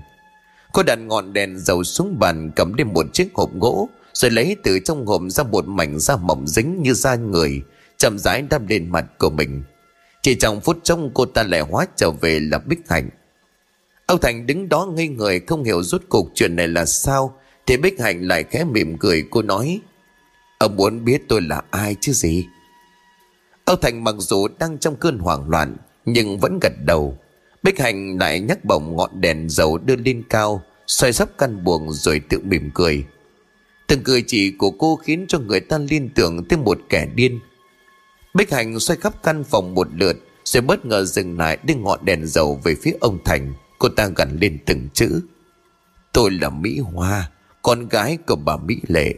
[0.74, 4.55] Cô đặt ngọn đèn dầu xuống bàn, cầm lên một chiếc hộp gỗ, Rồi lấy
[4.64, 7.62] từ trong hộp ra một mảnh da mỏng dính như da người,
[7.97, 9.64] Chậm rãi đắp lên mặt của mình.
[10.22, 13.10] Chỉ trong phút trông cô ta lại hóa trở về là Bích Hạnh.
[14.05, 17.78] Ông Thành đứng đó ngây người, không hiểu rốt cuộc chuyện này là sao, Thì
[17.78, 19.80] Bích Hạnh lại khẽ mỉm cười, cô nói
[20.60, 22.47] Ông muốn biết tôi là ai chứ gì?
[23.66, 27.18] Ông Thành mặc dù đang trong cơn hoảng loạn, Nhưng vẫn gật đầu.
[27.64, 31.91] Bích Hạnh lại nhắc bổng ngọn đèn dầu đưa lên cao, Xoay sắp căn buồng
[31.91, 33.05] rồi tự mỉm cười.
[33.88, 37.39] Từng cười chỉ của cô khiến cho người ta liên tưởng tới một kẻ điên.
[38.34, 42.05] Bích Hạnh xoay khắp căn phòng một lượt, Rồi bất ngờ dừng lại đưa ngọn
[42.05, 43.53] đèn dầu về phía ông Thành.
[43.78, 45.22] Cô ta gằn lên từng chữ.
[46.14, 47.32] Tôi là Mỹ Hoa,
[47.62, 49.14] Con gái của bà Mỹ Lệ.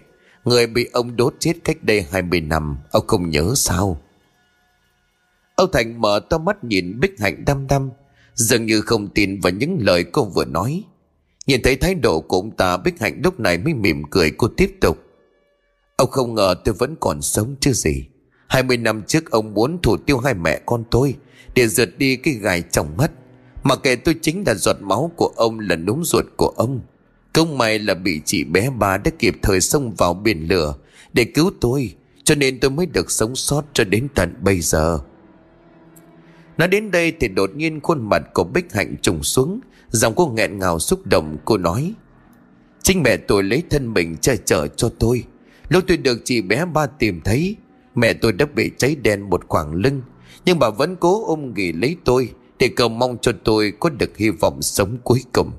[0.46, 4.02] Người bị ông đốt chết cách đây 20 năm, Ông không nhớ sao?
[5.56, 7.89] Ông Thành mở to mắt nhìn Bích Hạnh đăm đăm,
[8.34, 10.84] Dường như không tin vào những lời cô vừa nói.
[11.48, 14.48] Nhìn thấy thái độ của ông ta, Bích Hạnh lúc này mới mỉm cười, cô
[14.58, 14.98] tiếp tục.
[15.96, 18.06] Ông không ngờ tôi vẫn còn sống chứ gì.
[18.48, 21.16] 20 năm trước ông muốn thủ tiêu hai mẹ con tôi,
[21.56, 23.12] Để rượt đi cái gài trong mắt.
[23.64, 26.82] Mà kể tôi chính là giọt máu của ông là núm ruột của ông.
[27.34, 30.75] Công may là bị chị bé ba đã kịp thời xông vào biển lửa
[31.13, 34.99] Để cứu tôi, Cho nên tôi mới được sống sót cho đến tận bây giờ.
[36.57, 39.59] Nói đến đây thì đột nhiên khuôn mặt của Bích Hạnh trùng xuống,
[39.89, 41.93] Giọng cô nghẹn ngào xúc động, cô nói,
[42.84, 45.23] Chính mẹ tôi lấy thân mình che chở cho tôi.
[45.69, 47.55] Lúc tôi được chị bé ba tìm thấy,
[47.95, 50.01] Mẹ tôi đã bị cháy đen một khoảng lưng,
[50.45, 52.29] Nhưng bà vẫn cố ôm nghỉ lấy tôi
[52.59, 55.51] Để cầu mong cho tôi có được hy vọng sống cuối cùng.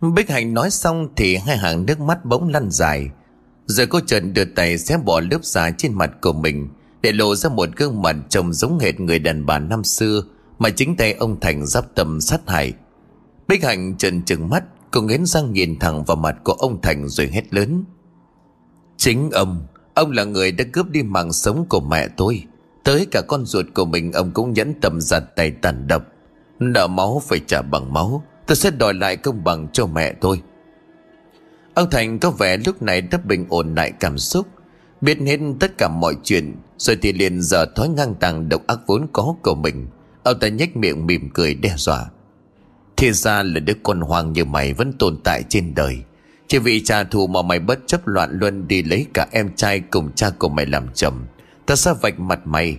[0.00, 3.10] Bích Hạnh nói xong thì hai hàng nước mắt bỗng lăn dài.
[3.66, 6.68] Rồi cô trần đưa tay xé bỏ lớp da trên mặt của mình,
[7.02, 10.22] Để lộ ra một gương mặt trông giống hệt người đàn bà năm xưa
[10.58, 12.72] Mà chính tay ông Thành giáp tâm sát hại.
[13.48, 17.08] Bích Hạnh trần trừng mắt, Cô nghiến răng nhìn thẳng vào mặt của ông Thành
[17.08, 17.84] rồi hét lớn.
[18.96, 22.42] Chính ông Ông là người đã cướp đi mạng sống của mẹ tôi.
[22.84, 26.02] Tới cả con ruột của mình, Ông cũng nhẫn tâm giặt tay tàn độc.
[26.58, 28.22] Nợ máu phải trả bằng máu.
[28.46, 30.40] Tôi sẽ đòi lại công bằng cho mẹ tôi.
[31.74, 34.46] Ông Thành có vẻ lúc này đã bình ổn lại cảm xúc.
[35.00, 38.78] Biết hết tất cả mọi chuyện, Rồi thì liền giờ thói ngang tàng độc ác
[38.86, 39.86] vốn có của mình.
[40.22, 42.04] Ông ta nhếch miệng mỉm cười đe dọa.
[42.96, 45.98] Thì ra là đứa con hoang như mày vẫn tồn tại trên đời.
[46.48, 49.80] Chỉ vì trả thù mà mày bất chấp loạn luân đi lấy cả em trai
[49.80, 51.26] cùng cha của mày làm chồng.
[51.66, 52.78] Ta sẽ vạch mặt mày.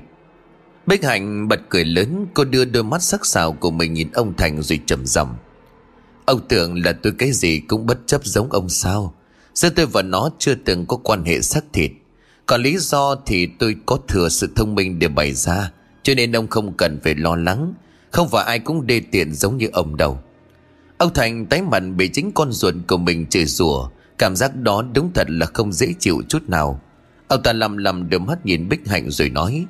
[0.85, 4.33] Bích Hạnh bật cười lớn, Cô đưa đôi mắt sắc sảo của mình nhìn ông
[4.37, 5.35] Thành rồi trầm giọng.
[6.27, 9.13] Ông tưởng là tôi cái gì cũng bất chấp giống ông sao?
[9.53, 11.91] Giữa tôi và nó chưa từng có quan hệ xác thịt?
[12.45, 15.71] Còn lý do thì tôi có thừa sự thông minh để bày ra,
[16.03, 17.73] Cho nên ông không cần phải lo lắng.
[18.11, 20.19] Không phải ai cũng đê tiện giống như ông đâu.
[20.97, 23.89] Ông Thành tái mặt bị chính con ruột của mình chửi rủa.
[24.17, 26.81] Cảm giác đó đúng thật là không dễ chịu chút nào.
[27.27, 29.65] Ông ta lầm lầm đôi mắt nhìn Bích Hạnh rồi nói,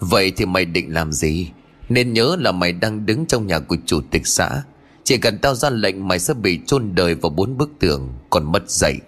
[0.00, 1.50] Vậy thì mày định làm gì?
[1.88, 4.62] Nên nhớ là mày đang đứng trong nhà của chủ tịch xã
[5.08, 8.52] chỉ cần tao ra lệnh mày sẽ bị chôn đời vào bốn bức tường, Còn
[8.52, 8.98] mất dậy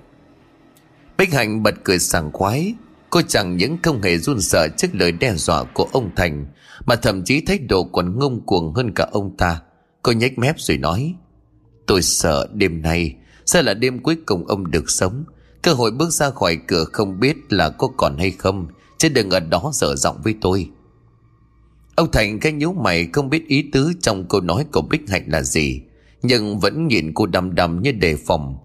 [1.18, 2.74] Bích Hạnh bật cười sảng khoái.
[3.10, 6.46] Cô chẳng những không hề run sợ trước lời đe dọa của ông Thành,
[6.86, 9.60] Mà thậm chí thái độ còn ngông cuồng hơn cả ông ta.
[10.02, 11.14] Cô nhếch mép rồi nói,
[11.86, 13.14] Tôi sợ đêm nay
[13.46, 15.24] Sẽ là đêm cuối cùng ông được sống.
[15.62, 18.66] Cơ hội bước ra khỏi cửa không biết là có còn hay không,
[18.98, 20.70] Chứ đừng ở đó dở giọng với tôi.
[21.94, 25.24] Ông Thành cái nhíu mày, không biết ý tứ trong câu nói của Bích Hạnh
[25.26, 25.82] là gì
[26.22, 28.56] nhưng vẫn nhìn cô đăm đăm như đề phòng.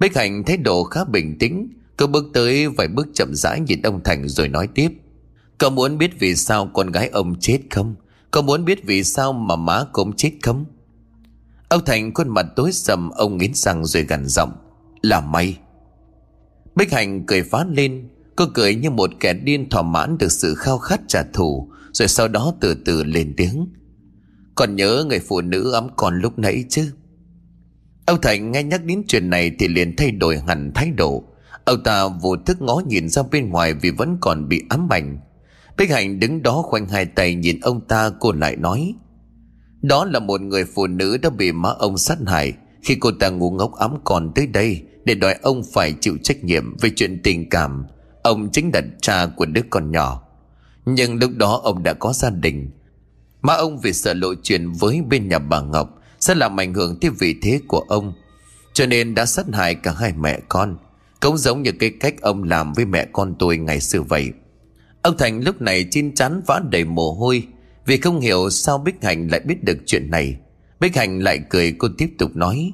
[0.00, 3.82] Bích Hạnh thái độ khá bình tĩnh Cô bước tới vài bước chậm rãi nhìn
[3.82, 4.88] ông Thành rồi nói tiếp.
[5.58, 7.94] Cậu muốn biết vì sao con gái ông chết không?
[8.30, 10.64] Cậu muốn biết vì sao mà má cũng chết không?
[11.68, 14.52] Ông Thành khuôn mặt tối sầm, Ông nghiến răng rồi gằn giọng.
[15.02, 15.58] Là may.
[16.74, 20.54] Bích Hạnh cười phá lên, Cô cười như một kẻ điên thỏa mãn được sự
[20.54, 23.66] khao khát trả thù, Rồi sau đó từ từ lên tiếng
[24.56, 26.92] còn nhớ người phụ nữ ấm con lúc nãy chứ?
[28.06, 31.24] Ông Thành nghe nhắc đến chuyện này Thì liền thay đổi hẳn thái độ.
[31.64, 35.18] Ông ta vô thức ngó nhìn ra bên ngoài Vì vẫn còn bị ám ảnh.
[35.76, 38.94] Bích Hạnh đứng đó khoanh hai tay nhìn ông ta, Cô lại nói,
[39.82, 42.52] Đó là một người phụ nữ đã bị má ông sát hại.
[42.82, 46.44] Khi cô ta ngu ngốc ấm con tới đây, Để đòi ông phải chịu trách
[46.44, 47.86] nhiệm Về chuyện tình cảm,
[48.22, 50.22] Ông chính là cha của đứa con nhỏ.
[50.86, 52.70] Nhưng lúc đó ông đã có gia đình
[53.46, 57.00] Má ông vì sợ lộ chuyện với bên nhà bà Ngọc, Sẽ làm ảnh hưởng
[57.00, 58.12] tới vị thế của ông.
[58.72, 60.76] Cho nên đã sát hại cả hai mẹ con.
[61.20, 64.30] Cũng giống như cái cách ông làm với mẹ con tôi ngày xưa vậy.
[65.02, 67.46] Ông Thành lúc này chín chắn vã đầy mồ hôi,
[67.86, 70.36] Vì không hiểu sao Bích Hạnh lại biết được chuyện này.
[70.80, 72.72] Bích Hạnh lại cười, cô tiếp tục nói.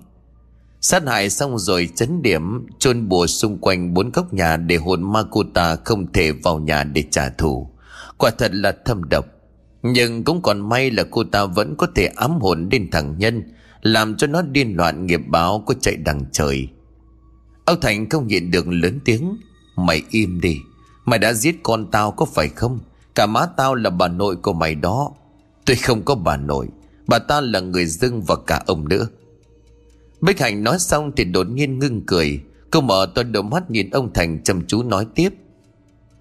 [0.80, 5.12] Sát hại xong rồi chấn điểm, chôn bùa xung quanh bốn góc nhà Để hồn
[5.12, 7.70] ma cô ta không thể vào nhà để trả thù.
[8.18, 9.26] Quả thật là thâm độc.
[9.82, 13.42] Nhưng cũng còn may là cô ta vẫn có thể ám hồn đến thằng Nhân,
[13.82, 16.68] Làm cho nó điên loạn nghiệp báo có chạy đằng trời.
[17.64, 19.36] Âu Thành không nhịn được lớn tiếng,
[19.76, 20.58] Mày im đi,
[21.04, 22.78] Mày đã giết con tao có phải không?
[23.14, 25.10] Cả má tao là bà nội của mày đó.
[25.66, 26.68] Tôi không có bà nội,
[27.06, 29.06] Bà ta là người dưng và cả ông nữa.
[30.20, 32.40] Bích Hạnh nói xong thì đột nhiên ngưng cười.
[32.70, 35.30] Cô mở to đôi mắt nhìn ông Thành chăm chú nói tiếp,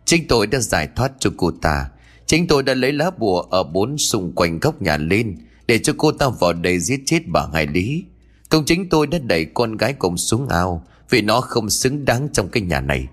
[0.06, 1.90] Chính tôi đã giải thoát cho cô ta
[2.32, 5.38] Chính tôi đã lấy lá bùa ở bốn xung quanh góc nhà lên
[5.68, 8.04] Để cho cô ta vào đây giết chết bà Hải Lý.
[8.50, 12.28] Công chính tôi đã đẩy con gái cùng xuống ao Vì nó không xứng đáng
[12.34, 13.08] trong cái nhà này.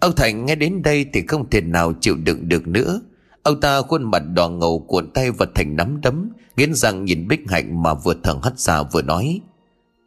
[0.00, 3.00] Ông Thành nghe đến đây thì không thể nào chịu đựng được nữa.
[3.42, 7.28] Ông ta khuôn mặt đỏ ngầu cuộn tay vật thành nắm đấm Nghiến răng nhìn
[7.28, 9.40] Bích Hạnh mà vừa thở hắt ra vừa nói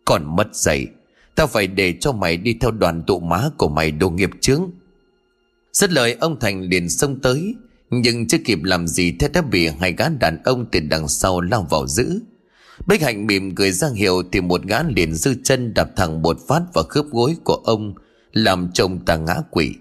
[0.05, 0.87] Còn mất dạy,
[1.35, 4.69] Tao phải để cho mày đi theo đoàn tụ má của mày đồ nghiệp chướng.
[5.73, 7.55] Rất lời ông Thành liền xông tới
[7.89, 11.41] nhưng chưa kịp làm gì thế đã bị hai gã đàn ông từ đằng sau
[11.41, 12.19] lao vào giữ.
[12.87, 16.37] Bích Hạnh mỉm cười giang hiệu thì một gã liền dư chân đạp thẳng một
[16.47, 17.93] phát vào khớp gối của ông,
[18.31, 19.75] Làm chồng ta ngã quỷ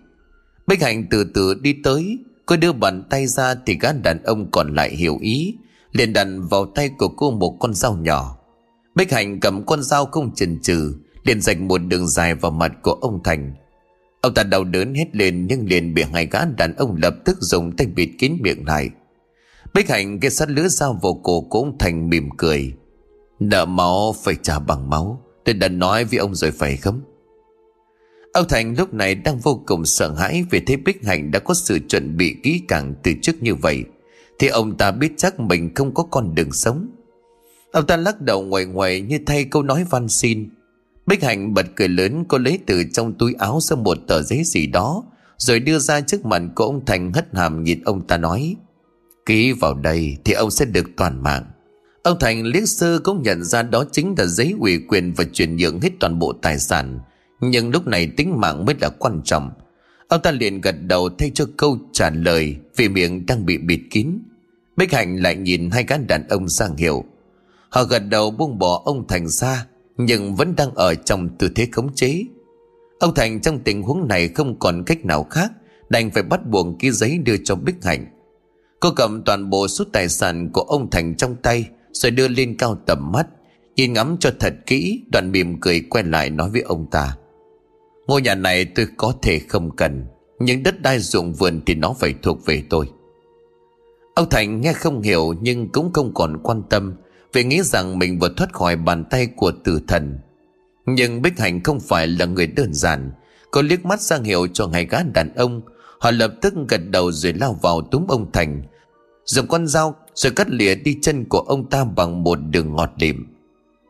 [0.66, 4.50] Bích Hạnh từ từ đi tới, Cô đưa bàn tay ra thì gã đàn ông
[4.50, 5.54] còn lại hiểu ý,
[5.92, 8.38] liền đặt vào tay của cô một con dao nhỏ.
[8.94, 12.72] Bích Hạnh cầm con dao không chần chừ, liền dạch một đường dài vào mặt
[12.82, 13.54] của ông Thành.
[14.26, 17.36] Ông ta đau đớn hết lên nhưng liền bị hai gã đàn ông lập tức
[17.40, 18.90] dùng tay bịt kín miệng lại.
[19.74, 22.72] Bích Hạnh, cái sắt lưỡi dao vào cổ cũng Thành mỉm cười.
[23.40, 25.22] Nợ máu, phải trả bằng máu.
[25.44, 27.00] Tôi đã nói với ông rồi phải không?
[28.32, 31.54] Ông Thành lúc này đang vô cùng sợ hãi Vì thấy Bích Hạnh đã có
[31.54, 33.84] sự chuẩn bị kỹ càng từ trước như vậy.
[34.38, 36.88] Thì ông ta biết chắc mình không có con đường sống.
[37.72, 40.48] Ông ta lắc đầu ngoài ngoài như thay câu nói van xin.
[41.06, 44.42] Bích Hạnh bật cười lớn, Cô lấy từ trong túi áo ra một tờ giấy
[44.44, 45.04] gì đó,
[45.38, 48.56] Rồi đưa ra trước mặt của ông Thành hất hàm nhìn ông ta nói,
[49.26, 51.44] Ký vào đây thì ông sẽ được toàn mạng.
[52.02, 55.56] Ông Thành liếc sơ cũng nhận ra đó chính là giấy ủy quyền và chuyển
[55.56, 57.00] nhượng hết toàn bộ tài sản,
[57.40, 59.50] nhưng lúc này tính mạng mới là quan trọng.
[60.08, 63.80] Ông ta liền gật đầu thay cho câu trả lời Vì miệng đang bị bịt
[63.90, 64.18] kín.
[64.76, 67.04] Bích Hạnh lại nhìn hai gã đàn ông sang hiệu.
[67.68, 69.66] Họ gật đầu buông bỏ ông Thành ra
[69.96, 72.24] nhưng vẫn đang ở trong tư thế khống chế.
[72.98, 75.52] Ông Thành trong tình huống này không còn cách nào khác,
[75.88, 78.06] Đành phải bắt buộc ký giấy đưa cho Bích Hạnh.
[78.80, 82.56] Cô cầm toàn bộ số tài sản của ông Thành trong tay, Rồi đưa lên
[82.58, 83.26] cao tầm mắt,
[83.76, 87.16] Nhìn ngắm cho thật kỹ Đoàn mỉm cười quay lại nói với ông ta.
[88.06, 90.06] Ngôi nhà này tôi có thể không cần,
[90.38, 92.86] Nhưng đất đai ruộng vườn thì nó phải thuộc về tôi.
[94.14, 96.94] Ông Thành nghe không hiểu nhưng cũng không còn quan tâm
[97.32, 100.18] vì nghĩ rằng mình vừa thoát khỏi bàn tay của tử thần.
[100.86, 103.10] Nhưng Bích Hạnh không phải là người đơn giản.
[103.50, 105.60] Cô liếc mắt sang hiệu cho ngày gã đàn ông.
[106.00, 108.62] Họ lập tức gật đầu rồi lao vào túm ông Thành.
[109.24, 112.90] Dùng con dao rồi cắt lìa đi chân của ông ta bằng một đường ngọt
[112.98, 113.26] lịm.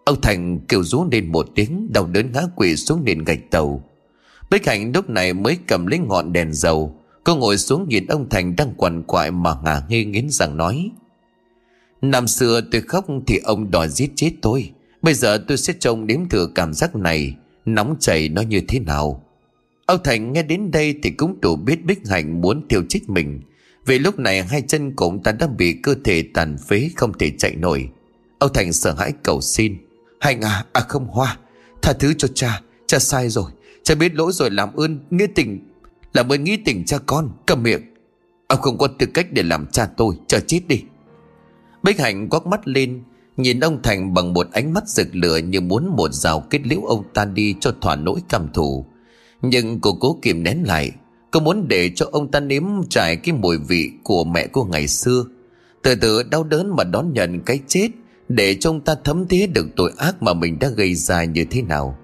[0.04, 3.84] Ông Thành kêu rú lên một tiếng, Đau đớn ngã quỵ xuống nền gạch tàu.
[4.50, 7.00] Bích Hạnh lúc này mới cầm lấy ngọn đèn dầu.
[7.24, 10.90] Cô ngồi xuống nhìn ông Thành đang quằn quại mà ngả nghi nghiến rằng nói.
[12.02, 14.70] Năm xưa tôi khóc thì ông đòi giết chết tôi.
[15.02, 17.36] Bây giờ tôi sẽ trông đếm thử cảm giác này.
[17.64, 19.22] Nóng chảy nó như thế nào?
[19.86, 23.40] Ông Thành nghe đến đây thì cũng đủ biết Bích Hạnh muốn tiêu chết mình.
[23.86, 27.30] Vì lúc này hai chân cũng ta đã bị cơ thể tàn phế không thể
[27.38, 27.88] chạy nổi.
[28.38, 29.76] Ông Thành sợ hãi cầu xin.
[30.20, 31.38] Hạnh à, à không Hoa.
[31.82, 33.50] Tha thứ cho cha, cha sai rồi.
[33.82, 35.58] Cha biết lỗi rồi làm ơn nghĩa tình.
[36.12, 37.30] Làm ơn nghĩ tình cha con.
[37.46, 37.82] Cầm miệng.
[38.46, 40.14] Ông không có tư cách để làm cha tôi.
[40.28, 40.82] Chờ chết đi.
[41.86, 43.02] Bích Hạnh quắc mắt lên,
[43.36, 46.80] Nhìn ông Thành bằng một ánh mắt rực lửa Như muốn một rào kết liễu
[46.80, 48.86] ông ta đi Cho thỏa nỗi căm thù.
[49.42, 50.90] Nhưng cô cố kìm nén lại,
[51.30, 54.88] Cô muốn để cho ông ta nếm trải Cái mùi vị của mẹ cô ngày
[54.88, 55.24] xưa.
[55.82, 57.88] Từ từ đau đớn mà đón nhận cái chết,
[58.28, 61.44] Để cho ông ta thấm thía được tội ác Mà mình đã gây ra như
[61.50, 61.98] thế nào.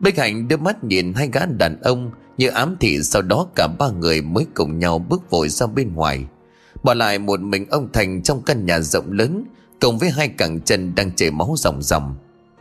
[0.00, 3.68] Bích Hạnh đưa mắt nhìn hai gã đàn ông Như ám thị sau đó cả
[3.78, 6.26] ba người mới cùng nhau bước vội ra bên ngoài.
[6.82, 9.44] Bỏ lại một mình ông Thành trong căn nhà rộng lớn,
[9.80, 12.14] Cùng với hai cẳng chân đang chảy máu ròng ròng.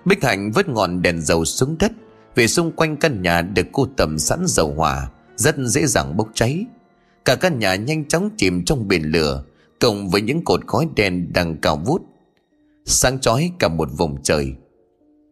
[0.06, 1.92] Bích Hạnh vứt ngọn đèn dầu xuống đất,
[2.36, 6.30] Vì xung quanh căn nhà được cô tầm sẵn dầu hỏa, Rất dễ dàng bốc
[6.34, 6.66] cháy.
[7.26, 9.44] Cả căn nhà nhanh chóng chìm trong biển lửa,
[9.80, 12.02] Cùng với những cột khói đen đang cao vút.
[12.86, 14.54] Sáng chói cả một vùng trời.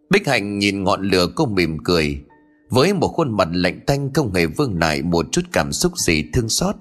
[0.09, 2.21] Bích Hạnh nhìn ngọn lửa cô mỉm cười,
[2.69, 6.23] Với một khuôn mặt lạnh tanh không hề vương lại một chút cảm xúc gì
[6.33, 6.75] thương xót.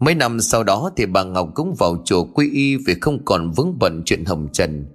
[0.00, 3.50] Mấy năm sau đó thì bà Ngọc cũng vào chùa quy y vì không còn
[3.50, 4.86] vướng bận chuyện hồng trần.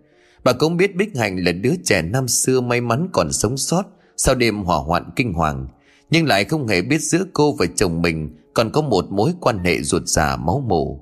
[0.43, 3.83] Bà cũng biết Bích Hành là đứa trẻ năm xưa may mắn còn sống sót
[4.17, 5.67] sau đêm hỏa hoạn kinh hoàng.
[6.11, 9.63] Nhưng lại không hề biết giữa cô và chồng mình còn có một mối quan
[9.63, 10.99] hệ ruột già máu mủ.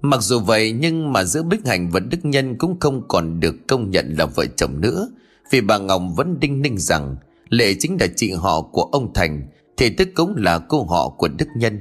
[0.00, 3.54] Mặc dù vậy, nhưng mà giữa Bích Hành và Đức Nhân cũng không còn được
[3.68, 5.08] công nhận là vợ chồng nữa.
[5.50, 7.16] Vì bà Ngọc vẫn đinh ninh rằng
[7.48, 9.42] Lệ chính là chị họ của ông Thành,
[9.76, 11.80] Thì tức cũng là cô họ của Đức Nhân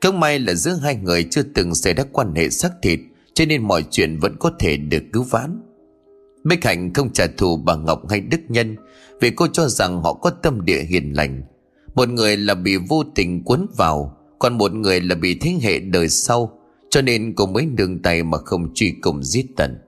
[0.00, 3.00] cứ may là giữa hai người chưa từng xảy ra quan hệ xác thịt,
[3.34, 5.60] Cho nên mọi chuyện vẫn có thể được cứu vãn.
[6.44, 8.76] Bích Hạnh không trả thù bà Ngọc hay Đức Nhân,
[9.20, 11.42] Vì cô cho rằng họ có tâm địa hiền lành.
[11.94, 15.78] Một người là bị vô tình cuốn vào, Còn một người là bị thế hệ
[15.78, 16.58] đời sau,
[16.90, 19.78] Cho nên cô mới nương tay mà không truy cùng giết tận.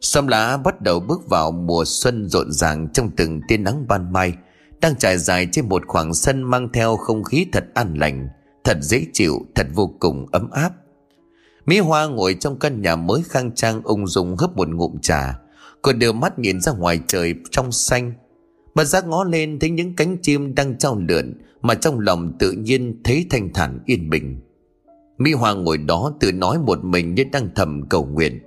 [0.00, 4.12] Xóm lá bắt đầu bước vào mùa xuân rộn ràng trong từng tia nắng ban
[4.12, 4.34] mai,
[4.80, 8.28] Đang trải dài trên một khoảng sân mang theo không khí thật an lành.
[8.66, 10.70] Thật dễ chịu, thật vô cùng ấm áp.
[11.66, 15.38] Mỹ Hoa ngồi trong căn nhà mới khang trang ung dung hấp một ngụm trà
[15.82, 18.12] Cô đưa mắt nhìn ra ngoài trời trong xanh.
[18.74, 22.52] Bà giác ngó lên thấy những cánh chim đang trao lượn Mà trong lòng tự
[22.52, 24.40] nhiên thấy thanh thản yên bình.
[25.18, 28.40] Mỹ Hoa ngồi đó tự nói một mình như đang thầm cầu nguyện.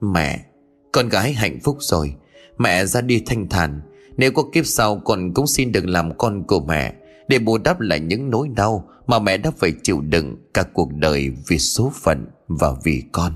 [0.00, 0.44] Mẹ
[0.92, 2.14] con gái hạnh phúc rồi.
[2.58, 3.80] Mẹ ra đi thanh thản.
[4.16, 6.94] Nếu có kiếp sau con cũng xin được làm con của mẹ.
[7.28, 10.92] Để bù đắp lại những nỗi đau Mà mẹ đã phải chịu đựng Cả cuộc
[10.92, 13.32] đời vì số phận Và vì con.